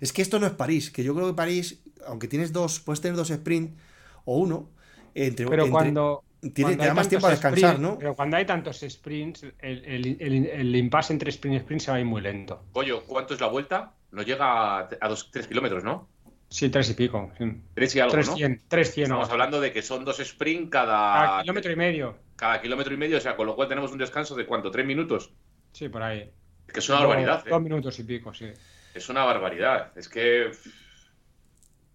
Es 0.00 0.12
que 0.12 0.22
esto 0.22 0.38
no 0.38 0.46
es 0.46 0.52
París, 0.52 0.90
que 0.90 1.04
yo 1.04 1.14
creo 1.14 1.28
que 1.28 1.34
París, 1.34 1.82
aunque 2.06 2.26
tienes 2.26 2.52
dos, 2.52 2.80
puedes 2.80 3.00
tener 3.00 3.16
dos 3.16 3.30
sprint 3.30 3.76
o 4.24 4.38
uno, 4.38 4.70
entre, 5.14 5.46
Pero 5.46 5.64
entre- 5.64 5.70
cuando. 5.72 6.24
Tiene- 6.54 6.76
te 6.76 6.86
da 6.86 6.94
más 6.94 7.08
tiempo 7.08 7.26
a 7.26 7.30
descansar, 7.30 7.74
sprint- 7.76 7.80
¿no? 7.80 7.98
Pero 7.98 8.14
cuando 8.14 8.36
hay 8.36 8.44
tantos 8.46 8.80
sprints, 8.88 9.42
el, 9.42 9.84
el, 9.84 10.16
el, 10.20 10.46
el 10.46 10.76
impasse 10.76 11.12
entre 11.12 11.30
sprint 11.30 11.54
y 11.54 11.58
sprint 11.58 11.82
se 11.82 11.90
va 11.90 11.96
a 11.98 12.00
ir 12.00 12.06
muy 12.06 12.20
lento. 12.22 12.64
Coño, 12.72 13.00
¿cuánto 13.02 13.34
es 13.34 13.40
la 13.40 13.48
vuelta? 13.48 13.92
Nos 14.12 14.26
llega 14.26 14.78
a, 14.80 14.88
a 15.00 15.08
dos, 15.08 15.30
3 15.30 15.46
kilómetros, 15.46 15.84
¿no? 15.84 16.08
Sí, 16.48 16.68
tres 16.68 16.90
y 16.90 16.94
pico. 16.94 17.30
Sí. 17.38 17.44
3 17.74 17.94
y 17.96 18.00
algo, 18.00 18.16
¿no? 18.16 18.22
300, 18.22 18.68
300. 18.68 19.02
Estamos 19.04 19.28
no. 19.28 19.32
hablando 19.32 19.60
de 19.60 19.72
que 19.72 19.82
son 19.82 20.04
dos 20.04 20.16
sprints 20.18 20.68
Cada 20.70 21.12
cada, 21.26 21.40
kilómetro 21.42 21.70
y 21.70 21.76
medio. 21.76 22.16
cada 22.34 22.60
kilómetro 22.60 22.92
y 22.92 22.96
medio, 22.96 23.18
o 23.18 23.20
sea, 23.20 23.36
con 23.36 23.46
lo 23.46 23.54
cual 23.54 23.68
tenemos 23.68 23.92
un 23.92 23.98
descanso 23.98 24.34
de 24.34 24.46
cuánto, 24.46 24.68
tres 24.72 24.84
minutos. 24.84 25.32
Sí, 25.72 25.88
por 25.88 26.02
ahí. 26.02 26.28
Es 26.66 26.72
que 26.72 26.80
es 26.80 26.88
una 26.88 26.98
barbaridad, 27.00 27.46
¿eh? 27.46 27.50
Dos 27.50 27.62
minutos 27.62 27.98
y 28.00 28.02
pico, 28.02 28.34
sí. 28.34 28.46
Es 28.94 29.08
una 29.08 29.24
barbaridad. 29.24 29.92
Es 29.96 30.08
que. 30.08 30.50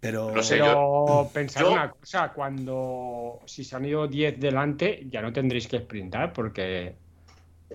Pero. 0.05 0.31
No 0.31 0.43
sé, 0.43 0.57
Pero 0.57 1.29
pensar 1.33 1.63
yo- 1.63 1.71
una 1.71 1.89
cosa, 1.91 2.31
cuando 2.33 3.39
si 3.45 3.63
se 3.63 3.75
han 3.75 3.85
ido 3.85 4.07
10 4.07 4.39
delante, 4.39 5.07
ya 5.09 5.21
no 5.21 5.33
tendréis 5.33 5.67
que 5.67 5.79
sprintar 5.79 6.31
porque 6.31 6.95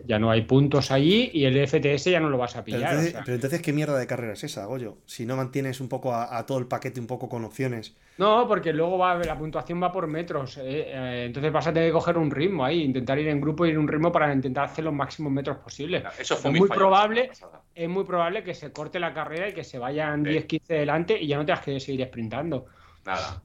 Ya 0.04 0.18
no 0.18 0.30
hay 0.30 0.42
puntos 0.42 0.90
allí 0.90 1.30
y 1.32 1.44
el 1.44 1.56
FTS 1.68 2.10
ya 2.10 2.20
no 2.20 2.30
lo 2.30 2.38
vas 2.38 2.56
a 2.56 2.64
Pero 2.68 2.78
pillar. 2.78 2.96
o 2.98 3.02
entonces, 3.02 3.12
sea. 3.12 3.24
pero 3.24 3.34
entonces, 3.36 3.60
¿qué 3.62 3.72
mierda 3.72 3.98
de 3.98 4.06
carrera 4.06 4.32
es 4.34 4.44
esa, 4.44 4.64
Goyo? 4.66 5.02
Si 5.06 5.26
no 5.26 5.36
mantienes 5.36 5.80
un 5.80 5.88
poco 5.88 6.14
a, 6.14 6.36
a 6.38 6.46
todo 6.46 6.58
el 6.58 6.66
paquete 6.68 7.00
un 7.00 7.06
poco 7.06 7.28
con 7.28 7.44
opciones. 7.44 7.96
No, 8.16 8.46
porque 8.46 8.72
luego 8.74 8.98
va, 8.98 9.16
la 9.18 9.38
puntuación 9.38 9.82
va 9.82 9.90
por 9.90 10.06
metros. 10.06 10.58
eh, 10.58 10.62
eh, 10.88 11.24
entonces 11.26 11.50
vas 11.52 11.66
a 11.66 11.72
tener 11.72 11.88
que 11.88 11.92
coger 11.94 12.18
un 12.18 12.30
ritmo 12.30 12.64
ahí, 12.64 12.82
intentar 12.82 13.18
ir 13.18 13.28
en 13.28 13.40
grupo 13.40 13.64
y 13.64 13.70
ir 13.70 13.74
en 13.76 13.80
un 13.80 13.88
ritmo 13.88 14.12
para 14.12 14.32
intentar 14.32 14.64
hacer 14.66 14.84
los 14.84 14.92
máximos 14.92 15.32
metros 15.32 15.56
posibles. 15.58 16.04
Eso 16.18 16.36
fue 16.36 16.50
Es 16.50 16.54
mi 16.54 16.60
muy 16.60 16.68
fallo 16.68 16.78
probable. 16.80 17.30
Es 17.74 17.88
muy 17.88 18.04
probable 18.04 18.44
que 18.44 18.54
se 18.54 18.72
corte 18.72 19.00
la 19.00 19.14
carrera 19.14 19.48
y 19.48 19.54
que 19.54 19.64
se 19.64 19.78
vayan 19.78 20.24
Sí. 20.24 20.30
10-15 20.30 20.74
delante 20.74 21.18
y 21.20 21.26
ya 21.28 21.38
no 21.38 21.46
tengas 21.46 21.64
que 21.64 21.80
seguir 21.80 22.06
sprintando. 22.06 22.66
Nada. 23.06 23.42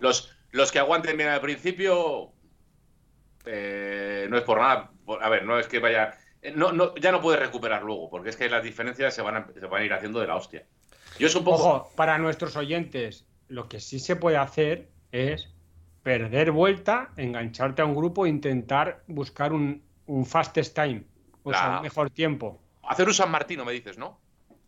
Los, 0.00 0.34
los 0.50 0.72
que 0.72 0.78
aguanten 0.78 1.16
bien 1.16 1.28
al 1.28 1.40
principio, 1.42 2.32
eh, 3.44 4.26
no 4.30 4.36
es 4.38 4.42
por 4.44 4.58
nada. 4.60 4.92
A 5.20 5.28
ver, 5.28 5.44
no 5.44 5.58
es 5.58 5.66
que 5.66 5.78
vaya. 5.78 6.18
eh, 6.42 6.52
No, 6.54 6.72
no, 6.72 6.94
ya 6.96 7.12
no 7.12 7.20
puedes 7.20 7.40
recuperar 7.40 7.82
luego, 7.82 8.10
porque 8.10 8.30
es 8.30 8.36
que 8.36 8.48
las 8.48 8.62
diferencias 8.62 9.14
se 9.14 9.22
van 9.22 9.36
a, 9.36 9.46
se 9.58 9.66
van 9.66 9.82
a 9.82 9.84
ir 9.84 9.92
haciendo 9.92 10.20
de 10.20 10.26
la 10.26 10.36
hostia. 10.36 10.64
Yo. 11.18 11.28
Ojo, 11.44 11.90
para 11.96 12.18
nuestros 12.18 12.56
oyentes, 12.56 13.26
lo 13.48 13.68
que 13.68 13.80
sí 13.80 13.98
se 13.98 14.16
puede 14.16 14.36
hacer 14.36 14.88
es 15.12 15.48
perder 16.02 16.50
vuelta, 16.52 17.10
engancharte 17.16 17.82
a 17.82 17.84
un 17.84 17.94
grupo 17.94 18.26
e 18.26 18.28
intentar 18.28 19.02
buscar 19.06 19.52
un, 19.52 19.82
un 20.06 20.26
fastest 20.26 20.74
time, 20.74 21.04
o 21.42 21.52
sea, 21.52 21.76
un 21.78 21.82
mejor 21.82 22.10
tiempo. 22.10 22.60
Hacer 22.82 23.08
un 23.08 23.14
San 23.14 23.30
Martino, 23.30 23.64
me 23.64 23.72
dices, 23.72 23.98
¿no? 23.98 24.20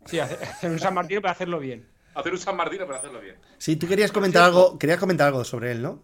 Sí, 0.05 0.19
hacer, 0.19 0.37
hacer 0.43 0.71
un 0.71 0.79
San 0.79 0.93
Martín 0.93 1.21
para 1.21 1.31
hacerlo 1.33 1.59
bien. 1.59 1.87
Hacer 2.15 2.33
un 2.33 2.39
San 2.39 2.57
Martino 2.57 2.85
para 2.85 2.97
hacerlo 2.99 3.21
bien. 3.21 3.35
Sí, 3.57 3.75
tú 3.75 3.87
querías 3.87 4.11
comentar 4.11 4.43
algo, 4.43 4.77
querías 4.77 4.99
comentar 4.99 5.27
algo 5.27 5.43
sobre 5.45 5.71
él, 5.71 5.81
¿no? 5.81 6.03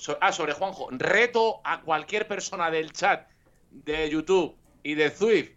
So- 0.00 0.18
ah, 0.20 0.32
sobre 0.32 0.52
Juanjo. 0.54 0.88
Reto 0.90 1.60
a 1.64 1.82
cualquier 1.82 2.26
persona 2.26 2.70
del 2.70 2.92
chat 2.92 3.28
de 3.70 4.08
YouTube 4.08 4.56
y 4.82 4.94
de 4.94 5.10
Zwift 5.10 5.50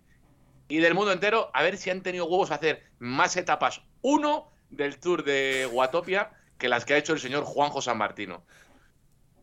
y 0.67 0.79
del 0.79 0.93
mundo 0.93 1.12
entero 1.12 1.49
a 1.53 1.63
ver 1.63 1.77
si 1.77 1.89
han 1.89 2.01
tenido 2.01 2.25
huevos 2.25 2.51
a 2.51 2.56
hacer 2.56 2.84
más 2.99 3.38
etapas. 3.38 3.82
Uno 4.01 4.51
del 4.69 4.99
Tour 4.99 5.23
de 5.23 5.67
Guatopia 5.71 6.32
que 6.58 6.67
las 6.69 6.84
que 6.86 6.93
ha 6.93 6.97
hecho 6.97 7.13
el 7.13 7.19
señor 7.19 7.43
Juanjo 7.43 7.82
San 7.82 7.97
Martino. 7.97 8.43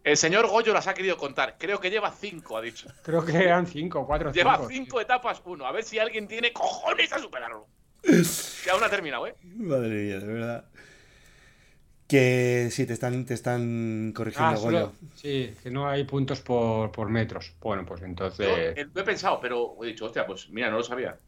El 0.04 0.16
señor 0.16 0.46
Goyo 0.48 0.72
las 0.72 0.86
ha 0.86 0.94
querido 0.94 1.16
contar. 1.18 1.56
Creo 1.58 1.78
que 1.80 1.90
lleva 1.90 2.10
cinco, 2.10 2.56
ha 2.56 2.62
dicho. 2.62 2.88
Creo 3.02 3.24
que 3.24 3.36
eran 3.36 3.66
cinco, 3.66 4.06
cuatro, 4.06 4.32
Lleva 4.32 4.56
cinco. 4.56 4.68
cinco 4.70 5.00
etapas, 5.00 5.42
uno. 5.44 5.66
A 5.66 5.72
ver 5.72 5.84
si 5.84 5.98
alguien 5.98 6.26
tiene 6.26 6.52
cojones 6.52 7.12
a 7.12 7.18
superarlo. 7.18 7.66
Que 8.64 8.70
aún 8.70 8.80
no 8.80 8.86
ha 8.86 8.90
terminado, 8.90 9.26
¿eh? 9.26 9.34
Madre 9.42 9.88
mía, 9.90 10.18
de 10.20 10.26
verdad. 10.26 10.64
Que 12.10 12.68
sí, 12.72 12.86
te 12.86 12.92
están, 12.94 13.24
te 13.24 13.34
están 13.34 14.12
corrigiendo, 14.14 14.54
Ah, 14.54 14.56
solo- 14.56 14.92
sí, 15.14 15.54
que 15.62 15.70
no 15.70 15.88
hay 15.88 16.04
puntos 16.04 16.40
por, 16.40 16.90
por 16.92 17.08
metros. 17.08 17.56
Bueno, 17.60 17.84
pues 17.86 18.02
entonces. 18.02 18.76
eh, 18.76 18.86
lo 18.94 19.00
he 19.00 19.04
pensado, 19.04 19.40
pero 19.40 19.76
he 19.82 19.86
dicho, 19.88 20.06
hostia, 20.06 20.26
pues 20.26 20.48
mira, 20.50 20.70
no 20.70 20.78
lo 20.78 20.82
sabía. 20.82 21.20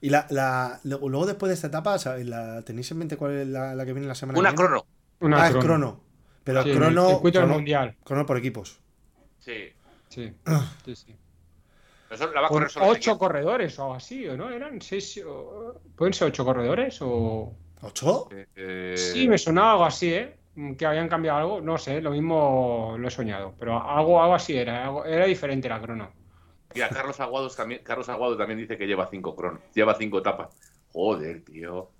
Y 0.00 0.10
la, 0.10 0.26
la, 0.30 0.80
luego 0.84 1.26
después 1.26 1.48
de 1.48 1.54
esta 1.54 1.68
etapa, 1.68 1.98
¿sabes? 1.98 2.26
La, 2.26 2.62
¿tenéis 2.62 2.90
en 2.90 2.98
mente 2.98 3.16
cuál 3.16 3.32
es 3.32 3.46
la, 3.48 3.74
la 3.74 3.84
que 3.86 3.92
viene 3.92 4.06
la 4.08 4.14
semana 4.14 4.40
Una 4.42 4.52
que 4.52 4.56
viene? 4.56 4.60
crono. 4.60 4.86
Una 5.20 5.40
ah, 5.40 5.48
es 5.48 5.56
crono. 5.56 5.58
crono. 5.58 6.02
Pero 6.44 6.60
Sí, 6.62 6.70
en 6.70 6.84
el 6.84 7.00
crono, 7.00 7.30
crono, 7.32 7.56
mundial. 7.56 7.96
crono 8.04 8.26
por 8.26 8.36
equipos. 8.38 8.80
Sí. 9.38 9.74
Sí, 10.08 10.32
sí, 10.84 10.96
sí. 10.96 11.18
Eso 12.10 12.32
la 12.32 12.40
va 12.40 12.48
a 12.48 12.52
correr 12.52 12.70
solo 12.70 12.88
ocho 12.92 13.18
corredores 13.18 13.78
o 13.78 13.82
algo 13.82 13.94
así, 13.94 14.26
¿o 14.28 14.36
no? 14.36 14.50
¿Eran 14.50 14.80
seis? 14.80 15.20
o- 15.26 15.80
¿Pueden 15.96 16.12
ser 16.14 16.28
ocho 16.28 16.44
corredores? 16.44 16.98
o 17.02 17.56
¿Ocho? 17.82 18.28
Eh, 18.56 18.94
Sí, 18.96 19.28
me 19.28 19.38
sonaba 19.38 19.72
algo 19.72 19.84
así, 19.84 20.12
¿eh? 20.14 20.36
Que 20.78 20.86
habían 20.86 21.08
cambiado 21.08 21.38
algo. 21.38 21.60
No 21.60 21.76
sé, 21.78 22.00
lo 22.00 22.10
mismo 22.10 22.96
lo 22.98 23.08
he 23.08 23.10
soñado. 23.10 23.54
Pero 23.58 23.78
algo, 23.82 24.22
algo 24.22 24.34
así 24.34 24.56
era. 24.56 24.84
algo- 24.86 25.04
era 25.04 25.26
diferente 25.26 25.68
la 25.68 25.80
crono. 25.80 26.10
Mira, 26.74 26.88
Carlos 26.88 27.18
Aguado 27.20 27.48
también, 27.50 27.82
Carlos 27.82 28.08
Aguado 28.08 28.36
también 28.36 28.58
dice 28.58 28.76
que 28.76 28.86
lleva 28.86 29.06
cinco 29.10 29.34
cronos, 29.36 29.60
lleva 29.74 29.94
cinco 29.94 30.18
etapas. 30.18 30.48
Joder, 30.92 31.42
tío. 31.44 31.90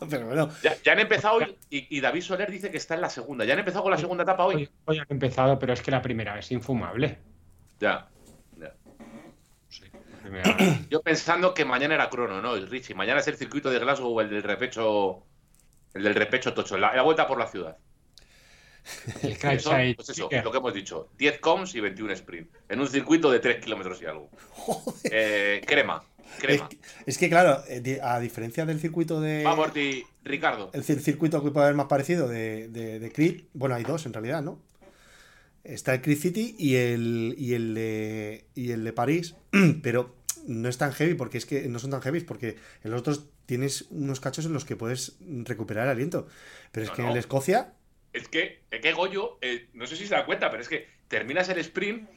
Pero 0.10 0.26
bueno, 0.26 0.48
Ya, 0.62 0.74
ya 0.82 0.92
han 0.92 0.98
empezado 1.00 1.36
hoy 1.36 1.56
y, 1.70 1.96
y 1.96 2.00
David 2.00 2.22
Soler 2.22 2.50
dice 2.50 2.70
que 2.70 2.76
está 2.78 2.94
en 2.94 3.02
la 3.02 3.10
segunda. 3.10 3.44
Ya 3.44 3.52
han 3.52 3.60
empezado 3.60 3.82
con 3.84 3.92
la 3.92 3.98
segunda 3.98 4.24
etapa 4.24 4.44
hoy. 4.44 4.54
Hoy, 4.56 4.70
hoy 4.86 4.98
han 4.98 5.06
empezado, 5.08 5.58
pero 5.58 5.72
es 5.74 5.80
que 5.82 5.90
la 5.90 6.02
primera 6.02 6.38
es 6.38 6.50
infumable. 6.50 7.18
Ya. 7.78 8.08
Yo 10.90 11.02
pensando 11.02 11.54
que 11.54 11.64
mañana 11.64 11.94
era 11.94 12.08
crono, 12.10 12.40
¿no? 12.40 12.54
El 12.54 12.68
Richie. 12.68 12.94
Mañana 12.94 13.20
es 13.20 13.26
el 13.28 13.36
circuito 13.36 13.70
de 13.70 13.78
Glasgow, 13.78 14.20
el 14.20 14.30
del 14.30 14.42
repecho. 14.42 15.24
El 15.94 16.04
del 16.04 16.14
repecho 16.14 16.54
tocho, 16.54 16.78
la, 16.78 16.94
la 16.96 17.02
vuelta 17.02 17.26
por 17.26 17.38
la 17.38 17.46
ciudad. 17.46 17.76
el 19.22 19.60
son, 19.60 19.94
pues 19.94 20.08
eso, 20.08 20.28
lo 20.42 20.50
que 20.50 20.58
hemos 20.58 20.74
dicho: 20.74 21.10
10 21.18 21.38
coms 21.38 21.74
y 21.74 21.80
21 21.80 22.12
sprint. 22.14 22.50
En 22.68 22.80
un 22.80 22.88
circuito 22.88 23.30
de 23.30 23.38
3 23.40 23.62
kilómetros 23.62 24.00
y 24.02 24.06
algo. 24.06 24.30
Eh, 25.04 25.60
crema, 25.66 26.02
es, 26.34 26.40
crema. 26.40 26.68
que- 26.68 26.78
es 27.06 27.18
que 27.18 27.28
claro, 27.28 27.62
eh, 27.68 28.00
a 28.02 28.18
diferencia 28.20 28.64
del 28.64 28.80
circuito 28.80 29.20
de. 29.20 29.44
Vamos, 29.44 29.70
Ricardo. 30.24 30.70
El 30.72 30.82
cir- 30.82 30.98
circuito 31.00 31.42
que 31.44 31.50
puede 31.50 31.66
haber 31.66 31.76
más 31.76 31.86
parecido 31.86 32.26
de, 32.26 32.68
de, 32.68 32.98
de 32.98 33.12
Creed, 33.12 33.42
bueno, 33.52 33.74
hay 33.74 33.84
dos 33.84 34.06
en 34.06 34.12
realidad, 34.14 34.42
¿no? 34.42 34.58
Está 35.64 35.94
el 35.94 36.02
Creed 36.02 36.18
City 36.18 36.56
y 36.58 36.74
el, 36.76 37.34
y 37.38 37.54
el, 37.54 37.74
de, 37.74 38.46
y 38.54 38.72
el 38.72 38.84
de 38.84 38.92
París, 38.92 39.36
pero 39.82 40.16
no 40.46 40.68
es 40.68 40.76
tan 40.78 40.92
heavy 40.92 41.14
porque 41.14 41.38
es 41.38 41.46
que 41.46 41.68
no 41.68 41.78
son 41.78 41.90
tan 41.90 42.02
heavy 42.02 42.20
porque 42.20 42.56
en 42.82 42.90
los 42.90 43.00
otros 43.00 43.26
tienes 43.46 43.82
unos 43.90 44.20
cachos 44.20 44.44
en 44.46 44.52
los 44.52 44.64
que 44.64 44.76
puedes 44.76 45.16
recuperar 45.20 45.84
el 45.84 45.90
aliento. 45.92 46.26
Pero 46.72 46.84
es 46.84 46.90
No, 46.90 46.96
que 46.96 47.02
en 47.02 47.08
el 47.08 47.16
Escocia, 47.16 47.74
Es 48.12 48.28
que, 48.28 48.62
es 48.70 48.80
que 48.80 48.92
Goyo, 48.92 49.38
eh, 49.40 49.68
no 49.72 49.86
sé 49.86 49.96
si 49.96 50.06
se 50.06 50.14
da 50.14 50.26
cuenta, 50.26 50.50
pero 50.50 50.62
es 50.62 50.68
que 50.68 50.86
terminas 51.08 51.48
el 51.48 51.58
sprint, 51.58 52.08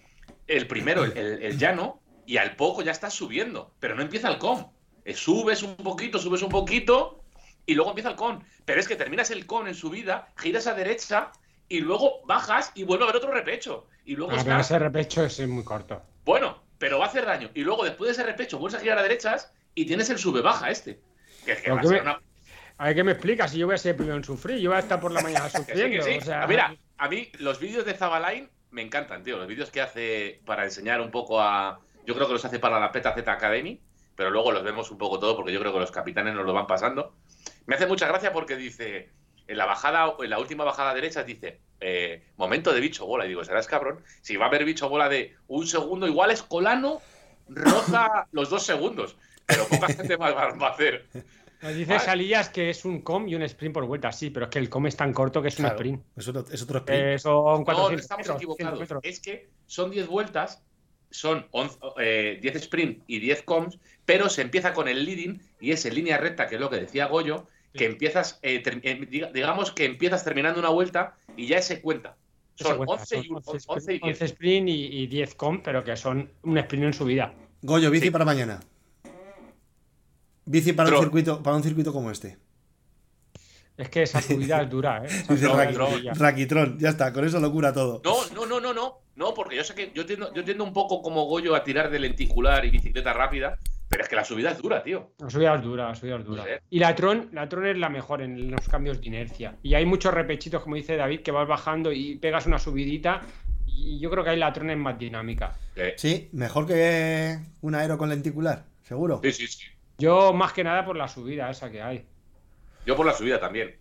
el 0.47 0.67
primero, 0.67 1.03
el, 1.05 1.17
el- 1.17 1.41
el 1.43 1.58
llano, 1.58 2.01
y 2.25 2.38
al 2.38 2.55
poco 2.55 2.81
ya 2.81 2.91
estás 2.91 3.13
subiendo, 3.13 3.73
pero 3.79 3.95
no 3.95 4.01
empieza 4.01 4.29
el 4.29 4.38
con. 4.38 4.67
Eh, 5.05 5.13
subes 5.13 5.63
un 5.63 5.75
poquito, 5.77 6.19
subes 6.19 6.41
un 6.41 6.49
poquito, 6.49 7.23
y 7.65 7.75
luego 7.75 7.91
empieza 7.91 8.10
el 8.10 8.15
con. 8.15 8.43
Pero 8.65 8.79
es 8.79 8.88
que 8.88 8.95
terminas 8.95 9.31
el 9.31 9.45
con 9.45 9.67
en 9.67 9.75
subida, 9.75 10.34
giras 10.36 10.67
a 10.67 10.73
derecha, 10.73 11.31
y 11.69 11.80
luego 11.82 12.21
bajas 12.25 12.71
y 12.75 12.84
vuelve 12.84 13.04
a 13.06 13.10
haber 13.10 13.17
otro 13.17 13.32
repecho. 13.32 13.88
Y 14.06 14.15
luego 14.15 14.34
Ah, 14.36 14.41
pero 14.43 14.60
ese 14.60 14.78
repecho 14.80 15.23
es 15.25 15.39
muy 15.47 15.63
corto. 15.63 16.01
bueno, 16.25 16.63
pero 16.78 16.99
va 16.99 17.06
a 17.06 17.08
hacer 17.08 17.25
daño. 17.25 17.49
Y 17.54 17.62
luego 17.63 17.84
después 17.84 18.08
de 18.10 18.12
ese 18.13 18.23
repecho 18.23 18.60
vuelves 18.60 18.80
a 18.80 18.84
girar 18.84 18.97
a 18.99 19.04
derechas 19.04 19.51
y 19.73 19.86
tienes 19.86 20.10
el 20.10 20.17
sube-baja 20.19 20.69
este. 20.69 20.99
Que 21.45 21.56
que 21.56 21.71
a 21.71 21.82
ser 21.82 21.91
me- 21.91 22.01
una 22.01 22.19
A 22.78 22.86
ver 22.88 22.95
qué 22.95 23.04
me 23.04 23.12
explicas 23.13 23.51
si 23.51 23.58
yo 23.60 23.65
voy 23.67 23.75
a 23.75 23.78
ser 23.78 23.91
el 23.91 23.95
primero 23.97 24.17
en 24.17 24.23
sufrir. 24.23 24.58
Yo 24.60 24.69
voy 24.69 24.78
a 24.78 24.82
estar 24.82 24.99
por 24.99 25.12
la 25.12 25.21
mañana 25.21 25.45
Que 25.51 25.51
sí, 25.51 25.58
sufriendo. 25.58 26.06
que 26.06 26.12
sí. 26.13 26.17
o 26.19 26.25
sea, 26.25 26.43
Ah, 26.43 26.47
Mira, 26.47 26.75
a 26.97 27.08
mí 27.10 27.32
los 27.39 27.60
vídeos 27.60 27.86
de 27.86 27.93
Zabalain 27.93 28.49
me 28.71 28.82
encantan, 28.82 29.23
tío. 29.23 29.38
Los 29.38 29.47
vídeos 29.47 29.71
que 29.71 29.82
hace 29.82 30.41
para 30.45 30.65
enseñar 30.65 30.99
un 31.01 31.10
poco 31.12 31.41
a. 31.41 31.80
Yo 32.06 32.13
creo 32.13 32.28
que 32.28 32.34
los 32.34 32.45
hace 32.45 32.60
para 32.60 32.80
la 32.80 32.91
Peta 32.91 33.13
Z 33.15 33.32
Academy, 33.32 33.82
pero 34.15 34.30
luego 34.30 34.51
los 34.51 34.63
vemos 34.63 34.91
un 34.91 34.97
poco 34.97 35.17
todo 35.19 35.36
porque 35.36 35.51
yo 35.54 35.60
creo 35.62 35.73
que 35.73 35.80
los 35.80 35.91
capitanes 35.91 36.36
nos 36.36 36.45
lo 36.45 36.54
van 36.54 36.67
pasando. 36.67 37.15
Me 37.65 37.75
hace 37.75 37.88
mucha 37.88 38.08
gracia 38.08 38.32
porque 38.34 38.56
dice. 38.56 39.10
En 39.47 39.58
la 39.58 39.65
bajada, 39.65 40.15
en 40.19 40.29
la 40.29 40.39
última 40.39 40.63
bajada 40.63 40.93
derecha 40.93 41.23
dice, 41.23 41.60
eh, 41.79 42.23
momento 42.38 42.73
de 42.73 42.79
bicho 42.79 43.05
bola. 43.05 43.25
Y 43.25 43.29
digo, 43.29 43.43
serás 43.43 43.67
cabrón. 43.67 44.03
Si 44.21 44.38
va 44.38 44.45
a 44.45 44.47
haber 44.47 44.65
bicho 44.65 44.89
bola 44.89 45.08
de 45.10 45.36
un 45.47 45.67
segundo, 45.67 46.08
igual 46.08 46.31
es 46.31 46.41
colano, 46.41 47.01
roza 47.47 48.27
los 48.31 48.49
dos 48.49 48.63
segundos. 48.63 49.17
Pero 49.45 49.67
poca 49.67 49.88
gente 49.88 50.17
más 50.17 50.34
va 50.34 50.67
a 50.67 50.71
hacer. 50.71 51.05
Nos 51.62 51.73
dice 51.75 51.93
Vale. 51.93 52.05
Salillas 52.05 52.49
que 52.49 52.69
es 52.69 52.86
un 52.86 53.01
com 53.01 53.27
y 53.27 53.36
un 53.36 53.43
sprint 53.43 53.73
por 53.73 53.86
vuelta. 53.86 54.12
Sí, 54.12 54.29
pero 54.29 54.45
es 54.45 54.51
que 54.51 54.60
el 54.60 54.69
com 54.69 54.86
es 54.88 54.95
tan 54.95 55.13
corto 55.13 55.41
que 55.41 55.47
es 55.49 55.60
un 55.60 55.65
sprint. 55.67 56.03
es 56.15 56.27
otro, 56.27 56.45
es 56.51 56.62
otro 56.62 56.79
sprint. 56.79 57.03
Eh, 57.03 57.19
son 57.19 57.63
400 57.63 57.67
No, 57.67 57.89
no 57.91 57.97
estamos 57.97 58.19
metros, 58.19 58.25
100 58.25 58.38
equivocados. 58.38 58.79
metros. 58.79 58.99
Es 59.03 59.19
que 59.19 59.49
son 59.65 59.91
10 59.91 60.08
vueltas, 60.08 60.63
son 61.12 61.47
11, 61.51 61.79
eh, 61.99 62.39
10 62.41 62.55
sprint 62.58 63.03
y 63.08 63.19
10 63.19 63.43
coms, 63.43 63.79
pero 64.05 64.29
se 64.29 64.41
empieza 64.41 64.73
con 64.73 64.88
el 64.88 65.05
leading 65.05 65.41
y 65.60 65.71
es 65.71 65.86
en 65.86 65.95
línea 65.95 66.17
recta, 66.17 66.47
que 66.47 66.55
es 66.55 66.62
lo 66.62 66.69
que 66.69 66.77
decía 66.77 67.08
Goyo, 67.08 67.47
que 67.76 67.86
empiezas, 67.86 68.40
eh, 68.42 68.60
ter- 68.60 68.80
eh, 68.84 69.00
diga- 69.10 69.32
digamos 69.32 69.72
que 69.72 69.86
empiezas 69.86 70.24
terminando 70.24 70.60
una 70.60 70.70
vuelta 70.70 71.16
y 71.38 71.48
ya 71.48 71.62
se 71.62 71.82
cuenta. 71.82 72.16
Son 72.56 72.78
cuenta, 72.78 72.94
11 72.94 73.18
y, 73.20 73.24
son 73.28 73.42
11 73.46 73.66
11 73.68 73.94
y 73.94 74.00
10. 74.00 74.14
11 74.22 74.26
sprint 74.26 74.70
y, 74.70 74.86
y 75.04 75.08
10 75.08 75.36
com, 75.36 75.62
pero 75.62 75.84
que 75.84 75.96
son 75.98 76.32
un 76.44 76.58
sprint 76.58 76.86
en 76.86 76.94
subida. 76.94 77.34
Goyo, 77.62 77.92
bici 77.92 78.06
sí. 78.06 78.12
para 78.12 78.24
mañana. 78.26 78.60
Bici 80.46 80.74
para 80.74 80.90
un, 80.92 81.00
circuito, 81.00 81.42
para 81.44 81.56
un 81.58 81.64
circuito 81.64 81.92
como 81.92 82.12
este. 82.12 82.38
Es 83.78 83.90
que 83.90 84.04
esa 84.04 84.21
subida 84.21 84.62
es 84.62 84.69
dura, 84.69 85.04
¿eh? 85.04 85.10
Raquitrón, 86.15 86.80
ya 86.80 86.90
está, 86.90 87.12
con 87.12 87.26
eso 87.26 87.40
lo 87.42 87.52
cura 87.52 87.73
todo. 87.73 88.02
No, 88.06 88.26
no, 88.34 88.46
no, 88.46 88.62
no, 88.62 88.73
no, 88.73 89.00
no, 89.15 89.34
porque 89.34 89.58
yo 89.58 89.63
sé 89.65 89.76
que 89.76 89.92
yo 89.94 90.06
tiendo, 90.06 90.34
yo 90.34 90.46
tiendo 90.46 90.63
un 90.63 90.71
poco 90.71 91.02
como 91.02 91.26
Goyo 91.26 91.56
a 91.56 91.63
tirar 91.63 91.90
de 91.90 92.00
lenticular 92.00 92.63
y 92.63 92.69
bicicleta 92.69 93.12
rápida, 93.12 93.58
pero 93.90 94.04
es 94.04 94.10
que 94.10 94.15
la 94.15 94.23
subida 94.25 94.52
es 94.52 94.58
dura, 94.62 94.81
tío. 94.83 95.12
La 95.19 95.29
subida 95.29 95.56
es 95.56 95.62
dura, 95.62 95.88
la 95.90 95.96
subida 95.96 96.15
es 96.17 96.25
dura. 96.25 96.44
No 96.44 96.48
sé. 96.50 96.62
Y 96.69 96.79
la 96.79 96.96
Tron, 96.96 97.29
la 97.33 97.48
Tron 97.48 97.65
es 97.67 97.77
la 97.77 97.90
mejor 97.90 98.21
en 98.21 98.52
los 98.52 98.67
cambios 98.67 99.00
de 99.00 99.08
inercia. 99.08 99.56
Y 99.63 99.73
hay 99.75 99.86
muchos 99.86 100.13
repechitos, 100.13 100.62
como 100.63 100.75
dice 100.75 100.96
David, 100.96 101.21
que 101.21 101.31
vas 101.31 101.48
bajando 101.48 101.92
y 101.92 102.15
pegas 102.17 102.46
una 102.46 102.60
subidita. 102.60 103.21
Y 103.67 104.00
yo 104.00 104.10
creo 104.10 104.23
que 104.23 104.31
ahí 104.31 104.38
la 104.40 104.52
Tron 104.54 104.69
es 104.69 104.77
más 104.77 104.98
dinámica. 104.98 105.56
Sí, 105.98 106.29
mejor 106.33 106.65
que 106.65 107.38
un 107.62 107.75
aero 107.75 107.98
con 107.98 108.10
lenticular, 108.10 108.65
seguro. 108.83 109.19
sí, 109.23 109.31
sí, 109.31 109.48
sí. 109.48 109.65
Yo 109.98 110.33
más 110.33 110.52
que 110.54 110.63
nada 110.63 110.83
por 110.86 110.96
la 110.98 111.08
subida 111.08 111.50
esa 111.50 111.69
que 111.71 111.81
hay. 111.81 112.06
Yo 112.86 112.96
por 112.96 113.06
la 113.06 113.13
subida 113.13 113.40
también. 113.40 113.75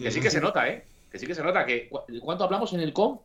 Que 0.00 0.10
sí 0.10 0.20
que 0.20 0.30
se 0.30 0.40
nota, 0.40 0.68
¿eh? 0.68 0.84
Que 1.10 1.18
sí 1.18 1.26
que 1.26 1.34
se 1.34 1.42
nota 1.42 1.64
que. 1.64 1.88
¿cu- 1.88 2.00
¿Cuánto 2.22 2.44
hablamos 2.44 2.72
en 2.74 2.80
el 2.80 2.92
com? 2.92 3.20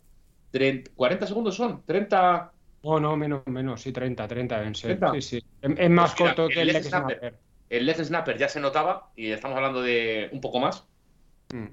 Tren- 0.51 0.89
¿40 0.95 1.25
segundos 1.27 1.55
son? 1.55 1.83
¿30? 1.85 2.49
No, 2.83 2.99
no, 2.99 3.17
menos, 3.17 3.45
menos, 3.47 3.81
sí, 3.81 3.91
30, 3.91 4.27
30 4.27 4.57
deben 4.57 4.75
ser. 4.75 4.99
30. 4.99 5.11
Sí, 5.13 5.21
sí. 5.21 5.45
Es, 5.61 5.89
más 5.89 6.15
Pues 6.15 6.21
mira, 6.21 6.35
corto 6.35 6.49
que 6.49 6.61
el 6.61 6.67
Leg 6.67 6.83
Snapper. 6.83 7.17
Snapper. 7.19 7.49
El 7.69 7.85
leg 7.85 8.03
snapper 8.03 8.37
ya 8.37 8.49
se 8.49 8.59
notaba 8.59 9.11
y 9.15 9.29
estamos 9.29 9.55
hablando 9.55 9.81
de 9.81 10.29
un 10.31 10.41
poco 10.41 10.59
más. 10.59 10.85
Mm. 11.53 11.67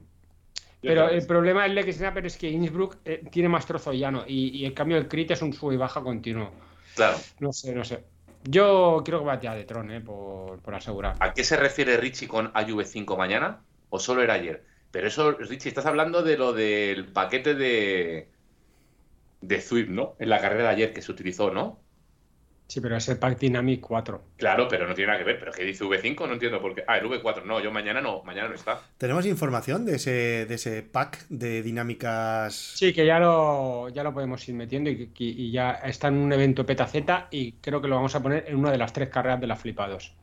Pero 0.83 1.09
el 1.09 1.27
problema 1.27 1.63
del 1.63 1.75
Leg 1.75 1.91
Snapper 1.93 2.27
es 2.27 2.37
que 2.37 2.51
Innsbruck 2.51 2.99
eh, 3.05 3.23
tiene 3.31 3.49
más 3.49 3.67
trozo 3.67 3.93
llano 3.93 4.25
y, 4.27 4.51
y 4.51 4.67
en 4.67 4.75
cambio 4.75 4.99
el 4.99 5.09
crit 5.09 5.31
es 5.31 5.43
un 5.43 5.53
sub 5.53 5.73
y 5.73 5.77
baja 5.77 6.03
continuo. 6.03 6.53
Claro. 6.95 7.17
No 7.41 7.53
sé, 7.53 7.75
no 7.75 7.85
sé. 7.85 8.05
Yo 8.45 9.03
creo 9.05 9.21
que 9.21 9.25
batea 9.25 9.55
de 9.55 9.65
Tron, 9.65 9.91
eh, 9.91 10.01
por, 10.01 10.61
por 10.61 10.75
asegurar. 10.75 11.17
¿A 11.19 11.33
qué 11.33 11.43
se 11.43 11.57
refiere 11.57 11.97
Richie 11.97 12.29
con 12.29 12.53
AV5 12.53 13.17
mañana? 13.17 13.63
¿O 13.89 13.99
solo 13.99 14.23
era 14.23 14.35
ayer? 14.35 14.65
Pero 14.91 15.09
eso, 15.09 15.33
Richie, 15.33 15.69
estás 15.69 15.87
hablando 15.87 16.23
de 16.23 16.39
lo 16.39 16.53
del 16.53 17.07
paquete 17.07 17.55
de. 17.55 18.29
De 19.41 19.61
Zwift, 19.61 19.89
¿no? 19.91 20.15
En 20.19 20.29
la 20.31 20.41
carrera 20.41 20.65
de 20.65 20.69
ayer 20.71 20.93
que 20.93 21.03
se 21.03 21.13
utilizó, 21.13 21.51
¿no? 21.51 21.81
Sí, 22.69 22.81
pero 22.81 22.97
es 22.97 23.09
el 23.09 23.17
Pack 23.19 23.39
Dynamic 23.39 23.81
4. 23.81 24.25
Claro, 24.39 24.67
pero 24.69 24.89
no 24.89 24.95
tiene 24.95 25.07
nada 25.13 25.19
que 25.21 25.25
ver. 25.25 25.39
¿Pero 25.39 25.53
qué 25.53 25.63
dice 25.63 25.85
V5? 25.85 26.27
No 26.27 26.33
entiendo 26.33 26.61
por 26.61 26.75
qué. 26.75 26.83
Ah, 26.89 26.99
el 26.99 27.05
V4. 27.07 27.45
No, 27.45 27.61
yo 27.61 27.71
mañana 27.71 28.01
no. 28.01 28.25
Mañana 28.25 28.49
no 28.49 28.57
está. 28.57 28.81
¿Tenemos 28.99 29.25
información 29.25 29.87
de 29.87 29.95
ese, 29.97 30.47
de 30.47 30.55
ese 30.57 30.83
pack 30.83 31.29
de 31.29 31.63
dinámicas? 31.63 32.55
Sí, 32.57 32.93
que 32.93 33.07
ya 33.07 33.21
lo, 33.21 33.89
ya 33.91 34.03
lo 34.03 34.13
podemos 34.13 34.49
ir 34.49 34.57
metiendo 34.57 34.91
y, 34.91 35.13
y- 35.17 35.45
y 35.45 35.53
ya 35.53 35.75
está 35.75 36.09
en 36.09 36.15
un 36.17 36.33
evento 36.33 36.67
PetaZ 36.67 36.95
y 37.31 37.53
creo 37.53 37.81
que 37.81 37.87
lo 37.87 37.95
vamos 37.95 38.17
a 38.17 38.23
poner 38.23 38.45
en 38.49 38.57
una 38.57 38.73
de 38.73 38.79
las 38.79 38.93
tres 38.93 39.11
carreras 39.11 39.41
de 39.41 39.47
la 39.47 39.55
Flipados. 39.55 40.17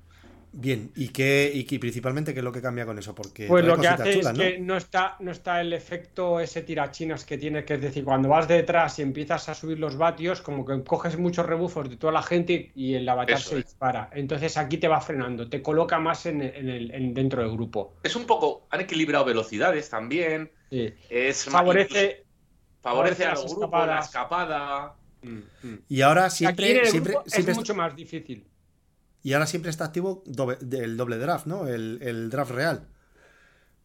Bien, 0.55 0.91
¿y 0.95 1.07
qué, 1.07 1.51
y 1.51 1.63
qué- 1.63 1.79
principalmente 1.79 2.31
qué 2.31 2.39
es 2.41 2.43
lo 2.43 2.51
que 2.51 2.61
cambia 2.61 2.85
con 2.85 2.99
eso? 2.99 3.15
Porque 3.15 3.47
Pues 3.47 3.65
lo 3.65 3.75
que 3.75 3.87
hace 3.87 4.13
chulas, 4.13 4.33
es 4.33 4.37
¿no? 4.37 4.43
que 4.43 4.59
no 4.59 4.77
está, 4.77 5.15
no 5.19 5.31
está 5.31 5.59
el 5.59 5.73
efecto 5.73 6.39
ese 6.39 6.61
tirachinas 6.61 7.25
que 7.25 7.39
tiene, 7.39 7.65
que 7.65 7.73
es 7.73 7.81
decir, 7.81 8.03
cuando 8.03 8.29
vas 8.29 8.47
detrás 8.47 8.99
y 8.99 9.01
empiezas 9.01 9.49
a 9.49 9.55
subir 9.55 9.79
los 9.79 9.97
vatios, 9.97 10.41
como 10.43 10.63
que 10.63 10.83
coges 10.83 11.17
muchos 11.17 11.47
rebufos 11.47 11.89
de 11.89 11.97
toda 11.97 12.13
la 12.13 12.21
gente 12.21 12.71
y 12.75 12.93
el 12.93 13.09
avatar 13.09 13.37
Eso 13.37 13.49
se 13.49 13.57
es. 13.59 13.65
dispara. 13.65 14.11
Entonces 14.13 14.55
aquí 14.55 14.77
te 14.77 14.87
va 14.87 15.01
frenando, 15.01 15.49
te 15.49 15.63
coloca 15.63 15.97
más 15.97 16.27
en, 16.27 16.43
el- 16.43 16.55
en 16.55 16.69
el, 16.69 16.91
en- 16.93 17.13
dentro 17.15 17.41
del 17.41 17.51
grupo. 17.51 17.95
Es 18.03 18.15
un 18.15 18.25
poco. 18.27 18.67
Han 18.69 18.81
equilibrado 18.81 19.25
velocidades 19.25 19.89
también. 19.89 20.51
Sí. 20.69 20.93
Es 21.09 21.47
más- 21.47 21.61
Favorece. 21.61 21.89
favorece 21.89 22.23
favorece 22.81 23.25
a 23.25 23.33
los 23.33 23.55
grupos, 23.55 23.87
la 23.87 23.99
escapada. 23.99 24.93
Mm, 25.23 25.37
mm. 25.67 25.79
Y 25.89 26.01
ahora 26.01 26.25
Aquí 26.25 26.27
en 26.27 26.37
siempre, 26.37 26.79
el 26.81 26.85
siempre, 26.87 27.13
grupo 27.13 27.29
siempre 27.29 27.51
es 27.53 27.57
mucho 27.57 27.73
más 27.73 27.95
difícil. 27.95 28.45
Y 29.23 29.33
ahora 29.33 29.45
siempre 29.47 29.71
está 29.71 29.85
activo 29.85 30.23
doble- 30.25 30.57
el 30.83 30.97
doble 30.97 31.17
draft, 31.17 31.47
¿no? 31.47 31.67
El, 31.67 31.99
el 32.01 32.29
draft 32.29 32.51
real. 32.51 32.87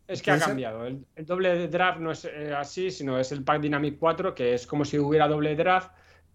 Es 0.07 0.22
que 0.22 0.30
ha 0.30 0.39
cambiado. 0.39 0.86
El, 0.86 1.07
el 1.16 1.26
doble 1.26 1.68
draft 1.68 2.01
no 2.01 2.11
es 2.11 2.24
eh, 2.24 2.55
así, 2.57 2.91
sino 2.91 3.18
es 3.18 3.30
el 3.30 3.45
Pack 3.45 3.61
Dynamic 3.61 3.99
4, 3.99 4.34
que 4.34 4.55
es 4.55 4.66
como 4.66 4.84
si 4.84 4.99
hubiera 4.99 5.28
doble 5.28 5.55
draft, 5.55 5.93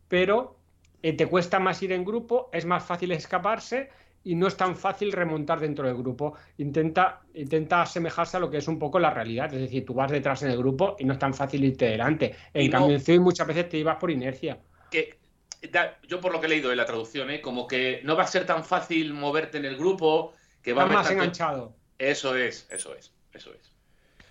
pero 0.08 0.60
eh, 1.02 1.14
te 1.18 1.26
cuesta 1.28 1.60
más 1.60 1.82
ir 1.82 1.92
en 1.92 2.06
grupo, 2.06 2.50
es 2.54 2.66
más 2.66 2.84
fácil 2.84 3.12
escaparse 3.12 3.90
y 4.24 4.36
no 4.36 4.48
es 4.48 4.56
tan 4.56 4.76
fácil 4.78 5.12
remontar 5.12 5.60
dentro 5.60 5.88
del 5.88 5.98
grupo. 5.98 6.36
Intenta, 6.58 7.24
intenta 7.34 7.82
asemejarse 7.82 8.38
a 8.38 8.40
lo 8.40 8.50
que 8.50 8.58
es 8.58 8.68
un 8.68 8.78
poco 8.80 9.00
la 9.00 9.10
realidad. 9.10 9.52
Es 9.54 9.60
decir, 9.62 9.84
tú 9.86 9.96
vas 9.96 10.12
detrás 10.12 10.44
en 10.44 10.52
el 10.52 10.58
grupo 10.58 10.96
y 11.00 11.06
no 11.06 11.14
es 11.14 11.20
tan 11.20 11.34
fácil 11.34 11.66
irte 11.66 11.86
delante. 11.86 12.36
En 12.54 12.62
Y 12.62 12.70
no- 12.70 12.72
cambio, 12.72 13.00
en 13.06 13.22
muchas 13.24 13.48
veces 13.48 13.70
te 13.70 13.78
ibas 13.80 13.98
por 13.98 14.12
inercia. 14.12 14.60
que 14.92 15.23
da- 15.72 15.98
yo 16.08 16.20
por 16.22 16.32
lo 16.32 16.40
que 16.40 16.46
he 16.48 16.50
leído 16.50 16.72
en 16.72 16.78
la 16.78 16.86
traducción, 16.86 17.30
¿eh? 17.30 17.42
como 17.42 17.68
que 17.68 18.02
no 18.04 18.16
va 18.16 18.24
a 18.24 18.28
ser 18.28 18.46
tan 18.46 18.64
fácil 18.64 19.14
moverte 19.14 19.58
en 19.58 19.66
el 19.66 19.78
grupo, 19.78 20.34
que 20.62 20.74
va 20.74 20.84
a 20.84 20.86
más 20.88 21.08
tanto- 21.08 21.14
enganchado. 21.14 21.76
Eso 21.98 22.36
es, 22.36 22.68
eso 22.70 22.94
es, 22.96 23.14
eso 23.34 23.52
es. 23.54 23.72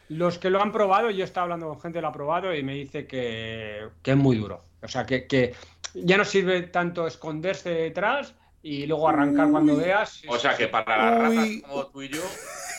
Los 0.09 0.39
que 0.39 0.51
lo 0.51 0.61
han 0.61 0.73
probado, 0.73 1.11
yo 1.11 1.23
he 1.23 1.25
estado 1.25 1.45
hablando 1.45 1.69
con 1.69 1.81
gente 1.81 1.99
que 1.99 2.03
lo 2.03 2.09
ha 2.09 2.13
probado 2.13 2.55
y 2.55 2.63
me 2.63 2.75
dice 2.75 3.07
que, 3.07 3.89
que 4.03 4.11
es 4.11 4.17
muy 4.17 4.37
duro. 4.37 4.63
O 4.83 4.89
sea, 4.89 5.07
que, 5.07 5.27
que 5.27 5.55
ya 5.95 6.19
no 6.19 6.25
sirve 6.25 6.63
tanto 6.63 7.07
esconderse 7.07 7.71
detrás 7.71 8.35
y 8.63 8.85
luego 8.87 9.09
arrancar 9.09 9.51
cuando 9.51 9.77
veas. 9.77 10.23
O 10.29 10.39
sea 10.39 10.57
que 10.57 10.69
para 10.69 11.21
las 11.21 11.31
Uy. 11.31 11.37
razas 11.37 11.71
como 11.71 11.87
tú 11.87 12.03
y 12.03 12.09
yo, 12.09 12.21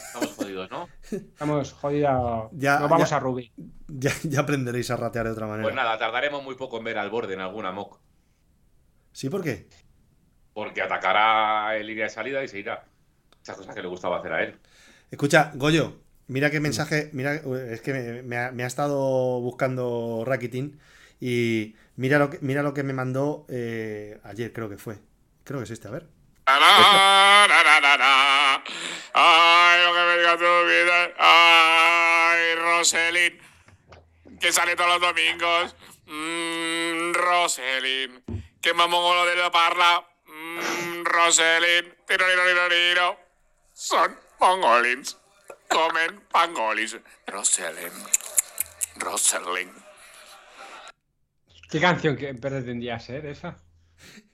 estamos 0.07 0.35
jodidos, 0.35 0.69
¿no? 0.69 0.89
Estamos 1.09 1.71
jodidos. 1.73 2.49
Ya, 2.51 2.79
Nos 2.79 2.89
vamos 2.89 3.09
ya. 3.09 3.15
a 3.15 3.19
Ruby. 3.19 3.51
Ya, 3.87 4.11
ya 4.23 4.41
aprenderéis 4.41 4.91
a 4.91 4.97
ratear 4.97 5.25
de 5.25 5.31
otra 5.31 5.47
manera. 5.47 5.63
Pues 5.63 5.75
nada, 5.75 5.97
tardaremos 5.97 6.43
muy 6.43 6.55
poco 6.55 6.77
en 6.77 6.83
ver 6.83 6.97
al 6.99 7.09
borde 7.09 7.33
en 7.33 7.39
alguna 7.41 7.71
mock, 7.71 7.99
¿Sí? 9.13 9.29
¿Por 9.29 9.43
qué? 9.43 9.67
porque 10.53 10.81
atacará 10.81 11.77
en 11.77 11.87
línea 11.87 12.05
de 12.05 12.09
salida 12.09 12.43
y 12.43 12.47
se 12.47 12.59
irá. 12.59 12.85
Esas 13.41 13.57
cosas 13.57 13.75
que 13.75 13.81
le 13.81 13.87
gustaba 13.87 14.19
hacer 14.19 14.33
a 14.33 14.43
él. 14.43 14.59
Escucha, 15.11 15.51
Goyo, 15.55 15.99
mira 16.27 16.49
qué 16.49 16.59
mensaje, 16.59 17.09
mira, 17.13 17.35
es 17.35 17.81
que 17.81 17.93
me, 17.93 18.21
me 18.23 18.37
ha, 18.37 18.51
me 18.51 18.63
ha 18.63 18.67
estado 18.67 19.41
buscando 19.41 20.23
Rakitin 20.25 20.79
y 21.19 21.75
mira 21.95 22.19
lo 22.19 22.29
que, 22.29 22.37
mira 22.41 22.63
lo 22.63 22.73
que 22.73 22.83
me 22.83 22.93
mandó 22.93 23.45
eh, 23.49 24.19
ayer, 24.23 24.53
creo 24.53 24.69
que 24.69 24.77
fue. 24.77 24.99
Creo 25.43 25.59
que 25.59 25.65
es 25.65 25.71
este, 25.71 25.87
a 25.87 25.91
ver. 25.91 26.07
Ay, 29.13 29.83
lo 29.85 29.93
que 29.93 29.99
me 29.99 30.17
diga 30.17 30.37
tu 30.37 30.67
vida. 30.67 31.13
Ay, 31.17 32.55
Roselyn. 32.55 33.39
Que 34.39 34.51
sale 34.51 34.75
todos 34.75 34.99
los 34.99 35.01
domingos. 35.01 35.75
Mm, 36.05 37.13
Roselyn. 37.13 38.42
Que 38.63 38.73
mamón 38.73 39.27
de 39.27 39.35
la 39.35 39.51
parla. 39.51 40.07
Mm, 40.25 41.03
Roselyn. 41.03 41.95
Tiro, 42.07 42.25
tiro, 42.25 42.43
tiro, 42.47 42.69
tiro. 42.69 43.19
Son 43.73 44.17
mongolins. 44.39 45.17
Comen 45.67 46.21
pangolins. 46.31 46.97
Roselyn. 47.27 47.91
Roselyn. 48.95 49.69
¿Qué 51.69 51.81
canción 51.81 52.15
que 52.15 52.33
pretendía 52.35 52.99
ser 52.99 53.25
esa? 53.25 53.61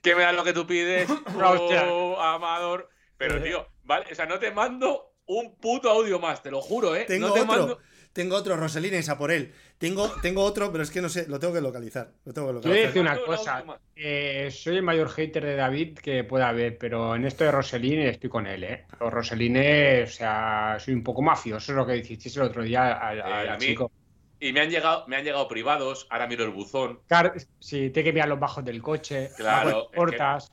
¿Qué 0.00 0.14
me 0.14 0.22
das 0.22 0.34
lo 0.34 0.44
que 0.44 0.52
tú 0.52 0.64
pides? 0.64 1.08
Oh, 1.34 2.20
Amador. 2.20 2.88
Pero, 3.16 3.42
tío, 3.42 3.66
vale, 3.82 4.06
o 4.12 4.14
sea, 4.14 4.26
no 4.26 4.38
te 4.38 4.52
mando 4.52 5.16
un 5.26 5.56
puto 5.56 5.90
audio 5.90 6.20
más, 6.20 6.40
te 6.40 6.52
lo 6.52 6.60
juro, 6.60 6.94
¿eh? 6.94 7.04
Tengo 7.06 7.28
no 7.28 7.34
te 7.34 7.40
otro, 7.40 7.52
mando. 7.52 7.80
tengo 8.12 8.36
otro, 8.36 8.56
Roselina 8.56 8.96
y 8.98 9.16
por 9.16 9.32
él. 9.32 9.54
Tengo, 9.80 10.10
tengo 10.20 10.42
otro, 10.44 10.70
pero 10.70 10.84
es 10.84 10.90
que 10.90 11.00
no 11.00 11.08
sé, 11.08 11.26
lo 11.26 11.38
tengo 11.40 11.54
que 11.54 11.62
localizar. 11.62 12.12
Lo 12.26 12.34
tengo 12.34 12.48
que 12.48 12.52
Yo 12.52 12.60
voy 12.60 12.78
a 12.78 12.82
localizar. 12.82 12.86
decir 12.88 13.00
una 13.00 13.18
cosa. 13.24 13.64
eh, 13.96 14.50
soy 14.52 14.76
el 14.76 14.82
mayor 14.82 15.08
hater 15.08 15.42
de 15.42 15.56
David 15.56 15.98
que 16.00 16.22
pueda 16.24 16.50
haber, 16.50 16.76
pero 16.76 17.16
en 17.16 17.24
esto 17.24 17.44
de 17.44 17.50
Roseline 17.50 18.08
estoy 18.08 18.28
con 18.28 18.46
él, 18.46 18.62
¿eh? 18.62 18.84
Los 19.00 19.10
Roseline, 19.10 20.02
o 20.02 20.06
sea, 20.06 20.76
soy 20.78 20.92
un 20.92 21.02
poco 21.02 21.22
mafioso, 21.22 21.72
es 21.72 21.76
lo 21.76 21.86
que 21.86 21.94
dijisteis 21.94 22.36
el 22.36 22.42
otro 22.42 22.62
día 22.62 22.92
al, 22.92 23.22
al 23.22 23.46
Eh, 23.46 23.50
a 23.50 23.56
mí- 23.56 23.66
chico. 23.68 23.90
Y 24.38 24.52
me 24.52 24.60
han 24.60 24.68
llegado, 24.68 25.06
me 25.06 25.16
han 25.16 25.24
llegado 25.24 25.48
privados, 25.48 26.06
ahora 26.10 26.26
miro 26.26 26.44
el 26.44 26.50
buzón. 26.50 27.00
Claro, 27.06 27.32
sí, 27.58 27.88
te 27.88 28.04
que 28.04 28.12
mirar 28.12 28.28
los 28.28 28.38
bajos 28.40 28.62
del 28.62 28.82
coche, 28.82 29.30
Claro, 29.36 29.68
las 29.70 29.78
es 29.78 29.84
que- 29.90 29.96
puertas. 29.96 30.52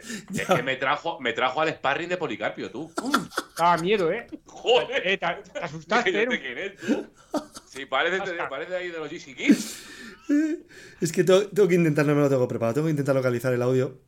Es 0.34 0.46
que 0.46 0.62
me 0.62 0.76
trajo, 0.76 1.20
me 1.20 1.32
trajo 1.32 1.60
al 1.60 1.70
sparring 1.70 2.08
de 2.08 2.16
Policarpio, 2.16 2.70
tú. 2.70 2.92
Daba 3.58 3.78
miedo, 3.78 4.10
¿eh? 4.12 4.26
Joder. 4.46 5.06
Eh, 5.06 5.18
te, 5.18 5.26
te 5.52 5.58
asustaste, 5.58 6.22
¿eh? 6.22 6.26
¿Quién 6.26 6.58
es 6.58 6.76
tú? 6.76 7.06
Sí, 7.66 7.86
parece, 7.86 8.18
parece 8.48 8.76
ahí 8.76 8.88
de 8.90 8.98
los 8.98 9.08
GC 9.10 9.36
Kids. 9.36 9.86
Es 11.00 11.12
que 11.12 11.24
tengo, 11.24 11.46
tengo 11.48 11.68
que 11.68 11.74
intentar, 11.74 12.06
no 12.06 12.14
me 12.14 12.20
lo 12.20 12.28
tengo 12.28 12.46
preparado. 12.48 12.74
Tengo 12.74 12.86
que 12.86 12.92
intentar 12.92 13.14
localizar 13.14 13.52
el 13.52 13.62
audio 13.62 14.00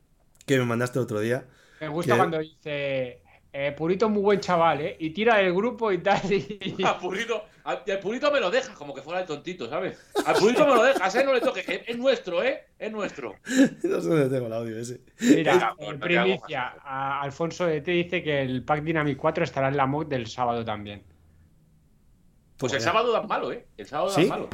que 0.45 0.57
me 0.57 0.65
mandaste 0.65 0.99
el 0.99 1.03
otro 1.03 1.19
día. 1.19 1.45
Me 1.79 1.87
gusta 1.87 2.15
cuando 2.15 2.39
dice, 2.39 3.22
eh, 3.55 3.71
Purito 3.71 4.07
es 4.07 4.11
muy 4.11 4.21
buen 4.23 4.39
chaval, 4.39 4.81
¿eh? 4.81 4.95
Y 4.99 5.11
tira 5.11 5.37
del 5.37 5.53
grupo 5.53 5.91
y 5.91 5.99
tal. 5.99 6.19
Y... 6.31 6.83
Al 6.83 6.97
purito, 6.99 7.43
al, 7.63 7.83
y 7.85 7.91
al 7.91 7.99
purito 7.99 8.31
me 8.31 8.39
lo 8.39 8.49
dejas, 8.49 8.75
como 8.75 8.93
que 8.95 9.01
fuera 9.03 9.21
el 9.21 9.27
tontito, 9.27 9.69
¿sabes? 9.69 9.97
Al 10.25 10.35
purito 10.35 10.65
me 10.67 10.73
lo 10.75 10.83
dejas, 10.83 11.13
¿eh? 11.15 11.23
No 11.23 11.33
le 11.33 11.39
toques, 11.41 11.63
que 11.65 11.83
es 11.87 11.97
nuestro, 11.97 12.41
¿eh? 12.43 12.65
Es 12.79 12.91
nuestro. 12.91 13.35
No 13.83 14.01
sé 14.01 14.09
dónde 14.09 14.29
tengo 14.29 14.47
el 14.47 14.53
audio 14.53 14.77
ese. 14.79 15.01
Mira, 15.19 15.59
Cabrón, 15.59 15.93
en 15.93 15.99
primicia, 15.99 16.73
a 16.83 17.21
Alfonso 17.21 17.65
de 17.67 17.81
T 17.81 17.91
dice 17.91 18.23
que 18.23 18.41
el 18.41 18.63
Pack 18.63 18.81
Dynamic 18.83 19.17
4 19.17 19.43
estará 19.43 19.67
en 19.67 19.77
la 19.77 19.85
mock 19.85 20.07
del 20.07 20.25
sábado 20.27 20.65
también. 20.65 21.03
Pues 22.57 22.73
el 22.73 22.81
sábado 22.81 23.11
dan 23.11 23.27
malo, 23.27 23.51
¿eh? 23.51 23.65
El 23.77 23.85
sábado 23.85 24.09
¿Sí? 24.09 24.21
dan 24.21 24.29
malo. 24.29 24.49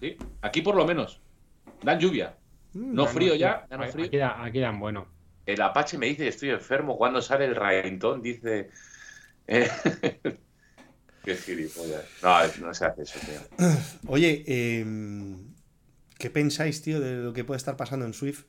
Sí, 0.00 0.16
aquí 0.42 0.62
por 0.62 0.76
lo 0.76 0.86
menos. 0.86 1.20
Dan 1.82 1.98
lluvia. 1.98 2.34
Mm, 2.74 2.94
No 2.94 3.06
frío 3.06 3.34
ya, 3.34 3.66
ya 3.68 3.76
no 3.76 3.82
aquí- 3.84 3.92
frío. 3.92 4.06
Aquí, 4.06 4.16
dan, 4.16 4.32
aquí 4.44 4.60
dan 4.60 4.78
bueno. 4.78 5.06
El 5.54 5.62
Apache 5.62 5.98
me 5.98 6.06
dice 6.06 6.22
que 6.24 6.28
estoy 6.28 6.50
enfermo. 6.50 6.96
Cuando 6.98 7.20
sale 7.22 7.44
el 7.46 7.56
Raintón, 7.56 8.22
dice. 8.22 8.70
eh, 9.46 9.68
Qué 11.24 11.36
gilipollas. 11.36 12.04
No, 12.22 12.66
no 12.66 12.74
se 12.74 12.84
hace 12.86 13.02
eso, 13.02 13.18
tío. 13.20 13.40
Oye, 14.06 14.44
em, 14.46 15.54
¿qué 16.18 16.30
pensáis, 16.30 16.82
tío, 16.82 17.00
de 17.00 17.16
lo 17.16 17.32
que 17.32 17.44
puede 17.44 17.58
estar 17.58 17.76
pasando 17.76 18.06
en 18.06 18.14
Swift 18.14 18.44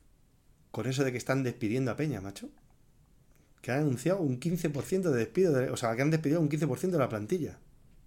con 0.71 0.87
eso 0.87 1.03
de 1.03 1.11
que 1.11 1.17
están 1.17 1.43
despidiendo 1.43 1.91
a 1.91 1.97
Peña, 1.97 2.21
macho? 2.21 2.49
Que 3.61 3.71
han 3.71 3.79
anunciado 3.81 4.19
un 4.21 4.39
15% 4.39 5.11
de 5.11 5.19
despido, 5.19 5.53
de- 5.53 5.69
o 5.69 5.77
sea, 5.77 5.95
que 5.95 6.01
han 6.01 6.11
despedido 6.11 6.39
un 6.41 6.49
15% 6.49 6.97
de 6.97 7.03
la 7.03 7.09
plantilla. 7.09 7.59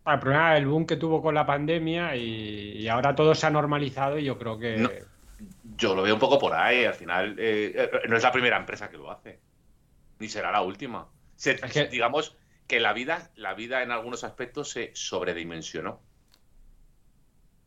El 0.06 0.18
problema 0.20 0.54
es 0.54 0.60
el 0.60 0.66
boom 0.66 0.86
que 0.86 0.96
tuvo 0.96 1.22
con 1.22 1.34
la 1.34 1.46
pandemia 1.46 2.14
y, 2.16 2.78
y 2.78 2.88
ahora 2.88 3.14
todo 3.14 3.34
se 3.34 3.46
ha 3.46 3.50
normalizado 3.50 4.18
y 4.18 4.24
yo 4.24 4.38
creo 4.38 4.58
que... 4.58 4.76
No. 4.78 4.90
Yo 5.76 5.94
lo 5.94 6.02
veo 6.02 6.14
un 6.14 6.20
poco 6.20 6.38
por 6.38 6.52
ahí. 6.54 6.84
Al 6.84 6.94
final, 6.94 7.36
eh, 7.38 7.90
no 8.08 8.16
es 8.16 8.22
la 8.22 8.32
primera 8.32 8.56
empresa 8.56 8.88
que 8.90 8.96
lo 8.96 9.10
hace. 9.10 9.40
Ni 10.18 10.28
será 10.28 10.50
la 10.52 10.62
última. 10.62 11.08
Se- 11.36 11.52
Es 11.52 11.72
que- 11.72 11.86
Digamos 11.88 12.36
que 12.66 12.80
la 12.80 12.92
vida, 12.92 13.30
la 13.36 13.54
vida 13.54 13.82
en 13.82 13.90
algunos 13.90 14.24
aspectos 14.24 14.70
se 14.70 14.90
sobredimensionó. 14.94 16.00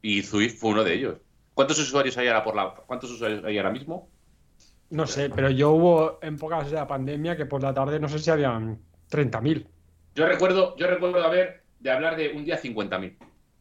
Y 0.01 0.21
Zwift 0.23 0.59
fue 0.59 0.71
uno 0.71 0.84
de 0.84 0.93
ellos. 0.93 1.17
¿Cuántos 1.53 1.80
usuarios 1.80 2.17
hay 2.17 2.28
ahora 2.28 2.43
por 2.43 2.55
la, 2.55 2.73
¿Cuántos 2.86 3.11
usuarios 3.11 3.43
hay 3.43 3.57
ahora 3.57 3.71
mismo? 3.71 4.09
No 4.89 5.05
sé, 5.05 5.30
pero 5.30 5.49
yo 5.49 5.71
hubo 5.71 6.19
en 6.21 6.38
pocas 6.38 6.69
de 6.69 6.75
la 6.78 6.88
pandemia 6.88 7.36
que 7.36 7.45
por 7.45 7.61
la 7.61 7.73
tarde 7.73 7.99
no 7.99 8.07
sé 8.07 8.19
si 8.19 8.30
habían 8.30 8.80
30.000. 9.09 9.67
Yo 10.15 10.25
recuerdo, 10.28 10.75
yo 10.78 10.88
recuerdo 10.88 11.23
haber 11.23 11.63
de 11.80 11.91
hablar 11.91 12.15
de 12.15 12.30
un 12.30 12.45
día 12.45 12.57
50.000. 12.57 13.17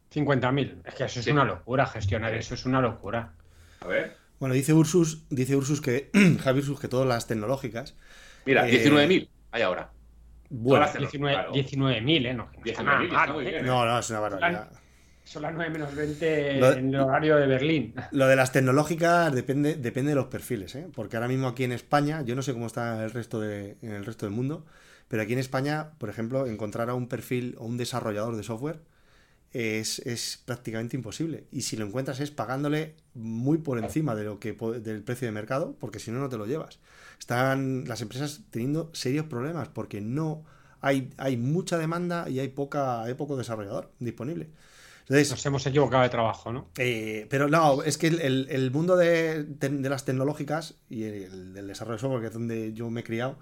50.000. 0.09 0.81
Es 0.85 0.95
que 0.95 1.03
eso 1.03 1.19
es 1.19 1.25
Sí. 1.25 1.31
una 1.31 1.43
locura, 1.43 1.85
gestionar 1.85 2.33
eso 2.33 2.53
es 2.53 2.65
una 2.65 2.79
locura. 2.81 3.33
A 3.81 3.87
ver. 3.87 4.15
Bueno, 4.39 4.53
dice 4.55 4.73
Ursus, 4.73 5.25
dice 5.29 5.55
Ursus 5.55 5.81
que, 5.81 6.09
Javi 6.43 6.59
Ursus, 6.59 6.79
que 6.79 6.87
todas 6.87 7.07
las 7.07 7.27
tecnológicas. 7.27 7.95
Mira, 8.45 8.67
Eh, 8.67 8.83
19.000 8.85 9.29
hay 9.51 9.61
ahora. 9.63 9.91
Bueno, 10.49 10.85
Todas 10.85 11.01
las 11.01 11.11
19 11.11 11.35
claro. 11.35 11.53
19.000, 11.53 12.25
¿eh? 12.27 12.33
No, 12.33 12.49
está 12.63 12.83
nada 12.83 12.99
19.000 13.01 13.47
¿eh? 13.47 13.51
bien. 13.51 13.65
no, 13.65 13.85
no, 13.85 13.99
es 13.99 14.09
una 14.09 14.19
barbaridad. 14.19 14.71
Son 15.25 15.41
las 15.41 15.53
9 15.53 15.69
menos 15.71 15.93
20 15.93 16.59
Lo- 16.61 16.71
en 16.71 16.87
el 16.95 17.01
horario 17.01 17.35
de 17.35 17.47
Berlín. 17.47 17.93
Lo 18.11 18.27
de 18.27 18.35
las 18.37 18.53
tecnológicas 18.53 19.33
depende, 19.35 19.75
depende 19.75 20.11
de 20.11 20.15
los 20.15 20.27
perfiles, 20.27 20.73
¿eh? 20.75 20.87
Porque 20.95 21.17
ahora 21.17 21.27
mismo 21.27 21.47
aquí 21.49 21.65
en 21.65 21.73
España, 21.73 22.21
yo 22.21 22.33
no 22.35 22.41
sé 22.41 22.53
cómo 22.53 22.67
está 22.67 23.03
el 23.03 23.11
resto 23.11 23.41
de, 23.41 23.75
en 23.81 23.91
el 23.91 24.05
resto 24.05 24.25
del 24.25 24.33
mundo, 24.33 24.65
pero 25.09 25.23
aquí 25.23 25.33
en 25.33 25.39
España, 25.39 25.89
por 25.97 26.09
ejemplo, 26.09 26.45
encontrar 26.47 26.89
a 26.89 26.93
un 26.93 27.09
perfil 27.09 27.55
o 27.57 27.65
un 27.65 27.75
desarrollador 27.75 28.37
de 28.37 28.43
software 28.43 28.79
es, 29.53 29.99
es 29.99 30.41
prácticamente 30.45 30.95
imposible. 30.95 31.45
Y 31.51 31.61
si 31.61 31.77
lo 31.77 31.85
encuentras 31.85 32.19
es 32.19 32.31
pagándole 32.31 32.95
muy 33.13 33.57
por 33.57 33.79
encima 33.79 34.15
de 34.15 34.23
lo 34.23 34.39
que 34.39 34.53
del 34.53 35.03
precio 35.03 35.27
de 35.27 35.31
mercado, 35.31 35.75
porque 35.79 35.99
si 35.99 36.11
no, 36.11 36.19
no 36.19 36.29
te 36.29 36.37
lo 36.37 36.45
llevas. 36.45 36.79
Están 37.19 37.85
las 37.87 38.01
empresas 38.01 38.41
teniendo 38.51 38.89
serios 38.93 39.25
problemas 39.25 39.69
porque 39.69 40.01
no 40.01 40.43
hay, 40.81 41.09
hay 41.17 41.37
mucha 41.37 41.77
demanda 41.77 42.29
y 42.29 42.39
hay 42.39 42.49
poca, 42.49 43.03
hay 43.03 43.13
poco 43.15 43.35
desarrollador 43.37 43.91
disponible. 43.99 44.49
Entonces, 45.01 45.31
Nos 45.31 45.45
hemos 45.45 45.65
equivocado 45.65 46.03
de 46.03 46.09
trabajo, 46.09 46.51
¿no? 46.51 46.67
eh, 46.77 47.27
pero 47.29 47.47
no, 47.47 47.81
es 47.81 47.97
que 47.97 48.07
el, 48.07 48.47
el- 48.49 48.71
mundo 48.71 48.97
de, 48.97 49.45
de- 49.45 49.69
de 49.69 49.89
las 49.89 50.03
tecnológicas 50.03 50.75
y 50.89 51.03
el 51.03 51.53
del 51.53 51.67
desarrollo 51.67 51.95
de 51.95 52.01
software, 52.01 52.21
que 52.21 52.27
es 52.27 52.33
donde 52.33 52.73
yo 52.73 52.89
me 52.89 52.99
he 52.99 53.03
criado, 53.05 53.39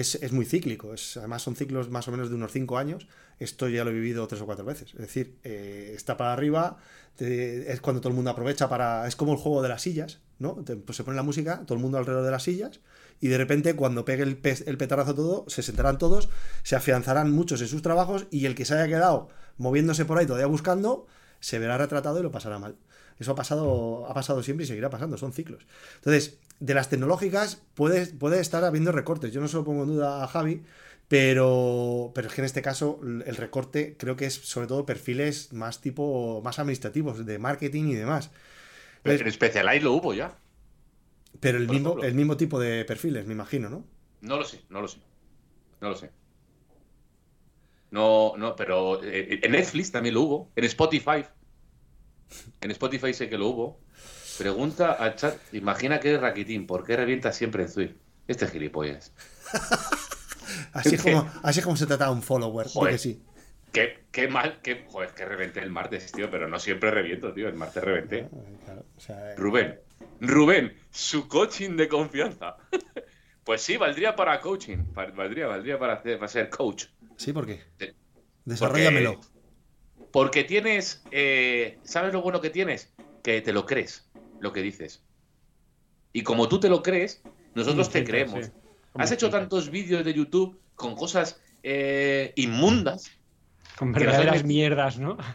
es, 0.00 0.16
es 0.16 0.32
muy 0.32 0.44
cíclico. 0.44 0.94
Es, 0.94 1.16
además, 1.16 1.42
son 1.42 1.56
ciclos 1.56 1.90
más 1.90 2.06
o 2.08 2.10
menos 2.10 2.28
de 2.28 2.34
unos 2.36 2.52
5 2.52 2.78
años. 2.78 3.06
Esto 3.38 3.68
ya 3.68 3.84
lo 3.84 3.90
he 3.90 3.94
vivido 3.94 4.26
tres 4.26 4.40
o 4.40 4.46
cuatro 4.46 4.64
veces. 4.64 4.92
Es 4.94 5.00
decir, 5.00 5.38
eh, 5.44 5.92
está 5.94 6.16
para 6.16 6.32
arriba, 6.32 6.78
es 7.18 7.80
cuando 7.80 8.00
todo 8.00 8.10
el 8.10 8.14
mundo 8.16 8.30
aprovecha 8.30 8.68
para. 8.68 9.06
Es 9.06 9.16
como 9.16 9.32
el 9.32 9.38
juego 9.38 9.62
de 9.62 9.68
las 9.68 9.82
sillas, 9.82 10.20
¿no? 10.38 10.56
Pues 10.84 10.96
se 10.96 11.04
pone 11.04 11.16
la 11.16 11.22
música, 11.22 11.62
todo 11.66 11.74
el 11.76 11.82
mundo 11.82 11.98
alrededor 11.98 12.24
de 12.24 12.30
las 12.30 12.42
sillas, 12.42 12.80
y 13.20 13.28
de 13.28 13.38
repente, 13.38 13.74
cuando 13.76 14.04
pegue 14.04 14.22
el, 14.22 14.36
pe- 14.36 14.64
el 14.66 14.76
petardazo 14.78 15.14
todo, 15.14 15.44
se 15.48 15.62
sentarán 15.62 15.98
todos, 15.98 16.28
se 16.62 16.76
afianzarán 16.76 17.30
muchos 17.30 17.60
en 17.62 17.68
sus 17.68 17.82
trabajos, 17.82 18.26
y 18.30 18.46
el 18.46 18.54
que 18.54 18.64
se 18.64 18.74
haya 18.74 18.86
quedado 18.86 19.28
moviéndose 19.58 20.04
por 20.04 20.18
ahí 20.18 20.26
todavía 20.26 20.46
buscando, 20.46 21.06
se 21.40 21.58
verá 21.58 21.78
retratado 21.78 22.20
y 22.20 22.22
lo 22.22 22.30
pasará 22.30 22.58
mal. 22.58 22.76
Eso 23.18 23.32
ha 23.32 23.34
pasado, 23.34 24.06
ha 24.06 24.14
pasado 24.14 24.42
siempre 24.42 24.64
y 24.64 24.66
seguirá 24.66 24.90
pasando, 24.90 25.16
son 25.16 25.32
ciclos. 25.32 25.66
Entonces, 25.96 26.38
de 26.60 26.74
las 26.74 26.88
tecnológicas 26.88 27.62
puede, 27.74 28.06
puede 28.06 28.40
estar 28.40 28.64
habiendo 28.64 28.92
recortes. 28.92 29.32
Yo 29.32 29.40
no 29.40 29.48
se 29.48 29.56
lo 29.56 29.64
pongo 29.64 29.82
en 29.84 29.88
duda 29.90 30.24
a 30.24 30.28
Javi, 30.28 30.62
pero, 31.08 32.12
pero 32.14 32.28
es 32.28 32.34
que 32.34 32.40
en 32.40 32.46
este 32.46 32.62
caso 32.62 33.00
el 33.02 33.36
recorte 33.36 33.96
creo 33.98 34.16
que 34.16 34.26
es 34.26 34.34
sobre 34.34 34.66
todo 34.66 34.86
perfiles 34.86 35.52
más 35.52 35.80
tipo, 35.80 36.40
más 36.44 36.58
administrativos, 36.58 37.24
de 37.26 37.38
marketing 37.38 37.84
y 37.88 37.94
demás. 37.94 38.30
Pero 39.02 39.24
en 39.24 39.32
Specialized 39.32 39.82
lo 39.82 39.92
hubo 39.94 40.12
ya. 40.14 40.38
Pero 41.40 41.58
el 41.58 41.66
Por 41.66 41.74
mismo, 41.74 41.90
ejemplo. 41.90 42.04
el 42.04 42.14
mismo 42.14 42.36
tipo 42.36 42.58
de 42.60 42.84
perfiles, 42.84 43.26
me 43.26 43.32
imagino, 43.34 43.68
¿no? 43.70 43.84
No 44.20 44.36
lo 44.36 44.44
sé, 44.44 44.60
no 44.68 44.82
lo 44.82 44.88
sé. 44.88 45.00
No 45.80 45.88
lo 45.90 45.96
sé. 45.96 46.10
No, 47.90 48.34
no, 48.36 48.54
pero 48.56 49.02
eh, 49.02 49.40
en 49.42 49.52
Netflix 49.52 49.90
también 49.92 50.14
lo 50.14 50.22
hubo. 50.22 50.52
En 50.56 50.64
Spotify. 50.64 51.24
En 52.60 52.70
Spotify 52.70 53.14
sé 53.14 53.28
que 53.30 53.38
lo 53.38 53.48
hubo. 53.48 53.85
Pregunta 54.38 54.92
al 54.92 55.16
chat, 55.16 55.36
imagina 55.52 56.00
que 56.00 56.10
eres 56.10 56.20
Rakitín, 56.20 56.66
¿por 56.66 56.84
qué 56.84 56.96
revienta 56.96 57.32
siempre 57.32 57.62
en 57.64 57.68
Zwift? 57.68 57.92
Este 58.28 58.44
es 58.44 58.50
gilipollas. 58.50 59.12
Así 60.72 60.88
es 60.88 60.94
Es 60.94 61.02
como, 61.02 61.30
así 61.42 61.60
es 61.60 61.64
como 61.64 61.76
se 61.76 61.86
trata 61.86 62.06
a 62.06 62.10
un 62.10 62.22
follower. 62.22 62.66
Joder. 62.68 62.74
Porque 62.92 62.98
sí. 62.98 63.22
Qué, 63.72 64.04
qué 64.10 64.28
mal, 64.28 64.60
qué, 64.62 64.86
joder, 64.88 65.10
que 65.10 65.24
reventé 65.24 65.60
el 65.60 65.70
martes, 65.70 66.12
tío, 66.12 66.30
pero 66.30 66.48
no 66.48 66.58
siempre 66.58 66.90
reviento, 66.90 67.32
tío. 67.32 67.48
El 67.48 67.54
martes 67.54 67.82
reventé. 67.82 68.28
Claro, 68.64 68.84
o 68.96 69.00
sea, 69.00 69.32
eh, 69.32 69.36
Rubén, 69.36 69.80
Rubén, 70.20 70.76
su 70.90 71.28
coaching 71.28 71.76
de 71.76 71.88
confianza. 71.88 72.56
Pues 73.44 73.62
sí, 73.62 73.76
valdría 73.76 74.16
para 74.16 74.40
coaching. 74.40 74.78
Va- 74.98 75.06
Valdría, 75.12 75.46
valdría 75.46 75.78
para, 75.78 75.92
hacer- 75.92 76.18
para 76.18 76.26
ser 76.26 76.50
coach. 76.50 76.86
¿Sí? 77.16 77.32
¿Por 77.32 77.46
qué? 77.46 77.62
Sí. 77.78 77.86
Desarrollamelo. 78.44 79.20
Porque 80.10 80.42
tienes, 80.42 81.04
eh, 81.12 81.78
¿sabes 81.84 82.12
lo 82.12 82.22
bueno 82.22 82.40
que 82.40 82.50
tienes? 82.50 82.92
Que 83.22 83.40
te 83.42 83.52
lo 83.52 83.64
crees, 83.64 84.10
lo 84.40 84.52
que 84.52 84.62
dices. 84.62 85.02
Y 86.12 86.22
como 86.22 86.48
tú 86.48 86.58
te 86.60 86.68
lo 86.68 86.82
crees, 86.82 87.22
nosotros 87.54 87.90
te 87.90 88.04
creemos. 88.04 88.46
sí. 88.46 88.52
Has 88.98 89.12
hecho 89.12 89.30
tantos 89.30 89.70
vídeos 89.70 90.04
de 90.04 90.14
YouTube 90.14 90.58
con 90.74 90.94
cosas 90.94 91.40
eh, 91.62 92.32
inmundas. 92.36 93.10
Con 93.76 93.92
verdaderas 93.92 94.44
mierdas, 94.44 94.98
¿no? 94.98 95.16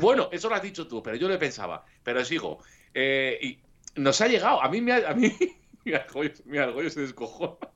Bueno, 0.00 0.28
eso 0.30 0.48
lo 0.48 0.56
has 0.56 0.62
dicho 0.62 0.86
tú, 0.86 1.02
pero 1.02 1.16
yo 1.16 1.26
lo 1.26 1.38
pensaba. 1.38 1.84
Pero 2.02 2.22
sigo. 2.24 2.62
Eh, 2.92 3.38
y 3.40 3.58
nos 4.00 4.20
ha 4.20 4.28
llegado. 4.28 4.62
A 4.62 4.68
mí 4.68 4.80
me 4.80 4.92
ha. 4.92 5.10
A 5.10 5.14
mí, 5.14 5.32
mira, 5.84 6.06
el 6.66 6.72
Goyo 6.72 6.90
se 6.90 7.00
descojó. 7.00 7.58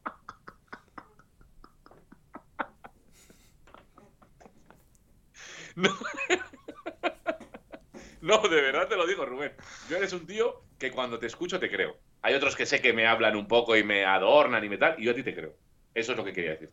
No. 5.77 5.91
No, 8.25 8.39
de 8.39 8.61
verdad 8.63 8.89
te 8.89 8.97
lo 8.97 9.07
digo, 9.07 9.27
Rubén. 9.27 9.53
Yo 9.91 9.99
eres 9.99 10.15
un 10.15 10.27
tío 10.27 10.63
que 10.79 10.91
cuando 10.91 11.19
te 11.19 11.27
escucho 11.27 11.61
te 11.61 11.71
creo. 11.71 11.99
Hay 12.23 12.33
otros 12.35 12.57
que 12.57 12.65
sé 12.65 12.81
que 12.81 12.95
me 12.95 13.07
hablan 13.07 13.37
un 13.37 13.47
poco 13.47 13.77
y 13.77 13.85
me 13.85 14.07
adornan 14.07 14.65
y 14.65 14.69
me 14.71 14.79
tal, 14.79 14.95
y 14.99 15.05
yo 15.05 15.11
a 15.11 15.15
ti 15.15 15.23
te 15.23 15.35
creo. 15.35 15.55
Eso 15.95 16.13
es 16.13 16.19
lo 16.19 16.25
que 16.25 16.33
quería 16.33 16.53
decir. 16.53 16.71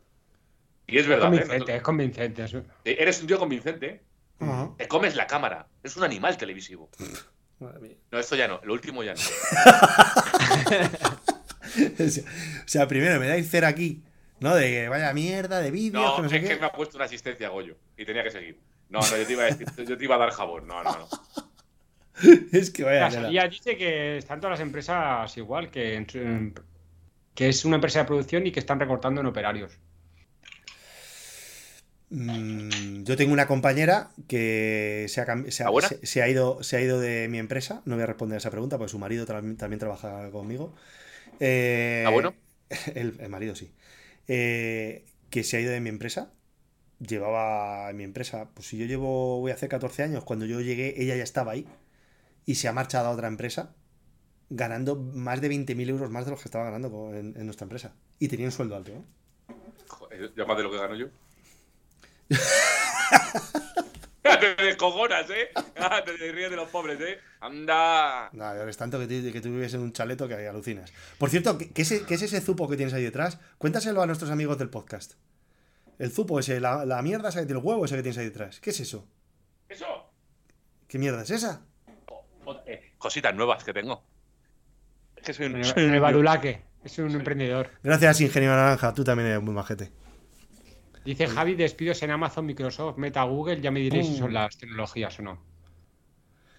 Y 0.87 0.97
es 0.97 1.05
verdad, 1.07 1.27
¿eh? 1.33 1.37
convincente, 1.39 1.75
es 1.75 1.81
convincente. 1.81 2.43
eso. 2.45 2.63
Eh, 2.85 2.95
Eres 2.99 3.19
un 3.21 3.27
tío 3.27 3.37
convincente. 3.37 3.85
¿eh? 3.87 4.01
Te 4.77 4.87
comes 4.87 5.15
la 5.15 5.27
cámara. 5.27 5.67
Es 5.83 5.97
un 5.97 6.03
animal 6.05 6.37
televisivo. 6.37 6.89
Madre 7.59 7.79
mía. 7.79 7.95
No, 8.11 8.17
esto 8.19 8.35
ya 8.37 8.47
no. 8.47 8.61
Lo 8.63 8.71
último 8.73 9.03
ya 9.03 9.13
no. 9.13 9.19
o 11.99 12.09
sea- 12.65 12.87
primero 12.87 13.19
me 13.19 13.27
dais 13.27 13.49
cera 13.49 13.67
aquí, 13.67 14.03
¿no? 14.39 14.55
De 14.55 14.67
que 14.69 14.89
vaya 14.89 15.13
mierda, 15.13 15.59
de 15.59 15.71
vídeos, 15.71 16.03
No, 16.03 16.15
que 16.15 16.21
no 16.23 16.29
sé 16.29 16.37
es 16.37 16.41
qué. 16.43 16.47
que 16.49 16.59
me 16.59 16.65
ha 16.67 16.71
puesto 16.71 16.97
una 16.97 17.05
asistencia 17.05 17.49
Goyo. 17.49 17.75
Y 17.97 18.05
tenía 18.05 18.23
que 18.23 18.31
seguir. 18.31 18.57
No, 18.91 18.99
no, 18.99 19.17
yo 19.17 19.25
te 19.25 19.33
iba 19.33 19.43
a 19.43 19.45
decir, 19.47 19.67
yo 19.87 19.97
te 19.97 20.03
iba 20.03 20.15
a 20.15 20.19
dar 20.19 20.29
jabón. 20.31 20.67
No, 20.67 20.83
no, 20.83 20.91
no. 20.99 21.07
Es 22.51 22.69
que 22.69 22.83
vaya. 22.83 22.99
La 22.99 23.11
salida 23.11 23.47
dice 23.47 23.77
que 23.77 24.17
están 24.17 24.39
todas 24.39 24.59
las 24.59 24.65
empresas 24.67 25.35
igual, 25.37 25.71
que, 25.71 26.05
que 27.33 27.49
es 27.49 27.65
una 27.65 27.75
empresa 27.77 27.99
de 27.99 28.05
producción 28.05 28.45
y 28.45 28.51
que 28.51 28.59
están 28.59 28.79
recortando 28.79 29.21
en 29.21 29.27
operarios. 29.27 29.71
Mm, 32.09 33.03
yo 33.03 33.15
tengo 33.15 33.31
una 33.31 33.47
compañera 33.47 34.11
que 34.27 35.05
se 35.07 35.21
ha, 35.21 35.25
se 35.49 35.63
ha- 35.63 35.67
¿La 35.67 35.71
buena? 35.71 35.87
se- 35.87 36.05
se 36.05 36.21
ha 36.21 36.27
ido, 36.27 36.61
se 36.61 36.75
ha 36.75 36.81
ido 36.81 36.99
de 36.99 37.27
mi 37.29 37.39
empresa. 37.39 37.81
No 37.85 37.95
voy 37.95 38.03
a 38.03 38.07
responder 38.07 38.35
a 38.35 38.39
esa 38.39 38.51
pregunta 38.51 38.77
porque 38.77 38.91
su 38.91 38.99
marido 38.99 39.25
tra- 39.25 39.57
también 39.57 39.79
trabaja 39.79 40.29
conmigo. 40.31 40.75
Eh, 41.39 42.03
¿Ah, 42.05 42.09
bueno? 42.11 42.33
El, 42.95 43.15
el 43.19 43.29
marido, 43.29 43.55
sí. 43.55 43.71
Eh, 44.27 45.05
que 45.29 45.43
se 45.43 45.57
ha 45.57 45.61
ido 45.61 45.71
de 45.71 45.79
mi 45.79 45.89
empresa. 45.89 46.33
Llevaba 47.05 47.89
en 47.89 47.97
mi 47.97 48.03
empresa, 48.03 48.49
pues 48.53 48.67
si 48.67 48.77
yo 48.77 48.85
llevo, 48.85 49.39
voy 49.39 49.51
a 49.51 49.55
hacer 49.55 49.69
14 49.69 50.03
años, 50.03 50.23
cuando 50.23 50.45
yo 50.45 50.61
llegué 50.61 51.01
ella 51.01 51.15
ya 51.15 51.23
estaba 51.23 51.53
ahí 51.53 51.67
y 52.45 52.55
se 52.55 52.67
ha 52.67 52.73
marchado 52.73 53.07
a 53.07 53.11
otra 53.11 53.27
empresa 53.27 53.73
ganando 54.49 54.95
más 54.97 55.41
de 55.41 55.49
20.000 55.49 55.89
euros 55.89 56.11
más 56.11 56.25
de 56.25 56.31
los 56.31 56.41
que 56.41 56.47
estaba 56.47 56.65
ganando 56.65 57.13
en, 57.15 57.33
en 57.37 57.45
nuestra 57.45 57.65
empresa. 57.65 57.95
Y 58.19 58.27
tenía 58.27 58.45
un 58.47 58.51
sueldo 58.51 58.75
alto, 58.75 58.91
¿eh? 58.91 59.01
Joder, 59.87 60.31
ya 60.35 60.45
más 60.45 60.57
de 60.57 60.63
lo 60.63 60.71
que 60.71 60.77
gano 60.77 60.95
yo. 60.95 61.07
te 64.21 64.55
descojonas, 64.63 65.29
¿eh? 65.29 65.49
Te 66.05 66.31
ríes 66.31 66.49
de 66.49 66.55
los 66.55 66.69
pobres, 66.69 66.99
¿eh? 67.01 67.17
Anda. 67.39 68.29
Nada, 68.33 68.69
es 68.69 68.77
tanto 68.77 68.99
que, 68.99 69.07
tú- 69.07 69.31
que 69.31 69.41
tú 69.41 69.49
vives 69.49 69.73
en 69.73 69.81
un 69.81 69.93
chaleto 69.93 70.27
que 70.27 70.47
alucinas. 70.47 70.91
Por 71.17 71.29
cierto, 71.29 71.57
¿qué, 71.57 71.69
qué 71.71 71.81
es, 71.81 72.01
qué 72.03 72.13
es 72.15 72.21
ese 72.21 72.41
zupo 72.41 72.67
que 72.69 72.75
tienes 72.77 72.93
ahí 72.93 73.03
detrás? 73.03 73.39
Cuéntaselo 73.57 74.01
a 74.01 74.05
nuestros 74.07 74.31
amigos 74.31 74.57
del 74.57 74.69
podcast. 74.69 75.13
El 76.01 76.11
zupo 76.11 76.39
ese, 76.39 76.59
la, 76.59 76.83
la 76.83 76.99
mierda 77.03 77.29
esa, 77.29 77.41
el 77.41 77.57
huevo 77.57 77.85
ese 77.85 77.95
que 77.95 78.01
tienes 78.01 78.17
ahí 78.17 78.25
detrás. 78.25 78.59
¿Qué 78.59 78.71
es 78.71 78.79
eso? 78.79 79.07
Eso. 79.69 79.85
¿Qué 80.87 80.97
mierda 80.97 81.21
es 81.21 81.29
esa? 81.29 81.61
O- 82.07 82.25
o- 82.45 82.61
eh, 82.65 82.93
cositas 82.97 83.35
nuevas 83.35 83.63
que 83.63 83.71
tengo. 83.71 84.03
Es 85.15 85.23
que 85.23 85.33
soy 85.33 85.45
un. 85.45 85.63
Soy 85.63 85.83
el 85.83 85.93
un- 85.93 86.01
Badulaque, 86.01 86.63
es 86.83 86.97
un 86.97 87.11
emprendedor. 87.11 87.69
Gracias, 87.83 88.19
Ingenio 88.21 88.49
Naranja. 88.49 88.93
Tú 88.95 89.03
también 89.03 89.29
eres 89.29 89.43
muy 89.43 89.53
majete. 89.53 89.91
Dice 91.05 91.27
Javi, 91.27 91.53
despidos 91.53 92.01
en 92.01 92.09
Amazon, 92.09 92.47
Microsoft, 92.47 92.97
Meta, 92.97 93.21
Google, 93.23 93.61
ya 93.61 93.69
me 93.69 93.79
diréis 93.79 94.07
si 94.07 94.17
son 94.17 94.33
las 94.33 94.57
tecnologías 94.57 95.19
o 95.19 95.21
no. 95.21 95.43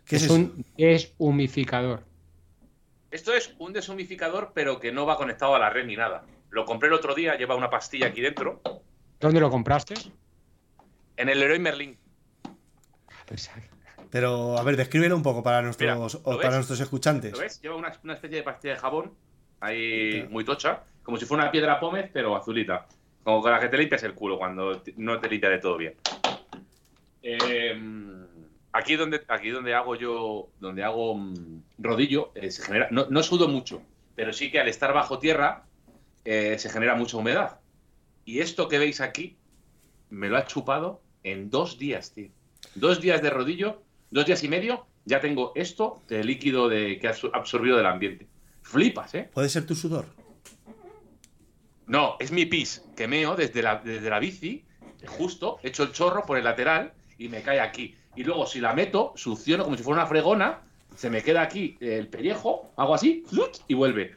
¿Qué 0.04 0.16
es, 0.16 0.22
es 0.22 0.26
eso? 0.30 0.34
un 0.34 0.64
es 0.76 1.14
humificador. 1.18 2.04
Esto 3.10 3.34
es 3.34 3.54
un 3.58 3.72
deshumificador, 3.72 4.52
pero 4.54 4.78
que 4.78 4.92
no 4.92 5.04
va 5.04 5.16
conectado 5.16 5.56
a 5.56 5.58
la 5.58 5.68
red 5.68 5.84
ni 5.86 5.96
nada. 5.96 6.24
Lo 6.50 6.64
compré 6.64 6.88
el 6.88 6.94
otro 6.94 7.14
día, 7.16 7.36
lleva 7.36 7.56
una 7.56 7.70
pastilla 7.70 8.06
aquí 8.06 8.20
dentro. 8.20 8.62
¿Dónde 9.22 9.40
lo 9.40 9.50
compraste? 9.50 9.94
En 11.16 11.28
el 11.28 11.38
Leroy 11.38 11.60
Merlin. 11.60 11.96
Pero, 14.10 14.58
a 14.58 14.62
ver, 14.64 14.76
descríbelo 14.76 15.16
un 15.16 15.22
poco 15.22 15.44
para 15.44 15.62
nuestros, 15.62 16.14
¿lo 16.14 16.20
o 16.24 16.36
para 16.36 16.48
ves? 16.48 16.56
nuestros 16.56 16.80
escuchantes. 16.80 17.32
¿Lo 17.32 17.38
ves? 17.38 17.62
Lleva 17.62 17.76
una, 17.76 17.92
una 18.02 18.14
especie 18.14 18.38
de 18.38 18.42
pastilla 18.42 18.74
de 18.74 18.80
jabón 18.80 19.14
ahí 19.60 20.26
muy 20.28 20.44
tocha, 20.44 20.82
como 21.04 21.16
si 21.16 21.24
fuera 21.24 21.44
una 21.44 21.52
piedra 21.52 21.78
pómez, 21.78 22.10
pero 22.12 22.34
azulita. 22.36 22.86
Como 23.22 23.40
con 23.40 23.52
la 23.52 23.60
que 23.60 23.68
te 23.68 23.78
limpias 23.78 24.02
el 24.02 24.14
culo 24.14 24.36
cuando 24.36 24.82
no 24.96 25.20
te 25.20 25.28
limpia 25.28 25.50
de 25.50 25.58
todo 25.58 25.76
bien. 25.76 25.94
Eh, 27.22 27.80
aquí 28.72 28.96
donde 28.96 29.22
aquí 29.28 29.50
donde 29.50 29.72
hago 29.72 29.94
yo 29.94 30.48
donde 30.58 30.82
hago 30.82 31.14
mm, 31.14 31.62
rodillo 31.78 32.32
eh, 32.34 32.50
se 32.50 32.64
genera 32.64 32.88
no, 32.90 33.06
no 33.08 33.22
sudo 33.22 33.46
mucho 33.46 33.80
pero 34.16 34.32
sí 34.32 34.50
que 34.50 34.58
al 34.58 34.66
estar 34.66 34.92
bajo 34.92 35.20
tierra 35.20 35.62
eh, 36.24 36.58
se 36.58 36.68
genera 36.68 36.96
mucha 36.96 37.16
humedad 37.16 37.60
y 38.24 38.40
esto 38.40 38.68
que 38.68 38.78
veis 38.78 39.00
aquí 39.00 39.36
me 40.10 40.28
lo 40.28 40.36
ha 40.36 40.46
chupado 40.46 41.00
en 41.24 41.50
dos 41.50 41.78
días 41.78 42.12
tío 42.12 42.28
dos 42.74 43.00
días 43.00 43.22
de 43.22 43.30
rodillo 43.30 43.82
dos 44.10 44.26
días 44.26 44.42
y 44.44 44.48
medio 44.48 44.86
ya 45.04 45.20
tengo 45.20 45.52
esto 45.56 46.00
de 46.08 46.22
líquido 46.24 46.68
de 46.68 46.98
que 46.98 47.08
ha 47.08 47.12
absor- 47.14 47.30
absorbido 47.34 47.76
del 47.76 47.86
ambiente 47.86 48.26
flipas 48.62 49.14
eh 49.14 49.30
¿Puede 49.32 49.48
ser 49.48 49.66
tu 49.66 49.74
sudor? 49.74 50.06
no, 51.86 52.16
es 52.20 52.30
mi 52.32 52.46
pis 52.46 52.82
que 52.96 53.06
meo 53.08 53.34
desde 53.36 53.62
la, 53.62 53.76
desde 53.76 54.08
la 54.08 54.18
bici, 54.18 54.64
justo, 55.06 55.58
echo 55.62 55.82
el 55.82 55.92
chorro 55.92 56.24
por 56.24 56.38
el 56.38 56.44
lateral 56.44 56.92
y 57.18 57.28
me 57.28 57.42
cae 57.42 57.60
aquí. 57.60 57.94
Y 58.14 58.24
luego, 58.24 58.46
si 58.46 58.60
la 58.60 58.72
meto, 58.72 59.12
succiono 59.16 59.64
como 59.64 59.76
si 59.76 59.82
fuera 59.82 60.00
una 60.00 60.08
fregona, 60.08 60.62
se 60.96 61.10
me 61.10 61.22
queda 61.22 61.42
aquí 61.42 61.76
el 61.80 62.08
pellejo, 62.08 62.72
hago 62.76 62.94
así, 62.94 63.24
y 63.68 63.74
vuelve. 63.74 64.16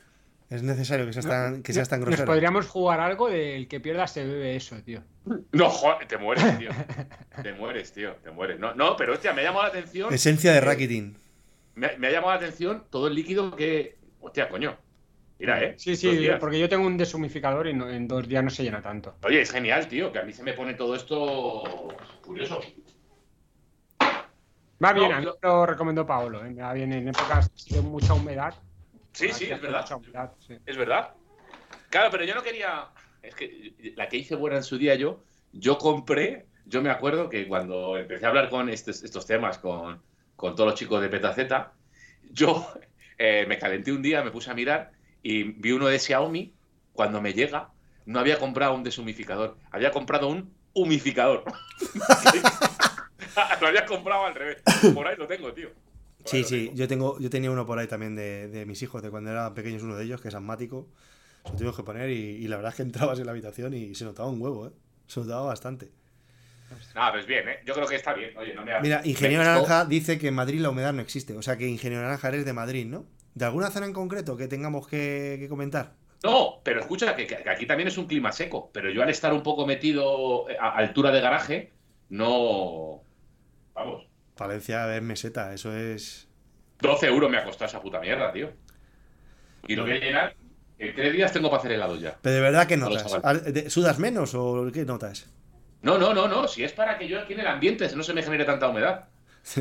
Es 0.49 0.61
necesario 0.61 1.05
que 1.07 1.13
seas 1.13 1.25
tan, 1.27 1.63
que 1.63 1.73
seas 1.73 1.89
tan 1.89 1.99
Nos 2.01 2.07
grosero. 2.09 2.27
podríamos 2.27 2.67
jugar 2.67 2.99
algo 2.99 3.29
del 3.29 3.67
que 3.67 3.79
pierda 3.79 4.05
se 4.07 4.23
bebe 4.25 4.55
eso, 4.55 4.75
tío. 4.83 5.01
No, 5.51 5.69
joder, 5.69 6.07
te 6.07 6.17
mueres, 6.17 6.57
tío. 6.59 6.69
Te 7.43 7.53
mueres, 7.53 7.91
tío, 7.93 8.13
te 8.23 8.29
mueres. 8.31 8.59
No, 8.59 8.73
no 8.75 8.95
pero 8.95 9.13
hostia, 9.13 9.33
me 9.33 9.41
ha 9.41 9.45
llamado 9.45 9.63
la 9.63 9.69
atención. 9.69 10.13
Esencia 10.13 10.53
de 10.53 10.61
racketing. 10.61 11.17
Me, 11.75 11.87
ha- 11.87 11.97
me 11.97 12.07
ha 12.07 12.11
llamado 12.11 12.31
la 12.33 12.37
atención 12.37 12.83
todo 12.89 13.07
el 13.07 13.15
líquido 13.15 13.55
que. 13.55 13.97
Hostia, 14.21 14.47
coño. 14.47 14.77
Mira, 15.39 15.61
eh. 15.63 15.73
Sí, 15.77 15.95
sí, 15.97 16.29
porque 16.39 16.59
yo 16.59 16.69
tengo 16.69 16.85
un 16.87 16.95
deshumificador 16.95 17.67
y 17.67 17.73
no- 17.73 17.89
en 17.89 18.07
dos 18.07 18.25
días 18.27 18.43
no 18.43 18.49
se 18.51 18.63
llena 18.63 18.81
tanto. 18.81 19.15
Oye, 19.23 19.41
es 19.41 19.51
genial, 19.51 19.87
tío, 19.87 20.11
que 20.13 20.19
a 20.19 20.23
mí 20.23 20.31
se 20.31 20.43
me 20.43 20.53
pone 20.53 20.75
todo 20.75 20.95
esto 20.95 21.63
curioso. 22.23 22.61
Va 24.83 24.93
bien, 24.93 25.09
No, 25.09 25.15
a 25.15 25.19
mí 25.19 25.25
yo- 25.25 25.37
lo 25.41 25.65
recomendó 25.65 26.05
Paolo. 26.05 26.45
¿eh? 26.45 26.53
Va 26.53 26.73
bien 26.73 26.93
en 26.93 27.07
épocas 27.09 27.49
de 27.69 27.81
mucha 27.81 28.13
humedad. 28.13 28.53
Sí, 29.15 29.31
sí, 29.31 29.45
es 29.45 29.61
verdad. 29.61 29.85
sí. 30.45 30.57
Es 30.65 30.77
verdad. 30.77 31.13
Claro, 31.89 32.09
pero 32.11 32.25
yo 32.25 32.35
no 32.35 32.43
quería. 32.43 32.89
Es 33.21 33.33
que 33.33 33.93
la 33.95 34.09
que 34.09 34.17
hice 34.17 34.35
buena 34.35 34.57
en 34.57 34.63
su 34.63 34.77
día 34.77 34.95
yo, 34.95 35.23
yo 35.53 35.77
compré. 35.77 36.47
Yo 36.65 36.81
me 36.81 36.89
acuerdo 36.89 37.29
que 37.29 37.47
cuando 37.47 37.97
empecé 37.97 38.25
a 38.25 38.29
hablar 38.29 38.49
con 38.49 38.69
estos, 38.69 39.03
estos 39.03 39.25
temas 39.25 39.59
con, 39.59 40.01
con 40.35 40.55
todos 40.55 40.71
los 40.71 40.79
chicos 40.79 41.01
de 41.01 41.09
Petaceta, 41.09 41.73
yo 42.31 42.67
eh, 43.17 43.45
me 43.47 43.57
calenté 43.57 43.91
un 43.91 44.01
día, 44.01 44.23
me 44.23 44.31
puse 44.31 44.51
a 44.51 44.53
mirar 44.53 44.91
y 45.23 45.43
vi 45.43 45.71
uno 45.71 45.87
de 45.87 45.99
Xiaomi. 45.99 46.53
Cuando 46.91 47.21
me 47.21 47.33
llega, 47.33 47.69
no 48.05 48.19
había 48.19 48.39
comprado 48.39 48.73
un 48.73 48.83
deshumificador, 48.83 49.57
había 49.71 49.91
comprado 49.91 50.27
un 50.27 50.53
humificador. 50.73 51.43
lo 53.61 53.67
había 53.67 53.85
comprado 53.85 54.25
al 54.25 54.35
revés. 54.35 54.61
Por 54.93 55.07
ahí 55.07 55.15
lo 55.17 55.27
tengo, 55.27 55.53
tío. 55.53 55.69
Sí, 56.25 56.43
sí, 56.43 56.65
tengo. 56.67 56.75
yo 56.75 56.87
tengo, 56.87 57.19
yo 57.19 57.29
tenía 57.29 57.51
uno 57.51 57.65
por 57.65 57.77
ahí 57.79 57.87
también 57.87 58.15
de, 58.15 58.47
de 58.47 58.65
mis 58.65 58.81
hijos, 58.81 59.01
de 59.03 59.09
cuando 59.11 59.31
eran 59.31 59.53
pequeños, 59.53 59.83
uno 59.83 59.95
de 59.95 60.03
ellos, 60.05 60.21
que 60.21 60.27
es 60.29 60.35
asmático. 60.35 60.87
Se 61.43 61.51
lo 61.51 61.57
tuvimos 61.57 61.75
que 61.75 61.83
poner 61.83 62.09
y, 62.09 62.15
y 62.43 62.47
la 62.47 62.55
verdad 62.57 62.71
es 62.71 62.75
que 62.77 62.81
entrabas 62.83 63.19
en 63.19 63.25
la 63.27 63.31
habitación 63.31 63.73
y 63.73 63.95
se 63.95 64.05
notaba 64.05 64.29
un 64.29 64.41
huevo, 64.41 64.67
¿eh? 64.67 64.71
Se 65.07 65.19
notaba 65.19 65.43
bastante. 65.45 65.91
Nada, 66.95 67.11
pues 67.13 67.25
bien, 67.27 67.47
¿eh? 67.47 67.59
Yo 67.65 67.73
creo 67.75 67.87
que 67.87 67.95
está 67.95 68.13
bien. 68.13 68.35
Oye, 68.37 68.53
no 68.55 68.65
me 68.65 68.73
ha- 68.73 68.79
Mira, 68.81 69.01
Ingeniero 69.05 69.43
me 69.43 69.49
gustó. 69.59 69.67
Naranja 69.69 69.85
dice 69.85 70.17
que 70.17 70.29
en 70.29 70.33
Madrid 70.35 70.59
la 70.59 70.69
humedad 70.71 70.93
no 70.93 71.01
existe. 71.01 71.37
O 71.37 71.41
sea 71.41 71.57
que 71.57 71.67
Ingeniero 71.67 72.03
Naranja 72.03 72.27
eres 72.29 72.45
de 72.45 72.53
Madrid, 72.53 72.85
¿no? 72.87 73.05
¿De 73.35 73.45
alguna 73.45 73.69
zona 73.69 73.85
en 73.85 73.93
concreto 73.93 74.35
que 74.35 74.47
tengamos 74.47 74.87
que, 74.87 75.37
que 75.39 75.47
comentar? 75.47 75.93
No, 76.23 76.61
pero 76.63 76.79
escucha, 76.79 77.15
que, 77.15 77.27
que 77.27 77.49
aquí 77.49 77.67
también 77.67 77.87
es 77.87 77.97
un 77.99 78.07
clima 78.07 78.31
seco, 78.31 78.71
pero 78.73 78.89
yo 78.89 79.03
al 79.03 79.09
estar 79.09 79.31
un 79.31 79.43
poco 79.43 79.67
metido 79.67 80.45
a 80.59 80.75
altura 80.75 81.11
de 81.11 81.21
garaje, 81.21 81.71
no... 82.09 83.03
Vamos, 83.75 84.04
Valencia 84.37 84.95
es 84.95 85.01
meseta, 85.01 85.53
eso 85.53 85.75
es. 85.75 86.27
12 86.81 87.07
euros 87.07 87.29
me 87.29 87.37
ha 87.37 87.43
costado 87.43 87.67
esa 87.69 87.81
puta 87.81 87.99
mierda, 87.99 88.31
tío. 88.31 88.51
Y 89.67 89.75
lo 89.75 89.83
voy 89.83 89.93
a 89.93 89.99
llenar, 89.99 90.35
en 90.77 90.93
tres 90.93 91.13
días 91.13 91.31
tengo 91.31 91.49
para 91.49 91.59
hacer 91.59 91.71
helado 91.71 91.95
ya. 91.95 92.17
Pero 92.21 92.35
de 92.35 92.41
verdad, 92.41 92.67
¿qué 92.67 92.77
No 92.77 92.89
lo 92.89 92.95
notas? 92.95 93.11
saben. 93.11 93.25
¿Al- 93.27 93.53
de- 93.53 93.69
¿Sudas 93.69 93.97
menos 93.97 94.35
o 94.35 94.69
qué 94.73 94.85
notas? 94.85 95.31
No, 95.81 95.97
no, 95.97 96.13
no, 96.13 96.27
no, 96.27 96.47
si 96.47 96.63
es 96.63 96.73
para 96.73 96.97
que 96.97 97.07
yo 97.07 97.19
aquí 97.19 97.33
en 97.33 97.39
el 97.41 97.47
ambiente 97.47 97.87
no 97.95 98.03
se 98.03 98.13
me 98.13 98.21
genere 98.23 98.43
tanta 98.45 98.67
humedad. 98.67 99.05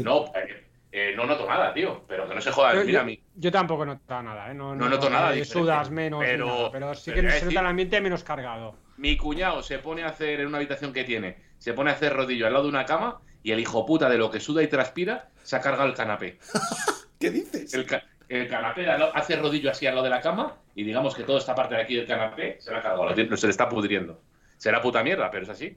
No, 0.02 0.24
eh, 0.34 0.64
eh, 0.90 1.12
no 1.16 1.26
noto 1.26 1.46
nada, 1.46 1.72
tío, 1.74 2.04
pero 2.08 2.28
que 2.28 2.34
no 2.34 2.40
se 2.40 2.50
joda. 2.50 2.74
Yo, 2.74 2.80
Mira, 2.80 2.92
yo- 2.92 3.00
a 3.00 3.04
mí... 3.04 3.22
yo 3.36 3.52
tampoco 3.52 3.84
noto 3.86 4.22
nada, 4.22 4.50
¿eh? 4.50 4.54
No, 4.54 4.74
No 4.74 4.88
noto 4.88 5.08
nada 5.10 5.28
que 5.30 5.36
diferente. 5.40 5.52
Sudas 5.70 5.90
menos, 5.90 6.20
Pero- 6.24 6.46
nada, 6.46 6.70
pero 6.72 6.94
sí 6.94 7.10
pero 7.14 7.28
que 7.28 7.38
se 7.38 7.44
nota 7.46 7.60
el 7.60 7.66
ambiente 7.66 8.00
menos 8.00 8.24
cargado. 8.24 8.76
Mi 8.96 9.16
cuñado 9.16 9.62
se 9.62 9.78
pone 9.78 10.02
a 10.02 10.08
hacer 10.08 10.40
en 10.40 10.46
una 10.48 10.56
habitación 10.58 10.92
que 10.92 11.04
tiene, 11.04 11.36
se 11.58 11.72
pone 11.74 11.90
a 11.90 11.94
hacer 11.94 12.12
rodillo 12.12 12.46
al 12.46 12.52
lado 12.52 12.64
de 12.64 12.70
una 12.70 12.84
cama 12.86 13.20
y 13.44 13.52
el 13.52 13.60
hijo 13.60 13.86
puta 13.86 14.08
de 14.08 14.18
lo 14.18 14.28
que 14.30 14.40
suda 14.40 14.62
y 14.62 14.66
transpira 14.66 15.28
se 15.44 15.54
ha 15.54 15.60
cargado 15.60 15.88
el 15.88 15.94
canapé. 15.94 16.38
¿Qué 17.20 17.30
dices? 17.30 17.72
El, 17.74 17.86
ca- 17.86 18.02
el 18.28 18.48
canapé 18.48 18.88
hace 18.90 19.36
rodillo 19.36 19.70
así 19.70 19.86
al 19.86 19.94
lado 19.94 20.04
de 20.04 20.10
la 20.10 20.20
cama 20.20 20.56
y 20.74 20.82
digamos 20.82 21.14
que 21.14 21.22
toda 21.22 21.38
esta 21.38 21.54
parte 21.54 21.74
de 21.76 21.82
aquí 21.82 21.94
del 21.94 22.06
canapé 22.06 22.56
se 22.60 22.72
la 22.72 22.78
ha 22.78 22.82
cargado, 22.82 23.14
se 23.36 23.46
le 23.46 23.50
está 23.50 23.68
pudriendo. 23.68 24.20
Será 24.56 24.80
puta 24.80 25.02
mierda, 25.04 25.30
pero 25.30 25.44
es 25.44 25.50
así. 25.50 25.76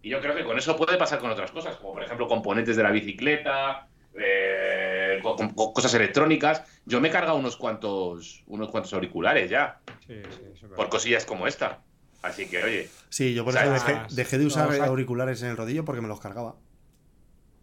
Y 0.00 0.10
yo 0.10 0.20
creo 0.20 0.34
que 0.34 0.44
con 0.44 0.56
eso 0.56 0.76
puede 0.76 0.96
pasar 0.96 1.18
con 1.18 1.30
otras 1.30 1.50
cosas, 1.50 1.76
como 1.76 1.94
por 1.94 2.04
ejemplo 2.04 2.28
componentes 2.28 2.76
de 2.76 2.82
la 2.84 2.92
bicicleta, 2.92 3.88
eh, 4.14 5.18
co- 5.22 5.36
co- 5.56 5.72
cosas 5.72 5.92
electrónicas. 5.94 6.62
Yo 6.86 7.00
me 7.00 7.08
he 7.08 7.10
cargado 7.10 7.36
unos 7.36 7.56
cuantos, 7.56 8.44
unos 8.46 8.68
cuantos 8.70 8.92
auriculares 8.94 9.50
ya, 9.50 9.80
Sí, 10.06 10.22
sí, 10.30 10.66
por 10.76 10.88
cosillas 10.88 11.24
como 11.24 11.46
esta. 11.48 11.80
Así 12.22 12.46
que, 12.48 12.62
oye, 12.62 12.88
Sí, 13.08 13.34
yo 13.34 13.44
por 13.44 13.54
eso 13.56 13.70
dejé, 14.10 14.38
de 14.38 14.46
usar 14.46 14.68
o 14.68 14.72
sea- 14.72 14.84
auriculares 14.86 15.42
en 15.42 15.50
el 15.50 15.56
rodillo 15.56 15.84
porque 15.84 16.00
me 16.00 16.08
los 16.08 16.20
cargaba. 16.20 16.54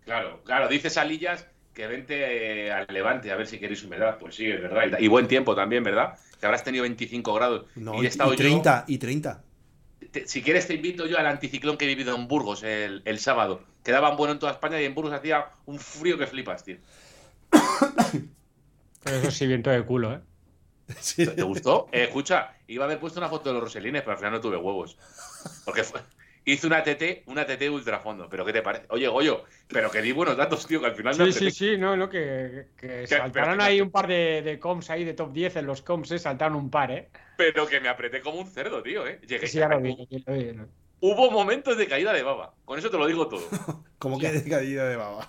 Claro, 0.06 0.41
claro, 0.43 0.68
dice 0.68 0.89
Salillas 0.89 1.47
que 1.74 1.88
vente 1.88 2.68
eh, 2.68 2.72
al 2.72 2.88
levante 2.89 3.32
a 3.32 3.36
ver 3.36 3.47
si 3.47 3.60
queréis 3.60 3.84
humedad. 3.84 4.18
Pues 4.18 4.36
sí, 4.36 4.49
es 4.49 4.62
verdad. 4.62 4.97
Y, 4.99 5.08
buen 5.10 5.28
tiempo 5.28 5.56
también, 5.56 5.84
¿verdad? 5.84 6.18
Que 6.39 6.45
habrás 6.45 6.64
tenido 6.64 6.84
25 6.84 7.34
grados. 7.34 7.66
No, 7.76 8.01
y 8.01 8.06
he 8.06 8.10
estado 8.10 8.34
y 8.34 8.38
30, 8.38 8.86
y 8.88 8.97
30. 8.97 9.43
yo. 9.99 10.08
te- 10.10 10.28
si 10.28 10.41
quieres, 10.41 10.68
te 10.68 10.76
invito 10.76 11.06
yo 11.06 11.18
al 11.18 11.28
anticiclón 11.28 11.78
que 11.78 11.84
he 11.86 11.88
vivido 11.89 12.16
en 12.16 12.28
Burgos 12.30 12.64
el, 12.64 13.01
el 13.03 13.20
sábado. 13.20 13.62
Quedaban 13.84 14.16
bueno 14.16 14.32
en 14.34 14.39
toda 14.39 14.53
España 14.53 14.80
y 14.82 14.86
en 14.86 14.95
Burgos 14.95 15.14
hacía 15.14 15.47
un 15.66 15.78
frío 15.80 16.18
que 16.18 16.28
flipas, 16.28 16.64
tío. 16.64 16.78
Pero 19.03 19.18
eso 19.18 19.32
sí, 19.32 19.45
viento 19.47 19.70
de 19.70 19.84
culo, 19.84 20.14
¿eh? 20.14 20.20
Sí. 20.99 21.26
¿Te 21.26 21.41
gustó? 21.41 21.88
Eh, 21.91 22.03
escucha, 22.03 22.53
iba 22.68 22.84
a 22.84 22.88
haber 22.88 22.99
puesto 22.99 23.20
una 23.20 23.28
foto 23.28 23.49
de 23.49 23.53
los 23.56 23.64
roselines, 23.64 24.01
pero 24.03 24.12
al 24.14 24.18
final 24.18 24.34
no 24.34 24.39
tuve 24.41 24.56
huevos. 24.58 24.97
Porque 25.66 25.84
fue- 25.84 25.99
hice 26.46 26.68
una 26.68 26.84
TT, 26.84 27.24
una 27.28 27.46
TT 27.46 27.70
ultrafondo. 27.70 28.30
¿Pero 28.30 28.46
qué 28.46 28.54
te 28.54 28.62
parece? 28.62 28.86
Oye, 28.89 29.08
Goyo, 29.08 29.43
pero 29.68 29.89
que 29.91 30.02
di 30.02 30.12
buenos 30.12 30.38
datos, 30.38 30.66
tío, 30.68 30.80
que 30.80 30.88
al 30.88 30.96
final 30.96 31.18
me 31.18 31.26
Sí, 31.26 31.32
sí, 31.32 31.38
apreté. 31.38 31.52
sí, 31.52 31.78
no, 31.78 31.98
no, 31.98 32.10
que, 32.10 32.68
saltaron 33.08 33.60
ahí 33.62 33.82
un 33.82 33.91
par 33.91 34.08
de, 34.08 34.41
de 34.41 34.60
comps 34.60 34.89
ahí 34.89 35.04
de 35.04 35.14
top 35.14 35.34
10 35.34 35.56
en 35.58 35.66
los 35.66 35.82
comps, 35.82 36.12
¿eh? 36.12 36.20
Saltaron 36.20 36.56
un 36.58 36.70
par, 36.70 36.91
¿eh? 36.91 37.10
Pero 37.38 37.68
que 37.68 37.80
me 37.82 37.89
apreté 37.89 38.22
como 38.22 38.39
un 38.39 38.48
cerdo, 38.48 38.82
tío, 38.82 39.06
¿eh? 39.08 39.20
Llegué, 39.28 39.48
Sí, 39.48 39.58
ya 39.58 39.68
lo 39.68 39.82
vi, 39.82 39.96
ya 40.10 40.20
lo 40.26 40.34
vi, 40.34 40.52
lo 40.54 40.64
vi. 40.66 40.70
Hubo 41.02 41.30
momentos 41.30 41.78
de 41.78 41.88
caída 41.88 42.14
de 42.14 42.24
baba. 42.24 42.54
Con 42.64 42.80
eso 42.80 42.89
te 42.89 42.98
lo 42.98 43.06
digo 43.08 43.28
todo. 43.28 43.41
Como 44.00 44.18
que 44.20 44.32
de 44.32 44.50
caída 44.50 44.88
de 44.88 44.96
baba. 44.96 45.28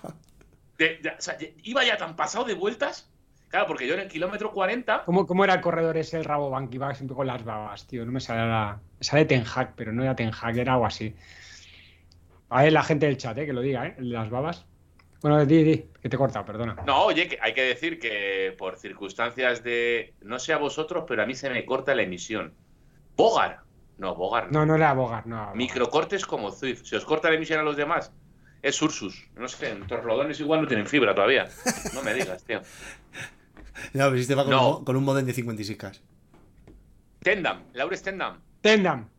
De- 0.77 1.01
o 1.17 1.21
sea, 1.21 1.37
iba 1.63 1.83
ya 1.83 1.97
tan 1.97 2.15
pasado 2.15 2.45
de 2.45 2.53
vueltas. 2.53 3.11
Claro, 3.49 3.67
porque 3.67 3.87
yo 3.87 3.93
en 3.93 4.01
el 4.01 4.07
kilómetro 4.09 4.51
40. 4.51 5.03
¿Cómo, 5.05 5.25
¿Cómo 5.25 5.43
era 5.43 5.53
el 5.53 5.61
corredor 5.61 5.95
ese, 5.97 6.17
el 6.17 6.25
Rabobank? 6.25 6.73
Iba 6.73 6.93
siempre 6.93 7.15
con 7.15 7.27
las 7.27 7.43
babas, 7.45 7.87
tío. 7.87 8.05
No 8.05 8.11
me 8.11 8.19
sale 8.19 8.47
la. 8.47 8.79
Me 8.99 9.03
sale 9.03 9.25
Ten 9.25 9.43
Hag, 9.45 9.73
pero 9.75 9.93
no 9.93 10.03
era 10.03 10.15
Ten 10.15 10.31
Hag, 10.33 10.57
era 10.57 10.73
algo 10.73 10.85
así. 10.85 11.15
A 12.49 12.63
ver, 12.63 12.73
la 12.73 12.83
gente 12.83 13.05
del 13.05 13.17
chat, 13.17 13.37
¿eh? 13.37 13.45
Que 13.45 13.53
lo 13.53 13.61
diga, 13.61 13.87
¿eh? 13.87 13.95
el 13.97 14.09
de 14.09 14.15
Las 14.15 14.29
babas. 14.29 14.65
Bueno, 15.21 15.45
di, 15.45 15.63
di, 15.63 15.85
que 16.01 16.09
te 16.09 16.15
he 16.15 16.19
cortado, 16.19 16.45
perdona. 16.45 16.75
No, 16.85 17.05
oye, 17.05 17.27
que 17.27 17.39
hay 17.41 17.53
que 17.53 17.63
decir 17.63 17.99
que 17.99 18.53
por 18.57 18.77
circunstancias 18.77 19.63
de. 19.63 20.13
No 20.21 20.39
sé 20.39 20.53
a 20.53 20.57
vosotros, 20.57 21.05
pero 21.07 21.23
a 21.23 21.25
mí 21.25 21.33
se 21.33 21.49
me 21.49 21.65
corta 21.65 21.95
la 21.95 22.03
emisión. 22.03 22.53
Bogar. 23.15 23.61
No, 23.97 24.13
Bogar 24.13 24.51
no. 24.51 24.59
No, 24.59 24.65
no 24.65 24.75
era 24.75 24.93
Bogar, 24.93 25.25
no. 25.25 25.35
era 25.35 25.43
Bogar. 25.45 25.57
Microcortes 25.57 26.25
como 26.25 26.51
Zwift. 26.51 26.83
Si 26.85 26.95
os 26.95 27.05
corta 27.05 27.29
la 27.29 27.35
emisión 27.35 27.59
a 27.59 27.63
los 27.63 27.77
demás, 27.77 28.13
es 28.61 28.81
Ursus. 28.81 29.27
No 29.35 29.47
sé, 29.47 29.73
nuestros 29.73 30.03
rodones 30.03 30.39
igual 30.39 30.61
no 30.61 30.67
tienen 30.67 30.85
fibra 30.85 31.15
todavía. 31.15 31.47
No 31.93 32.03
me 32.03 32.13
digas, 32.13 32.43
tío. 32.43 32.61
No, 33.93 34.09
pero 34.09 34.17
si 34.17 34.27
te 34.27 34.35
va 34.35 34.43
con, 34.43 34.51
No. 34.51 34.77
un, 34.79 34.85
con 34.85 34.95
un 34.95 35.03
modem 35.03 35.25
de 35.25 35.33
56K. 35.35 35.99
Tendam, 37.21 37.63
Laura 37.73 37.95
Stendam. 37.97 38.39
Tendam. 38.61 39.09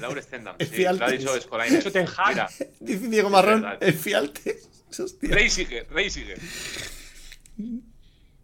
Laura 0.00 0.20
Stendam. 0.22 0.56
Es 0.58 0.68
Sí, 0.70 0.82
lo 0.82 1.04
ha 1.04 1.10
dicho 1.10 1.34
Escolaines. 1.36 1.78
Eso 1.80 1.90
Ten 1.92 2.06
Hag. 2.06 2.28
Mira, 2.30 2.48
Dice 2.80 3.08
Diego 3.08 3.30
Marrón, 3.30 3.64
es 3.80 3.94
fialtes. 4.00 4.68
Hostia. 4.98 5.34
Reisiger, 5.34 5.86
Reisiger. 5.90 6.38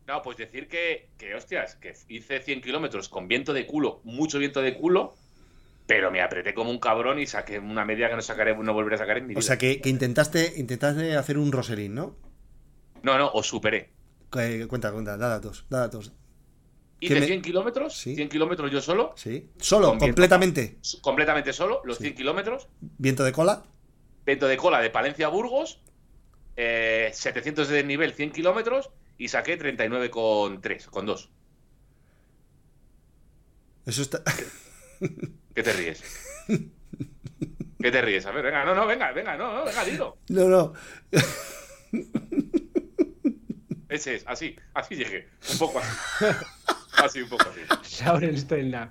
No, 0.07 0.23
pues 0.23 0.37
decir 0.39 0.67
que, 0.69 1.11
que, 1.19 1.35
hostias, 1.35 1.77
que 1.77 1.95
hice 2.09 2.41
100 2.41 2.63
kilómetros 2.63 3.09
con 3.09 3.29
viento 3.29 3.53
de 3.53 3.67
culo, 3.67 4.01
mucho 4.05 4.39
viento 4.41 4.61
de 4.61 4.75
culo, 4.75 5.15
pero 5.87 6.11
me 6.11 6.21
apreté 6.23 6.53
como 6.55 6.71
un 6.71 6.81
cabrón 6.81 7.21
y 7.21 7.27
saqué 7.27 7.59
una 7.61 7.85
media 7.85 8.09
que 8.09 8.17
no 8.17 8.23
sacaré, 8.23 8.57
no 8.57 8.73
volveré 8.73 8.97
a 8.97 8.99
sacar 8.99 9.19
en 9.19 9.27
mi 9.29 9.35
O 9.35 9.39
vida. 9.39 9.47
sea 9.47 9.59
que, 9.59 9.81
que 9.81 9.89
intentaste, 9.89 10.55
intentaste 10.57 11.15
hacer 11.17 11.39
un 11.39 11.53
Roselín, 11.53 11.95
¿no? 11.95 12.17
No, 13.03 13.17
no, 13.19 13.29
os 13.31 13.47
superé. 13.47 13.91
Que- 14.31 14.67
cuenta, 14.69 14.93
cuenta, 14.93 15.17
da 15.17 15.29
datos, 15.29 15.67
da 15.69 15.81
datos. 15.81 16.13
Hice 17.01 17.15
¿Qué 17.15 17.21
me- 17.21 17.27
100 17.27 17.43
kilómetros, 17.43 17.97
Sí. 17.97 18.15
100 18.15 18.29
kilómetros 18.29 18.71
yo 18.71 18.81
solo, 18.81 19.13
Sí. 19.17 19.51
Solo, 19.59 19.89
viento. 19.89 20.05
completamente. 20.07 20.79
completamente 21.01 21.53
solo, 21.53 21.81
los 21.85 21.97
Sí. 21.97 22.05
100 22.05 22.15
kilómetros. 22.15 22.69
Viento 22.81 23.25
de 23.25 23.33
cola. 23.33 23.65
Vento 24.27 24.47
de 24.47 24.57
cola 24.59 24.81
de 24.81 24.91
Palencia 24.91 25.27
a 25.27 25.31
Burgos, 25.31 25.81
eh, 26.57 27.11
700 27.15 27.69
de 27.69 27.77
desnivel, 27.77 28.13
100 28.13 28.31
kilómetros 28.33 28.91
y 29.17 29.29
saqué 29.29 29.57
39,3, 29.57 30.87
con 30.89 31.07
2. 31.07 31.31
Eso 33.87 34.03
está. 34.03 34.23
¿Qué 35.55 35.63
te 35.63 35.73
ríes? 35.73 36.03
¿Qué 37.81 37.91
te 37.91 38.03
ríes? 38.03 38.27
A 38.27 38.31
ver, 38.31 38.45
venga, 38.45 38.65
no, 38.65 38.75
no, 38.75 38.87
venga, 38.87 39.11
venga, 39.13 39.37
no, 39.39 39.55
no, 39.55 39.65
venga, 39.65 39.85
dilo. 39.85 40.19
No, 40.29 40.45
no. 40.49 40.73
Ese 43.91 44.15
es, 44.17 44.25
así, 44.27 44.57
así 44.73 44.95
llegué. 44.95 45.29
Un 45.53 45.59
poco 45.59 45.81
así. 45.81 46.25
Así, 47.05 47.23
un 47.23 47.29
poco 47.29 47.45
así. 47.51 47.61
Saurenstein 47.97 48.71
la- 48.71 48.89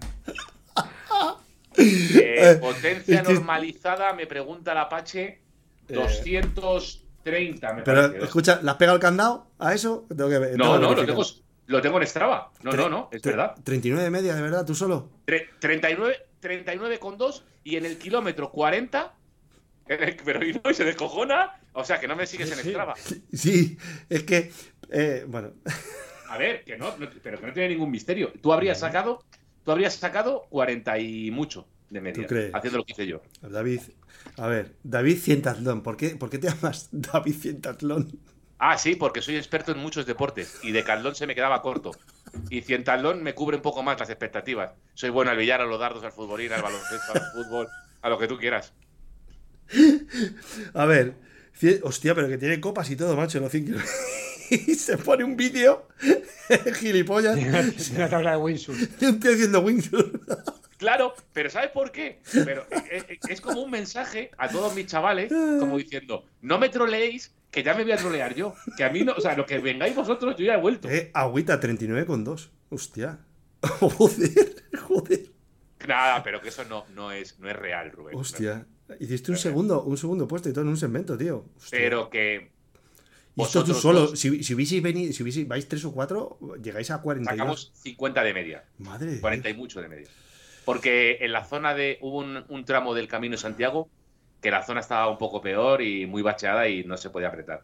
Eh, 1.78 2.58
potencia 2.60 3.24
normalizada, 3.24 4.14
me 4.14 4.28
pregunta 4.28 4.72
el 4.74 4.78
Apache, 4.80 5.40
230, 5.88 7.74
me 7.74 7.84
Pero 7.84 8.02
parece. 8.10 8.26
escucha, 8.26 8.60
¿le 8.62 8.70
has 8.72 8.78
pegado 8.78 8.96
el 8.98 9.02
candado 9.02 9.48
a 9.60 9.74
eso? 9.74 10.06
Tengo 10.10 10.30
que 10.30 10.40
ver- 10.40 10.52
tengo 10.52 10.66
No, 10.66 10.78
no, 10.80 10.94
lo 10.94 11.06
tengo, 11.06 11.24
lo 11.68 11.82
tengo 11.82 12.02
en 12.02 12.08
Strava. 12.08 12.52
No, 12.64 12.72
Tre- 12.72 12.78
no, 12.78 12.90
no, 12.90 13.10
es 13.12 13.22
verdad. 13.22 13.56
39 13.64 14.04
de 14.04 14.10
media, 14.10 14.36
de 14.36 14.42
verdad, 14.42 14.66
tú 14.66 14.76
solo. 14.76 15.10
Tre- 15.26 15.48
39, 15.60 16.18
39,2 16.42 17.44
y 17.64 17.78
en 17.78 17.86
el 17.86 17.98
kilómetro 17.98 18.52
40. 18.52 19.14
en 19.88 20.04
el- 20.04 20.16
pero 20.24 20.44
y 20.46 20.54
no, 20.54 20.70
y 20.70 20.74
se 20.76 20.84
descojona. 20.84 21.60
O 21.74 21.84
sea, 21.84 22.00
que 22.00 22.08
no 22.08 22.16
me 22.16 22.28
sigues 22.28 22.52
en 22.52 22.60
Sí. 22.60 22.70
Strava. 22.72 22.94
Sí, 23.34 23.78
es 24.10 24.24
que. 24.24 24.52
Eh, 24.92 25.26
bueno, 25.28 25.54
A 26.30 26.38
ver, 26.38 26.64
que 26.64 26.78
no, 26.78 26.96
no- 26.98 27.10
pero 27.24 27.40
que 27.40 27.48
no 27.48 27.54
tiene 27.54 27.70
ningún 27.70 27.92
misterio. 27.92 28.32
Tú 28.42 28.54
habrías 28.54 28.80
sacado, 28.80 29.24
tú 29.64 29.72
habrías 29.72 29.96
sacado 29.96 30.46
40 30.50 31.00
y 31.00 31.32
mucho 31.32 31.68
de 31.90 32.02
media. 32.02 32.28
Haciendo 32.54 32.78
lo 32.80 32.84
que 32.86 32.92
hice 32.94 33.08
yo. 33.08 33.22
David. 33.42 33.82
A 34.38 34.48
ver, 34.48 34.76
David 34.84 35.18
Cientatlón. 35.20 35.82
¿Por 35.82 35.98
qué, 35.98 36.10
¿Por 36.16 36.30
qué 36.30 36.38
te 36.38 36.48
llamas 36.50 36.90
David 36.92 37.34
Cientatlón? 37.34 38.20
Ah, 38.62 38.78
sí, 38.78 38.96
porque 38.96 39.22
soy 39.22 39.38
experto 39.38 39.72
en 39.72 39.78
muchos 39.80 40.06
deportes 40.06 40.60
y 40.64 40.72
de 40.74 40.84
caldón 40.84 41.16
se 41.16 41.26
me 41.26 41.34
quedaba 41.34 41.62
corto. 41.62 41.92
Y 42.50 42.62
cientalón 42.62 43.24
me 43.24 43.34
cubre 43.34 43.56
un 43.56 43.64
poco 43.64 43.82
más 43.84 43.98
las 44.00 44.10
expectativas. 44.10 44.72
Soy 44.94 45.10
bueno 45.12 45.32
al 45.32 45.38
billar, 45.38 45.62
a 45.62 45.66
los 45.66 45.80
dardos, 45.80 46.04
al 46.04 46.12
futbolín, 46.12 46.52
al 46.52 46.62
baloncesto, 46.62 47.14
al 47.14 47.22
fútbol, 47.32 47.68
a 48.02 48.10
lo 48.10 48.20
que 48.20 48.28
tú 48.28 48.38
quieras. 48.38 48.74
A 50.74 50.86
ver, 50.86 51.14
hostia, 51.84 52.14
pero 52.16 52.28
que 52.28 52.38
tiene 52.38 52.60
copas 52.60 52.90
y 52.90 52.96
todo, 52.96 53.16
macho, 53.16 53.40
los 53.40 53.52
5 53.52 53.78
Y 54.50 54.76
se 54.76 54.98
pone 54.98 55.24
un 55.24 55.36
vídeo, 55.38 55.88
gilipollas, 56.80 57.38
una 57.96 58.10
tabla 58.10 58.32
de 58.32 58.38
windsurf. 58.38 58.80
un 59.02 59.20
tío 59.20 59.32
haciendo 59.32 59.60
windsurf. 59.62 60.14
Claro, 60.78 61.14
pero 61.34 61.50
¿sabes 61.50 61.72
por 61.72 61.92
qué? 61.92 62.22
Pero 62.46 62.66
es, 62.92 63.06
es- 63.28 63.42
como 63.42 63.62
un 63.62 63.70
mensaje 63.72 64.32
a 64.38 64.48
todos 64.50 64.74
mis 64.76 64.86
chavales, 64.88 65.30
como 65.60 65.78
diciendo, 65.78 66.26
no 66.42 66.58
me 66.58 66.70
troleéis, 66.70 67.34
que 67.52 67.64
ya 67.64 67.74
me 67.74 67.84
voy 67.84 67.92
a 67.92 67.98
trolear 67.98 68.34
yo. 68.36 68.54
Que 68.78 68.84
a 68.86 68.90
mí 68.90 69.04
no, 69.04 69.14
o 69.14 69.22
sea, 69.22 69.36
lo 69.36 69.46
que 69.46 69.60
vengáis 69.60 69.96
vosotros, 69.96 70.36
yo 70.38 70.46
ya 70.46 70.54
he 70.54 70.62
vuelto. 70.62 70.90
Eh, 70.90 71.12
agüita 71.14 71.60
39,2. 71.60 72.50
Hostia. 72.70 73.20
Joder, 73.62 74.56
joder. 74.88 75.22
Nada, 75.88 76.24
pero 76.24 76.42
que 76.42 76.50
eso 76.50 76.64
no, 76.66 76.86
no, 76.96 77.12
es, 77.12 77.38
no 77.40 77.50
es 77.50 77.56
real, 77.56 77.92
Rubén. 77.92 78.16
Hostia. 78.18 78.66
Hiciste 79.00 79.32
un 79.32 79.38
segundo, 79.38 79.84
un 79.84 79.98
segundo 79.98 80.28
puesto 80.28 80.50
y 80.50 80.54
todo 80.54 80.64
en 80.64 80.70
un 80.70 80.78
segmento, 80.78 81.18
tío. 81.18 81.46
Hostia. 81.58 81.78
Pero 81.80 82.10
que 82.10 82.52
esto 83.44 83.64
tú 83.64 83.72
vosotros 83.74 83.82
solo, 83.82 84.00
dos- 84.12 84.20
si, 84.20 84.44
si 84.44 84.54
hubieseis 84.54 84.82
venido, 84.82 85.12
si 85.14 85.24
hubieseis, 85.24 85.48
vais 85.48 85.68
3 85.68 85.86
o 85.86 85.92
4, 85.94 86.40
llegáis 86.62 86.92
a 86.92 87.02
42. 87.02 87.38
sacamos 87.38 87.72
50 87.76 88.24
de 88.24 88.34
media. 88.34 88.64
Madre 88.80 89.12
de 89.12 89.20
40 89.22 89.50
y 89.50 89.54
mucho 89.54 89.82
de 89.82 89.88
media. 89.90 90.08
Porque 90.66 91.18
en 91.22 91.32
la 91.32 91.44
zona 91.46 91.74
de. 91.74 91.98
Hubo 92.02 92.20
un, 92.20 92.46
un 92.48 92.66
tramo 92.66 92.94
del 92.94 93.08
Camino 93.08 93.34
de 93.34 93.38
Santiago 93.42 93.90
que 94.42 94.52
la 94.52 94.64
zona 94.64 94.80
estaba 94.80 95.10
un 95.10 95.18
poco 95.18 95.42
peor 95.42 95.82
y 95.82 96.06
muy 96.06 96.22
bacheada 96.22 96.68
y 96.70 96.84
no 96.84 96.96
se 96.98 97.10
podía 97.10 97.28
apretar. 97.28 97.64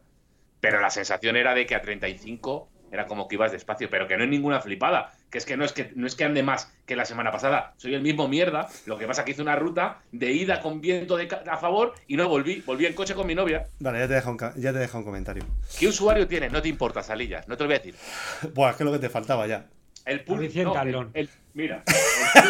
Pero 0.60 0.82
la 0.82 0.90
sensación 0.90 1.36
era 1.38 1.54
de 1.54 1.66
que 1.66 1.76
a 1.76 1.82
35 1.82 2.70
era 2.92 3.06
como 3.08 3.28
que 3.28 3.36
ibas 3.36 3.52
despacio, 3.52 3.90
pero 3.90 4.08
que 4.08 4.18
no 4.18 4.24
es 4.24 4.30
ninguna 4.30 4.60
flipada. 4.62 5.14
Que 5.36 5.40
es 5.40 5.46
que 5.46 5.58
no 5.58 5.66
es 5.66 5.74
que 5.74 5.92
no 5.96 6.08
es 6.08 6.16
que 6.16 6.24
ande 6.24 6.44
más 6.44 6.72
que 6.86 6.96
la 6.96 7.04
semana 7.04 7.30
pasada. 7.30 7.74
Soy 7.76 7.94
el 7.94 8.02
mismo 8.02 8.30
mierda. 8.30 8.70
Lo 8.86 8.98
que 8.98 9.06
pasa 9.06 9.26
que 9.26 9.32
hice 9.32 9.42
una 9.42 9.58
ruta 9.58 10.00
de 10.14 10.32
ida 10.32 10.62
con 10.62 10.80
viento 10.80 11.18
de 11.18 11.28
a 11.52 11.58
favor 11.58 11.94
y 12.08 12.16
no 12.16 12.30
volví. 12.30 12.64
Volví 12.66 12.86
en 12.86 12.94
coche 12.94 13.14
con 13.16 13.28
mi 13.28 13.36
novia. 13.36 13.68
Vale, 13.82 14.00
ya 14.00 14.08
te 14.08 14.14
he 14.14 14.16
dejado 14.16 14.32
un, 14.32 14.62
ya 14.62 14.72
te 14.72 14.78
he 14.78 14.80
dejado 14.80 15.00
un 15.00 15.04
comentario. 15.04 15.44
¿Qué 15.78 15.90
usuario 15.90 16.26
tienes? 16.26 16.54
No 16.54 16.62
te 16.62 16.70
importa, 16.70 17.04
Salillas. 17.04 17.50
No 17.50 17.58
te 17.58 17.66
lo 17.66 17.68
voy 17.68 17.76
a 17.76 17.80
decir. 17.80 17.96
Buah, 18.54 18.70
es 18.70 18.78
que 18.78 18.84
es 18.84 18.86
lo 18.86 18.94
que 18.94 19.00
te 19.00 19.10
faltaba 19.10 19.46
ya. 19.46 19.66
El 20.06 20.22
pulso. 20.24 20.64
No, 20.64 20.82
el, 20.82 21.08
el- 21.16 21.30
mira. 21.54 21.84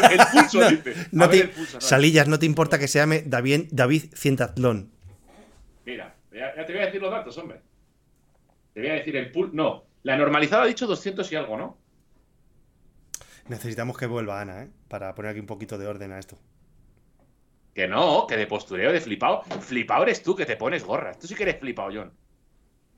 El, 0.03 0.19
el 0.19 0.27
pulso, 0.31 0.59
No, 0.59 0.69
dice. 0.69 0.91
A 0.93 1.07
no 1.11 1.27
ver 1.27 1.29
te- 1.31 1.39
el 1.45 1.49
pulso, 1.49 1.77
no. 1.77 1.81
Salillas, 1.81 2.27
no 2.27 2.37
te 2.37 2.45
importa 2.45 2.77
que 2.77 2.87
se 2.87 2.99
llame 2.99 3.23
David, 3.25 3.69
David 3.71 4.13
Cientatlón. 4.15 4.91
Mira, 5.87 6.13
ya, 6.31 6.55
ya 6.55 6.63
te 6.67 6.71
voy 6.71 6.83
a 6.83 6.85
decir 6.85 7.01
los 7.01 7.09
datos, 7.09 7.35
hombre. 7.39 7.61
Te 8.75 8.79
voy 8.81 8.89
a 8.91 8.93
decir 8.93 9.15
el 9.15 9.31
pool. 9.31 9.49
No, 9.53 9.85
la 10.03 10.15
normalizada 10.17 10.61
ha 10.61 10.67
dicho 10.67 10.85
200 10.85 11.31
y 11.31 11.35
algo, 11.35 11.57
¿no? 11.57 11.83
Necesitamos 13.47 13.97
que 13.97 14.07
vuelva 14.07 14.41
Ana, 14.41 14.63
¿eh? 14.63 14.69
Para 14.87 15.13
poner 15.13 15.31
aquí 15.31 15.39
un 15.39 15.45
poquito 15.45 15.77
de 15.77 15.87
orden 15.87 16.11
a 16.11 16.19
esto. 16.19 16.37
Que 17.73 17.87
no, 17.87 18.25
que 18.25 18.37
de 18.37 18.47
postureo, 18.47 18.91
de 18.91 19.01
flipado. 19.01 19.43
Flipado 19.43 20.03
eres 20.03 20.23
tú 20.23 20.35
que 20.35 20.45
te 20.45 20.55
pones 20.55 20.83
gorras. 20.83 21.19
Tú 21.19 21.27
sí 21.27 21.35
que 21.35 21.43
eres 21.43 21.59
flipado, 21.59 21.89
John. 21.93 22.11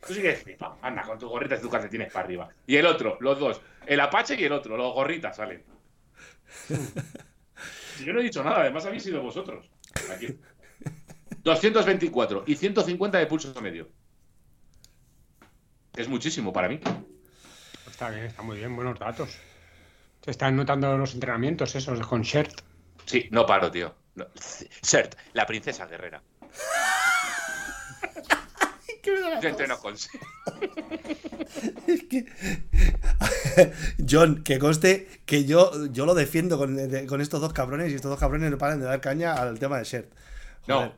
Tú 0.06 0.14
sí 0.14 0.22
que 0.22 0.30
eres 0.30 0.44
flipado. 0.44 0.78
Anda, 0.82 1.02
con 1.02 1.18
tus 1.18 1.30
gorritas 1.30 1.60
y 1.60 1.62
tus 1.64 1.72
calcetines 1.72 2.14
para 2.14 2.26
arriba. 2.26 2.50
Y 2.66 2.76
el 2.76 2.86
otro, 2.86 3.18
los 3.20 3.40
dos. 3.40 3.62
El 3.86 4.00
Apache 4.00 4.36
y 4.40 4.44
el 4.44 4.52
otro, 4.52 4.78
los 4.78 4.94
gorritas 4.94 5.36
salen. 5.36 5.64
Yo 8.06 8.14
no 8.14 8.20
he 8.20 8.24
dicho 8.24 8.44
nada, 8.44 8.62
además 8.62 8.86
habéis 8.86 9.04
sido 9.04 9.22
vosotros. 9.22 9.70
Aquí. 10.12 10.38
224 11.44 12.44
y 12.46 12.56
150 12.56 13.18
de 13.18 13.26
pulso 13.26 13.60
medio. 13.62 13.90
Es 15.96 16.08
muchísimo 16.08 16.54
para 16.54 16.70
mí. 16.70 16.80
Está 17.90 18.12
bien, 18.12 18.26
está 18.26 18.44
muy 18.44 18.58
bien, 18.58 18.76
buenos 18.76 19.00
datos. 19.00 19.40
Se 20.28 20.32
están 20.32 20.58
notando 20.58 20.98
los 20.98 21.14
entrenamientos 21.14 21.74
esos 21.76 22.06
con 22.06 22.22
Shirt. 22.22 22.52
Sí, 23.06 23.30
no 23.32 23.46
paro, 23.46 23.72
tío. 23.72 23.96
No. 24.16 24.26
Cert, 24.84 25.16
la 25.32 25.46
princesa 25.46 25.86
guerrera. 25.86 26.22
Yo 29.42 29.48
entreno 29.48 29.80
con. 29.80 29.94
Es 31.88 32.04
que. 32.10 32.26
John, 34.10 34.44
que 34.44 34.60
conste 34.60 35.08
que 35.26 35.46
yo, 35.46 35.86
yo 35.94 36.06
lo 36.06 36.14
defiendo 36.14 36.58
con, 36.58 36.76
de- 36.76 37.06
con 37.08 37.22
estos 37.22 37.40
dos 37.40 37.54
cabrones 37.54 37.90
y 37.94 37.96
estos 37.96 38.10
dos 38.12 38.20
cabrones 38.20 38.52
no 38.52 38.58
paran 38.58 38.82
de 38.82 38.86
dar 38.86 39.00
caña 39.00 39.34
al 39.36 39.58
tema 39.60 39.78
de 39.78 39.86
Shirt. 39.86 40.12
Joder. 40.68 40.92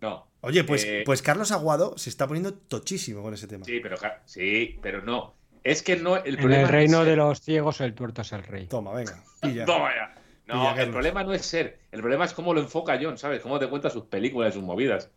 No, 0.00 0.08
no. 0.10 0.26
Oye, 0.40 0.64
pues, 0.64 0.82
Eh, 0.84 1.02
pues 1.06 1.22
Carlos 1.22 1.52
Aguado 1.52 1.96
se 1.96 2.10
está 2.10 2.26
poniendo 2.26 2.52
tochísimo 2.54 3.22
con 3.22 3.32
ese 3.32 3.46
tema. 3.46 3.64
Sí, 3.64 3.78
pero 3.80 3.96
sí, 4.24 4.76
pero 4.82 5.02
no. 5.02 5.35
Es 5.66 5.82
que 5.82 5.96
no. 5.96 6.16
El 6.16 6.34
En 6.34 6.40
problema 6.40 6.62
el 6.62 6.68
reino 6.68 6.96
no 6.98 7.02
es 7.02 7.08
de 7.08 7.16
los 7.16 7.40
ciegos, 7.40 7.80
el 7.80 7.94
tuerto 7.94 8.22
es 8.22 8.32
el 8.32 8.42
rey. 8.44 8.66
Toma, 8.66 8.92
venga. 8.92 9.22
Pilla. 9.40 9.64
Toma 9.64 9.90
ya. 9.94 10.14
No, 10.46 10.54
Pilla, 10.60 10.70
el 10.70 10.76
Carlos. 10.76 10.92
problema 10.92 11.24
no 11.24 11.32
es 11.32 11.44
ser. 11.44 11.78
El 11.90 12.00
problema 12.00 12.24
es 12.24 12.32
cómo 12.32 12.54
lo 12.54 12.60
enfoca 12.60 12.98
John, 13.02 13.18
¿sabes? 13.18 13.40
Cómo 13.40 13.58
te 13.58 13.66
cuenta 13.68 13.90
sus 13.90 14.04
películas, 14.04 14.54
sus 14.54 14.62
movidas 14.62 15.10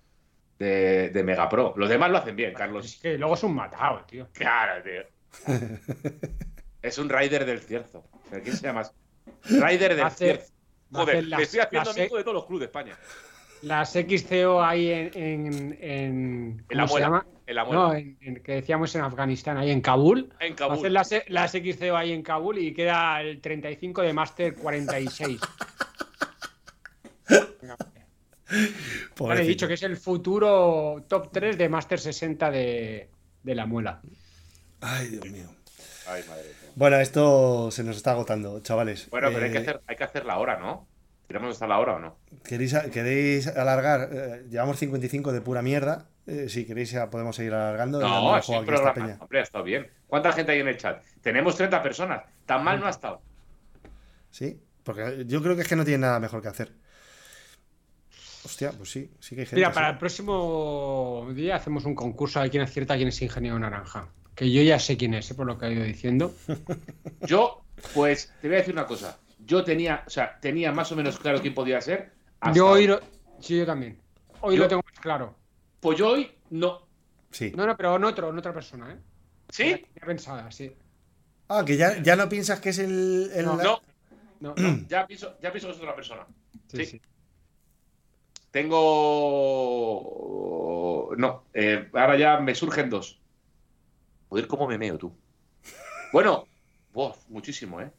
de, 0.57 1.09
de 1.09 1.23
Mega 1.23 1.47
Pro. 1.49 1.73
Los 1.77 1.87
demás 1.89 2.09
lo 2.09 2.17
hacen 2.17 2.35
bien, 2.35 2.51
Es 2.51 2.57
Carlos. 2.57 2.99
que 3.01 3.17
luego 3.17 3.35
es 3.35 3.43
un 3.43 3.53
matado, 3.53 4.03
tío. 4.05 4.27
Claro, 4.33 4.81
tío. 4.83 5.03
es 6.81 6.97
un 6.97 7.09
Rider 7.09 7.45
del 7.45 7.59
Cierzo. 7.59 8.03
¿Pero 8.29 8.43
¿Quién 8.43 8.55
se 8.55 8.63
llama? 8.63 8.83
Rider 9.45 9.95
del 9.95 10.05
Hace- 10.05 10.25
Cierzo. 10.25 10.53
Joder, 10.91 11.17
hace 11.17 11.21
me 11.23 11.29
las- 11.29 11.41
estoy 11.41 11.59
haciendo 11.59 11.89
las- 11.91 11.97
amigo 11.97 12.17
de 12.17 12.23
todos 12.23 12.33
los 12.35 12.45
clubes 12.45 12.59
de 12.61 12.65
España. 12.65 12.97
Las 13.61 13.91
XCO 13.93 14.63
ahí 14.63 14.89
en. 14.89 15.11
en, 15.13 15.77
en 15.79 16.65
En 16.69 16.77
la 16.77 16.83
¿Cómo 16.83 16.87
se 16.87 16.93
muela. 16.93 17.05
llama? 17.07 17.25
En 17.49 17.55
la. 17.55 17.63
No, 17.65 17.93
en, 17.95 18.15
en- 18.21 18.43
que 18.43 18.53
decíamos 18.53 18.93
en 18.95 19.01
Afganistán, 19.01 19.57
ahí 19.57 19.71
en 19.71 19.81
Kabul. 19.81 20.31
en 20.39 20.53
Kabul. 20.53 20.77
Hacen 20.77 20.93
las, 20.93 21.13
las 21.29 21.51
XCO 21.51 21.97
ahí 21.97 22.11
en 22.13 22.21
Kabul 22.21 22.59
y 22.59 22.73
queda 22.73 23.19
el 23.21 23.41
35 23.41 24.03
de 24.03 24.13
Master 24.13 24.53
46. 24.55 25.39
Venga, 27.61 27.75
Ya 29.19 29.35
le 29.35 29.41
he 29.41 29.47
dicho 29.47 29.67
que 29.67 29.73
es 29.75 29.83
el 29.83 29.97
futuro 29.97 31.05
top 31.07 31.31
3 31.31 31.57
de 31.57 31.69
Master 31.69 31.99
60 31.99 32.51
de, 32.51 33.09
de 33.43 33.55
la 33.55 33.65
muela. 33.65 34.01
Ay, 34.81 35.07
Dios 35.07 35.25
mío. 35.29 35.49
Ay, 36.07 36.23
madre. 36.27 36.43
Bueno, 36.75 36.97
esto 36.97 37.69
se 37.71 37.83
nos 37.83 37.97
está 37.97 38.11
agotando, 38.11 38.59
chavales. 38.61 39.09
Bueno, 39.09 39.29
pero 39.33 39.45
hay, 39.45 39.51
que 39.51 39.57
Eh, 39.57 39.61
hacer, 39.61 39.81
hay 39.87 39.95
que 39.95 40.03
hacer 40.03 40.25
la 40.25 40.37
hora, 40.39 40.57
¿no? 40.57 40.87
¿Tiramos 41.29 41.51
hasta 41.51 41.67
la 41.67 41.77
hora 41.77 41.97
o 41.97 41.99
no? 41.99 42.17
¿Queréis, 42.43 42.75
queréis 42.91 43.45
alargar? 43.45 44.09
Eh, 44.11 44.45
llevamos 44.49 44.79
55 44.79 45.31
de 45.31 45.41
pura 45.41 45.61
mierda. 45.61 46.09
Eh, 46.25 46.49
si 46.49 46.65
queréis, 46.65 46.89
ya 46.89 47.11
podemos 47.11 47.35
seguir 47.35 47.53
alargando. 47.53 47.99
No, 47.99 48.35
es 48.35 48.49
un 48.49 48.65
programa. 48.65 48.93
peña. 48.95 49.17
Hombre, 49.19 49.39
ha 49.39 49.43
estado 49.43 49.63
bien. 49.63 49.87
¿Cuánta 50.07 50.31
gente 50.33 50.53
hay 50.53 50.59
en 50.61 50.67
el 50.69 50.77
chat? 50.77 51.03
Tenemos 51.21 51.55
30 51.55 51.83
personas. 51.83 52.23
Tan 52.47 52.63
mal 52.63 52.79
no 52.79 52.87
ha 52.87 52.89
estado. 52.89 53.21
Sí, 54.31 54.59
porque 54.83 55.23
yo 55.27 55.43
creo 55.43 55.55
que 55.55 55.61
es 55.61 55.67
que 55.67 55.75
no 55.75 55.85
tiene 55.85 55.99
nada 55.99 56.19
mejor 56.19 56.41
que 56.41 56.47
hacer. 56.47 56.71
Hostia, 58.43 58.71
pues 58.71 58.89
sí, 58.89 59.11
sí 59.19 59.35
que 59.35 59.41
hay 59.41 59.45
gente. 59.45 59.57
Mira, 59.57 59.69
sí. 59.69 59.75
para 59.75 59.89
el 59.91 59.97
próximo 59.99 61.27
día 61.35 61.57
hacemos 61.57 61.85
un 61.85 61.93
concurso 61.93 62.39
a 62.39 62.41
ver 62.41 62.49
quién 62.51 62.63
acierta 62.63 62.95
quién 62.95 63.09
es 63.09 63.21
ingeniero 63.21 63.59
naranja. 63.59 64.07
Que 64.33 64.51
yo 64.51 64.63
ya 64.63 64.79
sé 64.79 64.97
quién 64.97 65.13
es, 65.13 65.29
¿eh? 65.29 65.35
por 65.35 65.45
lo 65.45 65.59
que 65.59 65.67
ha 65.67 65.69
ido 65.69 65.83
diciendo. 65.83 66.33
Yo 67.21 67.61
Pues 67.93 68.33
te 68.41 68.47
voy 68.47 68.55
a 68.55 68.59
decir 68.61 68.73
una 68.73 68.87
cosa. 68.87 69.19
Yo 69.49 69.63
tenía, 69.63 70.03
o 70.05 70.09
sea, 70.11 70.39
tenía 70.39 70.71
más 70.71 70.91
o 70.91 70.95
menos 70.95 71.17
claro 71.17 71.41
quién 71.41 71.55
podía 71.55 71.81
ser. 71.81 72.11
hasta 72.39 72.55
Yo 72.55 72.67
hoy. 72.69 72.85
lo... 72.85 72.99
Sí, 73.41 73.57
yo 73.57 73.65
también. 73.65 73.99
Hoy 74.41 74.55
Yo- 74.55 74.61
lo 74.63 74.67
tengo 74.69 74.83
más 74.85 74.99
claro. 74.99 75.35
Pues 75.79 75.97
yo 75.97 76.09
hoy 76.09 76.31
no. 76.51 76.87
Sí. 77.31 77.51
No, 77.55 77.65
no, 77.65 77.75
pero 77.75 77.95
en 77.95 78.03
otro, 78.03 78.29
en 78.29 78.37
otra 78.37 78.53
persona, 78.53 78.91
¿eh? 78.93 78.97
¿Sí? 79.49 79.83
Ya 79.99 80.05
pensada, 80.05 80.51
sí. 80.51 80.71
Ah, 81.47 81.63
que 81.65 81.75
ya, 81.77 81.99
ya 82.03 82.15
no 82.15 82.29
piensas 82.29 82.59
que 82.59 82.69
es 82.69 82.77
el. 82.77 83.31
el- 83.33 83.45
No, 83.45 83.55
No, 83.57 83.81
No, 84.39 84.53
no. 84.55 84.85
ya 84.87 85.07
pienso, 85.07 85.35
ya 85.41 85.51
pienso 85.51 85.67
que 85.69 85.73
es 85.73 85.79
otra 85.79 85.95
persona. 85.95 86.27
Sí, 86.67 86.77
Sí. 86.77 86.85
sí. 86.85 87.01
Tengo. 90.19 91.15
No, 91.17 91.45
eh, 91.53 91.89
ahora 91.93 92.17
ya 92.17 92.39
me 92.39 92.53
surgen 92.55 92.89
dos. 92.89 93.19
Joder, 94.29 94.47
cómo 94.47 94.67
me 94.67 94.77
meo 94.77 94.97
tú. 94.97 95.11
Bueno, 96.13 96.45
Buah, 96.93 97.13
muchísimo, 97.29 97.79
¿eh? 97.81 97.91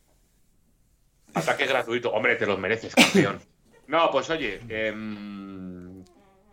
Ataque 1.35 1.67
gratuito. 1.67 2.11
Hombre, 2.13 2.37
te 2.37 2.47
los 2.47 2.59
mereces, 2.59 2.95
campeón. 2.95 3.39
No, 3.91 4.09
pues 4.13 4.31
oye, 4.31 4.61
em, 4.69 6.05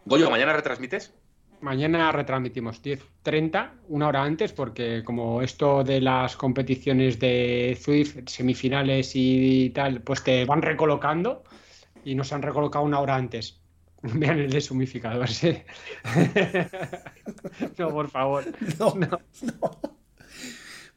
Goyo, 0.05 0.27
¿mañana 0.31 0.53
retransmites? 0.53 1.13
Mañana 1.61 2.11
retransmitimos 2.11 2.81
10.30, 2.81 3.73
una 3.89 4.07
hora 4.07 4.23
antes, 4.23 4.53
porque 4.53 5.03
como 5.03 5.43
esto 5.43 5.83
de 5.83 6.01
las 6.01 6.35
competiciones 6.35 7.19
de 7.19 7.77
Swift, 7.79 8.27
semifinales 8.27 9.11
y 9.13 9.69
tal, 9.69 10.01
pues 10.01 10.23
te 10.23 10.45
van 10.45 10.63
recolocando 10.63 11.43
y 12.03 12.15
nos 12.15 12.33
han 12.33 12.41
recolocado 12.41 12.83
una 12.85 12.99
hora 13.01 13.15
antes. 13.15 13.61
Vean 14.01 14.39
el 14.39 14.49
deshumificador, 14.49 15.27
sí. 15.27 15.61
no, 17.77 17.89
por 17.89 18.09
favor. 18.09 18.45
No, 18.79 18.95
No. 18.95 19.19
no. 19.61 19.97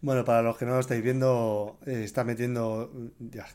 Bueno, 0.03 0.25
para 0.25 0.43
los 0.43 0.57
que 0.57 0.65
no 0.65 0.73
lo 0.73 0.81
estáis 0.81 1.03
viendo, 1.03 1.79
eh, 1.87 2.03
está 2.05 2.25
metiendo. 2.25 2.91
Ya. 3.19 3.47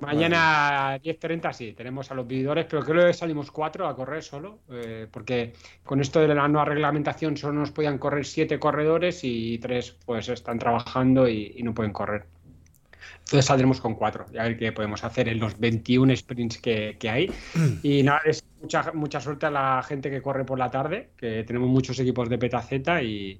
Mañana 0.00 0.98
10.30 0.98 1.52
sí, 1.52 1.72
tenemos 1.74 2.10
a 2.10 2.14
los 2.14 2.26
vividores, 2.26 2.66
pero 2.68 2.82
creo 2.82 3.06
que 3.06 3.12
salimos 3.12 3.52
cuatro 3.52 3.86
a 3.86 3.94
correr 3.94 4.24
solo, 4.24 4.58
eh, 4.68 5.06
porque 5.08 5.52
con 5.84 6.00
esto 6.00 6.18
de 6.18 6.34
la 6.34 6.48
nueva 6.48 6.64
reglamentación 6.64 7.36
solo 7.36 7.60
nos 7.60 7.70
podían 7.70 7.98
correr 7.98 8.26
siete 8.26 8.58
corredores 8.58 9.20
y 9.22 9.58
tres 9.58 9.96
pues 10.04 10.28
están 10.28 10.58
trabajando 10.58 11.28
y, 11.28 11.54
y 11.56 11.62
no 11.62 11.72
pueden 11.72 11.92
correr. 11.92 12.26
Entonces 13.20 13.44
saldremos 13.44 13.80
con 13.80 13.94
cuatro 13.94 14.26
y 14.32 14.38
a 14.38 14.42
ver 14.42 14.58
qué 14.58 14.72
podemos 14.72 15.04
hacer 15.04 15.28
en 15.28 15.38
los 15.38 15.58
21 15.60 16.16
sprints 16.16 16.58
que, 16.58 16.96
que 16.98 17.08
hay. 17.08 17.32
Y 17.84 18.02
nada, 18.02 18.22
es 18.24 18.42
mucha, 18.60 18.90
mucha 18.92 19.20
suerte 19.20 19.46
a 19.46 19.50
la 19.52 19.84
gente 19.84 20.10
que 20.10 20.20
corre 20.20 20.44
por 20.44 20.58
la 20.58 20.68
tarde, 20.68 21.10
que 21.16 21.44
tenemos 21.44 21.68
muchos 21.68 21.96
equipos 22.00 22.28
de 22.28 22.38
Petaceta 22.38 23.00
y, 23.02 23.38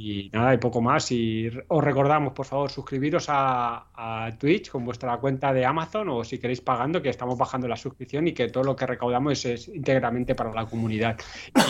y 0.00 0.30
nada, 0.32 0.54
y 0.54 0.58
poco 0.58 0.80
más. 0.80 1.10
Y 1.10 1.50
os 1.66 1.82
recordamos, 1.82 2.32
por 2.32 2.46
favor, 2.46 2.70
suscribiros 2.70 3.26
a, 3.28 3.88
a 4.26 4.30
Twitch 4.38 4.70
con 4.70 4.84
vuestra 4.84 5.16
cuenta 5.16 5.52
de 5.52 5.66
Amazon 5.66 6.08
o 6.10 6.22
si 6.22 6.38
queréis 6.38 6.60
pagando, 6.60 7.02
que 7.02 7.08
estamos 7.08 7.36
bajando 7.36 7.66
la 7.66 7.76
suscripción 7.76 8.28
y 8.28 8.32
que 8.32 8.48
todo 8.48 8.62
lo 8.62 8.76
que 8.76 8.86
recaudamos 8.86 9.44
es, 9.44 9.44
es 9.44 9.68
íntegramente 9.74 10.36
para 10.36 10.52
la 10.52 10.66
comunidad. 10.66 11.18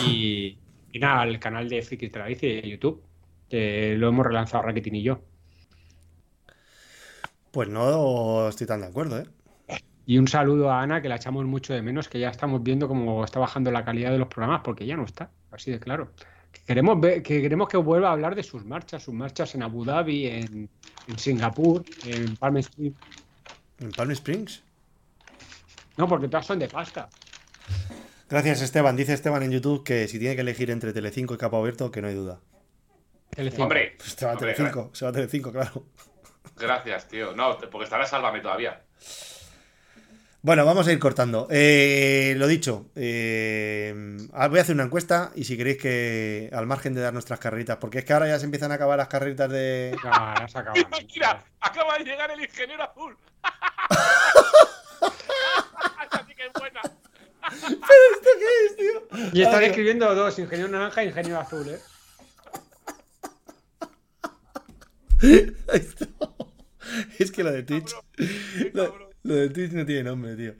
Y, 0.05 0.59
y 0.91 0.99
nada, 0.99 1.23
el 1.23 1.39
canal 1.39 1.67
de 1.67 1.81
la 2.13 2.25
Bici 2.27 2.47
de 2.47 2.69
YouTube, 2.69 3.01
que 3.49 3.95
lo 3.97 4.09
hemos 4.09 4.27
relanzado 4.27 4.61
Rakitin 4.61 4.95
y 4.95 5.01
yo. 5.01 5.21
Pues 7.49 7.67
no 7.67 8.47
estoy 8.47 8.67
tan 8.67 8.81
de 8.81 8.87
acuerdo, 8.87 9.21
¿eh? 9.21 9.25
Y 10.05 10.19
un 10.19 10.27
saludo 10.27 10.69
a 10.69 10.83
Ana, 10.83 11.01
que 11.01 11.09
la 11.09 11.15
echamos 11.15 11.45
mucho 11.45 11.73
de 11.73 11.81
menos, 11.81 12.09
que 12.09 12.19
ya 12.19 12.29
estamos 12.29 12.61
viendo 12.61 12.87
cómo 12.87 13.23
está 13.23 13.39
bajando 13.39 13.71
la 13.71 13.83
calidad 13.83 14.11
de 14.11 14.19
los 14.19 14.27
programas, 14.27 14.61
porque 14.63 14.85
ya 14.85 14.95
no 14.95 15.05
está, 15.05 15.31
así 15.51 15.71
de 15.71 15.79
claro. 15.79 16.11
Que 16.51 16.61
queremos, 16.61 16.99
ver, 16.99 17.21
que 17.21 17.41
queremos 17.41 17.67
que 17.69 17.77
vuelva 17.77 18.09
a 18.09 18.11
hablar 18.13 18.35
de 18.35 18.43
sus 18.43 18.65
marchas, 18.65 19.03
sus 19.03 19.13
marchas 19.13 19.53
en 19.55 19.63
Abu 19.63 19.85
Dhabi, 19.85 20.27
en, 20.27 20.69
en 21.07 21.19
Singapur, 21.19 21.83
en 22.05 22.35
Palm 22.37 22.57
Springs. 22.57 22.95
En 23.79 23.91
Palm 23.91 24.11
Springs. 24.11 24.63
No, 25.97 26.07
porque 26.07 26.27
todas 26.27 26.45
son 26.45 26.59
de 26.59 26.67
pasta. 26.67 27.09
Gracias, 28.29 28.61
Esteban. 28.61 28.95
Dice 28.95 29.13
Esteban 29.13 29.43
en 29.43 29.51
YouTube 29.51 29.83
que 29.83 30.07
si 30.07 30.19
tiene 30.19 30.35
que 30.35 30.41
elegir 30.41 30.69
entre 30.71 30.93
Telecinco 30.93 31.33
y 31.33 31.37
Capo 31.37 31.57
Abierto, 31.57 31.91
que 31.91 32.01
no 32.01 32.07
hay 32.07 32.15
duda. 32.15 32.39
Telecinco. 33.31 33.63
Hombre, 33.63 33.95
Pues 33.97 34.11
se 34.13 34.25
va 34.25 34.31
a 34.31 34.35
hombre, 34.35 34.53
Telecinco, 34.53 34.89
se 34.93 35.05
va 35.05 35.11
a 35.11 35.13
Telecinco, 35.13 35.51
claro. 35.51 35.83
gracias, 36.57 37.07
tío. 37.07 37.35
No, 37.35 37.57
porque 37.71 37.83
estará 37.85 38.05
Sálvame 38.05 38.39
todavía. 38.41 38.81
Bueno, 40.41 40.65
vamos 40.65 40.87
a 40.87 40.93
ir 40.93 40.99
cortando. 40.99 41.47
Eh, 41.51 42.33
lo 42.37 42.47
dicho, 42.47 42.89
eh, 42.95 43.93
ah, 44.31 44.47
voy 44.47 44.59
a 44.59 44.61
hacer 44.61 44.73
una 44.73 44.85
encuesta 44.85 45.31
y 45.35 45.43
si 45.43 45.57
queréis 45.57 45.77
que, 45.77 46.49
al 46.53 46.65
margen 46.65 46.93
de 46.93 47.01
dar 47.01 47.11
nuestras 47.13 47.39
carreritas, 47.39 47.75
porque 47.77 47.99
es 47.99 48.05
que 48.05 48.13
ahora 48.13 48.27
ya 48.29 48.39
se 48.39 48.45
empiezan 48.45 48.71
a 48.71 48.75
acabar 48.75 48.97
las 48.97 49.09
carreritas 49.09 49.49
de... 49.51 49.93
Ya, 50.01 50.35
ya 50.39 50.47
se 50.47 50.57
acaban. 50.59 50.81
Mira, 51.13 51.43
acaba 51.59 51.97
de 51.97 52.05
llegar 52.05 52.31
el 52.31 52.39
ingeniero 52.41 52.83
azul. 52.83 53.17
Esa 56.09 56.25
sí 56.25 56.33
que 56.35 56.45
es 56.45 56.53
buena. 56.57 56.79
¿Esto 57.51 58.29
qué 58.39 58.65
es, 58.65 58.75
tío? 58.77 59.07
Y 59.33 59.41
están 59.41 59.63
escribiendo 59.63 60.15
dos, 60.15 60.39
ingeniero 60.39 60.71
naranja 60.71 61.03
e 61.03 61.07
ingeniero 61.07 61.39
azul, 61.39 61.67
¿eh? 61.67 61.79
Esto- 65.73 66.07
Es 67.19 67.29
que 67.31 67.43
lo 67.43 67.51
de 67.51 67.63
Twitch. 67.63 67.93
Lo, 68.73 69.08
lo 69.23 69.35
de 69.35 69.49
Twitch 69.49 69.71
no 69.73 69.85
tiene 69.85 70.03
nombre, 70.03 70.35
tío. 70.35 70.53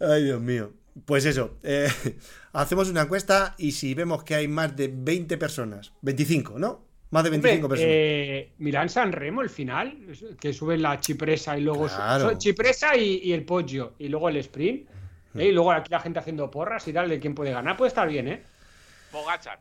Ay, 0.00 0.24
Dios 0.24 0.40
mío. 0.40 0.72
Pues 1.04 1.24
eso, 1.24 1.58
eh, 1.62 1.88
hacemos 2.52 2.88
una 2.90 3.02
encuesta 3.02 3.54
y 3.58 3.72
si 3.72 3.94
vemos 3.94 4.24
que 4.24 4.34
hay 4.34 4.48
más 4.48 4.74
de 4.76 4.90
20 4.92 5.38
personas, 5.38 5.92
25, 6.02 6.58
¿no? 6.58 6.84
Más 7.10 7.24
de 7.24 7.30
25 7.30 7.66
Hombre, 7.66 7.68
personas. 7.78 7.94
eh, 7.96 8.52
Milán 8.58 8.88
San 8.88 9.12
Remo, 9.12 9.42
el 9.42 9.50
final, 9.50 9.98
que 10.40 10.52
suben 10.52 10.80
la 10.82 11.00
chipresa 11.00 11.58
y 11.58 11.62
luego 11.62 11.88
su- 11.88 11.96
Claro. 11.96 12.38
chipresa 12.38 12.96
y, 12.96 13.20
y 13.24 13.32
el 13.32 13.44
pollo, 13.44 13.94
y 13.98 14.08
luego 14.08 14.28
el 14.28 14.36
sprint, 14.36 14.88
¿eh? 15.34 15.46
y 15.46 15.52
luego 15.52 15.72
aquí 15.72 15.90
la 15.90 16.00
gente 16.00 16.18
haciendo 16.20 16.50
porras 16.50 16.86
y 16.88 16.92
tal 16.92 17.08
de 17.08 17.18
quién 17.18 17.34
puede 17.34 17.50
ganar, 17.52 17.76
puede 17.76 17.88
estar 17.88 18.08
bien, 18.08 18.28
¿eh? 18.28 18.42
Pogachar. 19.10 19.58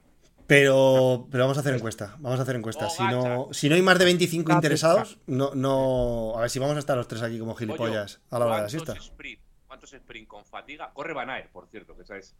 Pero, 0.50 1.28
pero 1.30 1.44
vamos 1.44 1.58
a 1.58 1.60
hacer 1.62 1.76
encuesta. 1.76 2.16
Vamos 2.18 2.40
a 2.40 2.42
hacer 2.44 2.56
encuesta. 2.56 2.90
Si 2.90 3.04
no, 3.04 3.50
si 3.52 3.70
no 3.70 3.76
hay 3.76 3.84
más 3.84 4.00
de 4.00 4.06
25 4.06 4.50
La 4.50 4.56
interesados, 4.56 5.20
no, 5.28 5.52
no. 5.54 6.34
A 6.38 6.42
ver 6.42 6.50
si 6.50 6.58
vamos 6.58 6.76
a 6.76 6.80
estar 6.80 6.98
los 6.98 7.08
tres 7.08 7.22
aquí 7.22 7.38
como 7.38 7.54
gilipollas 7.54 8.20
a 8.32 8.40
la 8.40 8.46
hora 8.48 8.56
de 8.58 8.62
la 8.64 8.70
siesta. 8.70 8.94
¿Cuántos 8.94 9.06
sprint? 9.12 9.40
¿Cuántos 9.68 9.94
sprint 9.94 10.28
con 10.28 10.44
fatiga? 10.46 10.90
Corre 10.92 11.14
Van 11.14 11.30
Aert, 11.30 11.52
por 11.52 11.68
cierto, 11.68 11.96
que 11.96 12.04
sabes. 12.04 12.36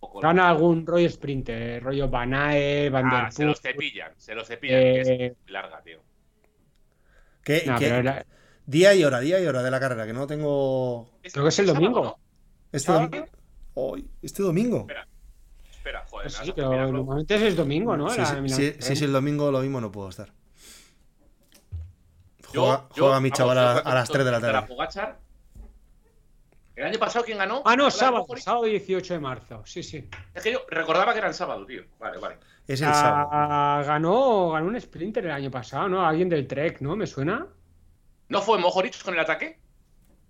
Poco- 0.00 0.20
Gana 0.20 0.48
algún 0.48 0.86
rollo 0.86 1.06
sprint, 1.06 1.48
eh, 1.50 1.80
rollo 1.80 2.08
Banae, 2.08 2.88
Van 2.88 3.10
der 3.10 3.20
Ah, 3.26 3.30
se 3.30 3.44
los 3.44 3.60
cepillan, 3.60 4.12
se 4.16 4.34
los 4.34 4.48
cepillan. 4.48 4.80
que 4.80 5.00
es 5.02 5.08
Eh, 5.08 5.36
larga, 5.48 5.82
tío. 5.82 6.00
¿Qué, 7.42 7.64
no, 7.66 7.78
qué- 7.78 7.84
pero 7.88 7.96
era- 8.00 8.26
Día 8.66 8.94
y 8.94 9.04
hora, 9.04 9.20
día 9.20 9.38
y 9.40 9.46
hora 9.46 9.62
de 9.62 9.70
la 9.70 9.78
carrera, 9.78 10.06
que 10.06 10.14
no 10.14 10.26
tengo. 10.26 11.10
Creo 11.22 11.44
que 11.44 11.48
es 11.50 11.58
el 11.58 11.66
domingo. 11.66 12.18
Este, 12.72 12.86
¿Sábado? 12.86 13.08
dom- 13.10 13.28
Hoy, 13.74 14.08
este 14.22 14.42
domingo. 14.42 14.80
Espera, 14.80 15.06
espera, 15.84 16.04
joder. 16.08 16.24
pues 16.30 16.34
sí, 16.34 16.52
pero 16.56 16.90
normalmente 16.90 17.46
es 17.46 17.56
domingo, 17.56 17.96
¿no? 17.96 18.08
Sí, 18.08 18.24
sí, 18.24 18.34
Remo. 18.34 19.04
el 19.04 19.12
domingo 19.12 19.50
lo 19.50 19.60
mismo 19.60 19.80
no 19.80 19.92
puedo 19.92 20.08
estar. 20.08 20.32
Yo- 22.52 22.62
Juega, 22.62 22.88
yo, 22.94 23.04
juega 23.04 23.20
mi 23.20 23.30
chaval 23.30 23.58
a, 23.58 23.72
a 23.78 23.94
las 23.94 24.08
3 24.08 24.24
de 24.24 24.30
la 24.30 24.40
tarde. 24.40 24.66
Pogachar, 24.68 25.18
¿El 26.76 26.84
año 26.84 26.98
pasado 26.98 27.24
quién 27.24 27.38
ganó? 27.38 27.62
Ah, 27.64 27.76
no, 27.76 27.84
¿Hola, 27.84 27.90
sábado, 27.92 28.26
sábado 28.36 28.64
18 28.64 29.14
de 29.14 29.20
marzo, 29.20 29.62
sí, 29.64 29.82
sí. 29.82 30.08
Es 30.34 30.42
que 30.42 30.52
yo 30.52 30.60
recordaba 30.68 31.12
que 31.12 31.18
era 31.18 31.28
el 31.28 31.34
sábado, 31.34 31.64
tío. 31.66 31.82
Vale, 32.00 32.18
vale. 32.18 32.36
Es 32.66 32.80
el 32.80 32.92
sábado. 32.92 33.28
Ah, 33.30 33.82
ganó, 33.86 34.50
ganó 34.50 34.66
un 34.66 34.80
sprinter 34.80 35.24
el 35.26 35.30
año 35.30 35.50
pasado, 35.52 35.88
¿no? 35.88 36.04
Alguien 36.04 36.28
del 36.28 36.48
Trek, 36.48 36.80
¿no? 36.80 36.96
¿Me 36.96 37.06
suena? 37.06 37.46
¿No 38.28 38.42
fue 38.42 38.58
Mojoric 38.58 39.00
con 39.04 39.14
el 39.14 39.20
ataque? 39.20 39.60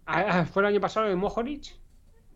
Ah, 0.06 0.24
ah, 0.28 0.44
¿Fue 0.44 0.62
el 0.62 0.66
año 0.68 0.80
pasado 0.80 1.06
de 1.06 1.14
Mojoric? 1.16 1.76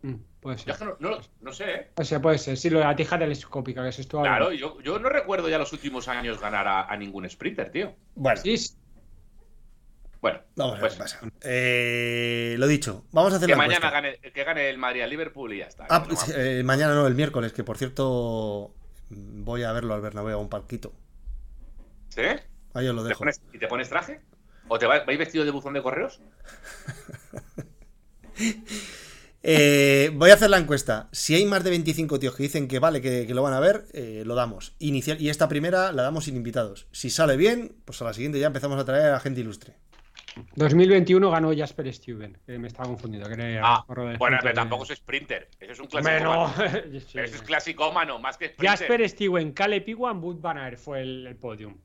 Mm, 0.01 0.15
puede 0.39 0.57
Yo 0.57 0.63
ser. 0.63 0.71
es 0.73 0.77
que 0.79 0.85
no, 0.85 0.95
no, 0.99 1.17
no 1.41 1.53
sé, 1.53 1.71
¿eh? 1.73 1.91
Puede 2.21 2.37
ser. 2.37 2.57
Sí, 2.57 2.69
lo 2.69 2.79
de 2.79 2.85
la 2.85 2.95
tija 2.95 3.17
telescópica 3.19 3.83
que 3.83 3.91
se 3.91 4.01
estuvo 4.01 4.21
Claro, 4.21 4.51
yo, 4.51 4.79
yo 4.81 4.99
no 4.99 5.09
recuerdo 5.09 5.49
ya 5.49 5.57
los 5.57 5.71
últimos 5.73 6.07
años 6.07 6.39
ganar 6.39 6.67
a, 6.67 6.85
a 6.85 6.97
ningún 6.97 7.29
sprinter, 7.29 7.71
tío. 7.71 7.95
Bueno, 8.15 8.41
Sí, 8.41 8.57
sí. 8.57 8.75
Bueno, 10.21 10.39
vamos 10.57 10.73
a 10.79 10.81
ver 10.81 10.81
pues, 10.81 10.93
qué 10.95 10.99
pasa. 10.99 11.19
Eh, 11.43 12.55
lo 12.59 12.67
dicho, 12.67 13.05
vamos 13.13 13.31
a 13.31 13.37
hacer 13.37 13.47
que 13.47 13.51
la 13.53 13.57
mañana 13.57 13.89
gane, 13.89 14.17
que 14.19 14.43
gane 14.43 14.69
el 14.69 14.77
Madrid 14.77 15.01
al 15.01 15.09
Liverpool 15.09 15.53
y 15.53 15.59
ya 15.59 15.65
está. 15.67 15.85
Ah, 15.89 15.99
No, 15.99 16.07
pues, 16.09 16.33
eh, 16.35 16.61
mañana 16.65 16.93
no, 16.93 17.07
el 17.07 17.15
miércoles, 17.15 17.53
que 17.53 17.63
por 17.63 17.77
cierto 17.77 18.73
voy 19.09 19.63
a 19.63 19.71
verlo 19.71 19.93
al 19.93 20.01
Bernabéu 20.01 20.37
a 20.37 20.41
un 20.41 20.49
parquito. 20.49 20.91
¿Sí? 22.09 22.21
Ahí 22.73 22.87
os 22.89 22.95
lo 22.95 23.03
¿Te 23.03 23.09
dejo. 23.09 23.19
pones- 23.23 23.41
¿Y 23.53 23.59
te 23.59 23.67
pones 23.67 23.87
traje? 23.87 24.19
¿O 24.67 24.77
te 24.77 24.85
vais, 24.87 25.05
vais 25.05 25.17
vestido 25.17 25.45
de 25.45 25.51
buzón 25.51 25.73
de 25.73 25.81
correos? 25.81 26.19
Eh, 29.41 30.11
voy 30.15 30.31
a 30.31 30.33
hacer 30.33 30.49
la 30.49 30.57
encuesta. 30.57 31.07
Si 31.11 31.33
hay 31.35 31.45
más 31.45 31.63
de 31.63 31.69
25 31.69 32.19
tíos 32.19 32.35
que 32.35 32.43
dicen 32.43 32.67
que 32.67 32.79
vale, 32.79 33.01
que, 33.01 33.25
que 33.25 33.33
lo 33.33 33.41
van 33.43 33.53
a 33.53 33.59
ver, 33.59 33.85
eh, 33.93 34.23
lo 34.25 34.35
damos. 34.35 34.75
Inicial, 34.79 35.21
y 35.21 35.29
esta 35.29 35.47
primera 35.47 35.91
la 35.91 36.03
damos 36.03 36.25
sin 36.25 36.35
invitados. 36.35 36.87
Si 36.91 37.09
sale 37.09 37.37
bien, 37.37 37.75
pues 37.85 38.01
a 38.01 38.05
la 38.05 38.13
siguiente 38.13 38.39
ya 38.39 38.47
empezamos 38.47 38.79
a 38.79 38.85
traer 38.85 39.13
a 39.13 39.19
gente 39.19 39.41
ilustre. 39.41 39.75
2021 40.55 41.31
ganó 41.31 41.55
Jasper 41.55 41.93
Stuyven, 41.93 42.37
que 42.45 42.59
me 42.59 42.67
estaba 42.67 42.87
confundido. 42.87 43.27
Que 43.27 43.33
era 43.33 43.61
Ah, 43.63 43.85
bueno, 44.17 44.37
pero 44.41 44.53
tampoco 44.53 44.83
es 44.83 44.97
sprinter. 44.97 45.49
Eso 45.59 45.71
es 45.73 45.79
un 45.79 45.87
clásico. 45.87 46.23
No. 46.23 46.53
Sí. 47.07 47.19
eso 47.19 47.35
es 47.35 47.41
clasicómano, 47.41 48.19
más 48.19 48.37
que 48.37 48.49
sprinter. 48.49 48.69
Jasper 48.69 49.09
Stuyven, 49.09 49.51
Caleb 49.53 49.87
Iwan, 49.87 50.21
Bud 50.21 50.39
Van 50.39 50.57
Aert 50.57 50.77
fue 50.79 51.01
el, 51.01 51.27
el 51.27 51.35
podium. 51.35 51.77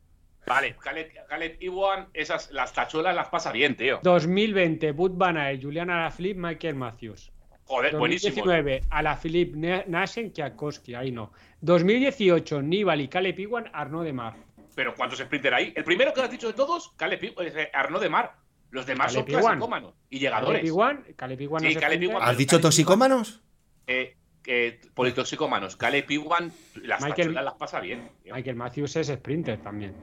Vale, 0.46 0.76
Caleb, 0.76 1.10
Caleb 1.26 1.56
Iwan, 1.60 2.08
esas, 2.12 2.50
las 2.52 2.72
tachuelas 2.72 3.14
las 3.16 3.28
pasa 3.28 3.50
bien, 3.50 3.76
tío. 3.76 4.00
2020, 4.02 4.92
Bud 4.92 5.12
Van 5.14 5.38
Aert, 5.38 5.62
Julian 5.62 5.88
Alaphilippe, 5.90 6.38
Michael 6.40 6.74
Matthews. 6.74 7.32
Joder, 7.66 7.96
buenísimo. 7.96 8.34
2019, 8.36 8.82
Alaphilippe, 8.90 9.56
Na- 9.56 9.84
Nasen, 9.86 10.30
Kwiatkowski, 10.30 10.94
ahí 10.94 11.10
no. 11.10 11.32
2018, 11.62 12.60
Nibali, 12.62 13.08
Caleb 13.08 13.38
Iwan, 13.40 13.70
Arnaud 13.72 14.04
de 14.04 14.12
Mar. 14.12 14.34
Pero 14.74 14.94
¿cuántos 14.94 15.18
sprinter 15.18 15.54
hay? 15.54 15.72
El 15.74 15.84
primero 15.84 16.12
que 16.12 16.20
has 16.20 16.30
dicho 16.30 16.46
de 16.48 16.52
todos, 16.52 16.92
Caleb 16.96 17.20
eh, 17.22 17.70
Arnaud 17.72 18.00
de 18.02 18.08
Mar. 18.10 18.34
Los 18.70 18.86
demás 18.86 19.12
son 19.12 19.22
Caleb 19.22 19.40
Iwan. 19.40 19.52
clasicómanos 19.58 19.94
y 20.10 20.18
llegadores. 20.18 20.58
Caleb 20.60 20.66
Iwan, 20.66 21.04
Caleb 21.16 21.40
Iwan 21.40 21.60
Sí, 21.60 21.66
no 21.68 21.72
se 21.74 21.80
Caleb 21.80 21.92
enfrenta. 21.94 22.12
Iwan. 22.18 22.28
¿Has 22.28 22.36
dicho 22.36 22.60
toxicómanos? 22.60 23.40
Eh, 23.86 24.16
eh, 24.46 24.80
politoxicómanos. 24.94 25.76
Caleb 25.76 26.10
Iwan, 26.10 26.52
las 26.82 27.02
Michael- 27.02 27.32
las 27.34 27.54
pasa 27.54 27.80
bien. 27.80 28.10
tío. 28.22 28.34
Michael 28.34 28.56
Matthews 28.56 28.96
es 28.96 29.06
sprinter 29.08 29.58
también. 29.62 29.94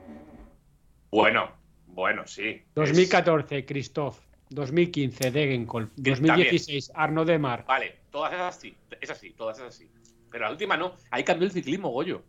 Bueno, 1.10 1.52
bueno, 1.86 2.26
sí. 2.26 2.62
2014, 2.74 3.64
Christoph. 3.66 4.18
2015, 4.54 5.30
Degenkolb. 5.30 5.88
Que 6.02 6.10
2016, 6.10 6.92
Arnaud 6.94 7.26
de 7.26 7.38
Mar. 7.38 7.60
Es- 7.60 7.66
vale, 7.66 7.96
todas 8.10 8.32
esas 8.32 8.56
sí. 8.56 8.76
Esas 9.00 9.18
sí, 9.18 9.32
todas 9.36 9.58
esas 9.58 9.74
sí. 9.74 9.88
Pero 10.30 10.44
la 10.46 10.50
última 10.50 10.76
no. 10.76 10.94
Ahí 11.10 11.24
cambió 11.24 11.46
el 11.46 11.52
ciclismo, 11.52 11.90
Goyo. 11.90 12.22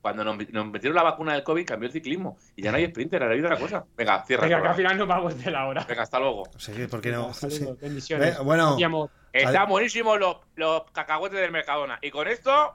Cuando 0.00 0.22
nos, 0.24 0.36
metieron 0.36 0.94
la 0.94 1.02
vacuna 1.02 1.32
del 1.34 1.42
COVID, 1.42 1.66
cambió 1.66 1.88
el 1.88 1.92
ciclismo. 1.92 2.38
Y 2.54 2.62
ya 2.62 2.70
no 2.70 2.76
hay 2.76 2.86
sprinter, 2.86 3.20
ahora 3.22 3.34
hay 3.34 3.40
otra 3.40 3.58
cosa. 3.58 3.84
Venga, 3.96 4.24
cierra. 4.24 4.44
Venga, 4.44 4.62
que 4.62 4.68
al 4.68 4.74
final 4.76 4.96
nos 4.96 5.08
vamos 5.08 5.44
de 5.44 5.50
la 5.50 5.66
hora. 5.66 5.84
Venga, 5.88 6.02
hasta 6.02 6.20
luego. 6.20 6.44
Sí, 6.56 6.72
¿por 6.88 7.00
qué 7.00 7.10
no? 7.10 7.34
Saludos, 7.34 7.58
Sí. 7.58 7.66
bendiciones. 7.80 8.38
Bueno. 8.44 8.76
Amor. 8.84 9.10
Están 9.32 9.68
buenísimos 9.68 10.18
los, 10.20 10.36
los 10.54 10.82
cacahuetes 10.92 11.40
del 11.40 11.50
Mercadona. 11.50 11.98
Y 12.00 12.10
con 12.10 12.28
esto, 12.28 12.74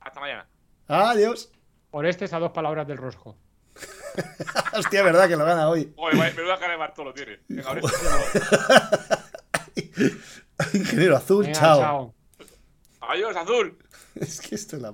hasta 0.00 0.20
mañana. 0.20 0.48
Adiós. 0.86 1.52
Orestes 1.90 2.32
a 2.32 2.38
dos 2.38 2.52
palabras 2.52 2.86
del 2.88 2.96
rosco. 2.96 3.36
Hostia, 4.74 5.02
verdad 5.02 5.28
que 5.28 5.36
lo 5.36 5.44
gana 5.44 5.68
hoy. 5.68 5.92
Vaya, 5.96 6.32
menuda 6.36 6.58
cara 6.58 6.72
de 6.72 6.78
Bartolo 6.78 7.12
tiene. 7.14 7.40
Venga, 7.48 7.68
ahora 7.68 7.80
Ingeniero 10.74 11.16
azul, 11.16 11.44
Venga, 11.44 11.58
chao. 11.58 11.80
chao. 11.80 12.14
Adiós, 13.00 13.36
azul. 13.36 13.78
Es 14.14 14.40
que 14.40 14.54
esto 14.54 14.76
es 14.76 14.82
la 14.82 14.92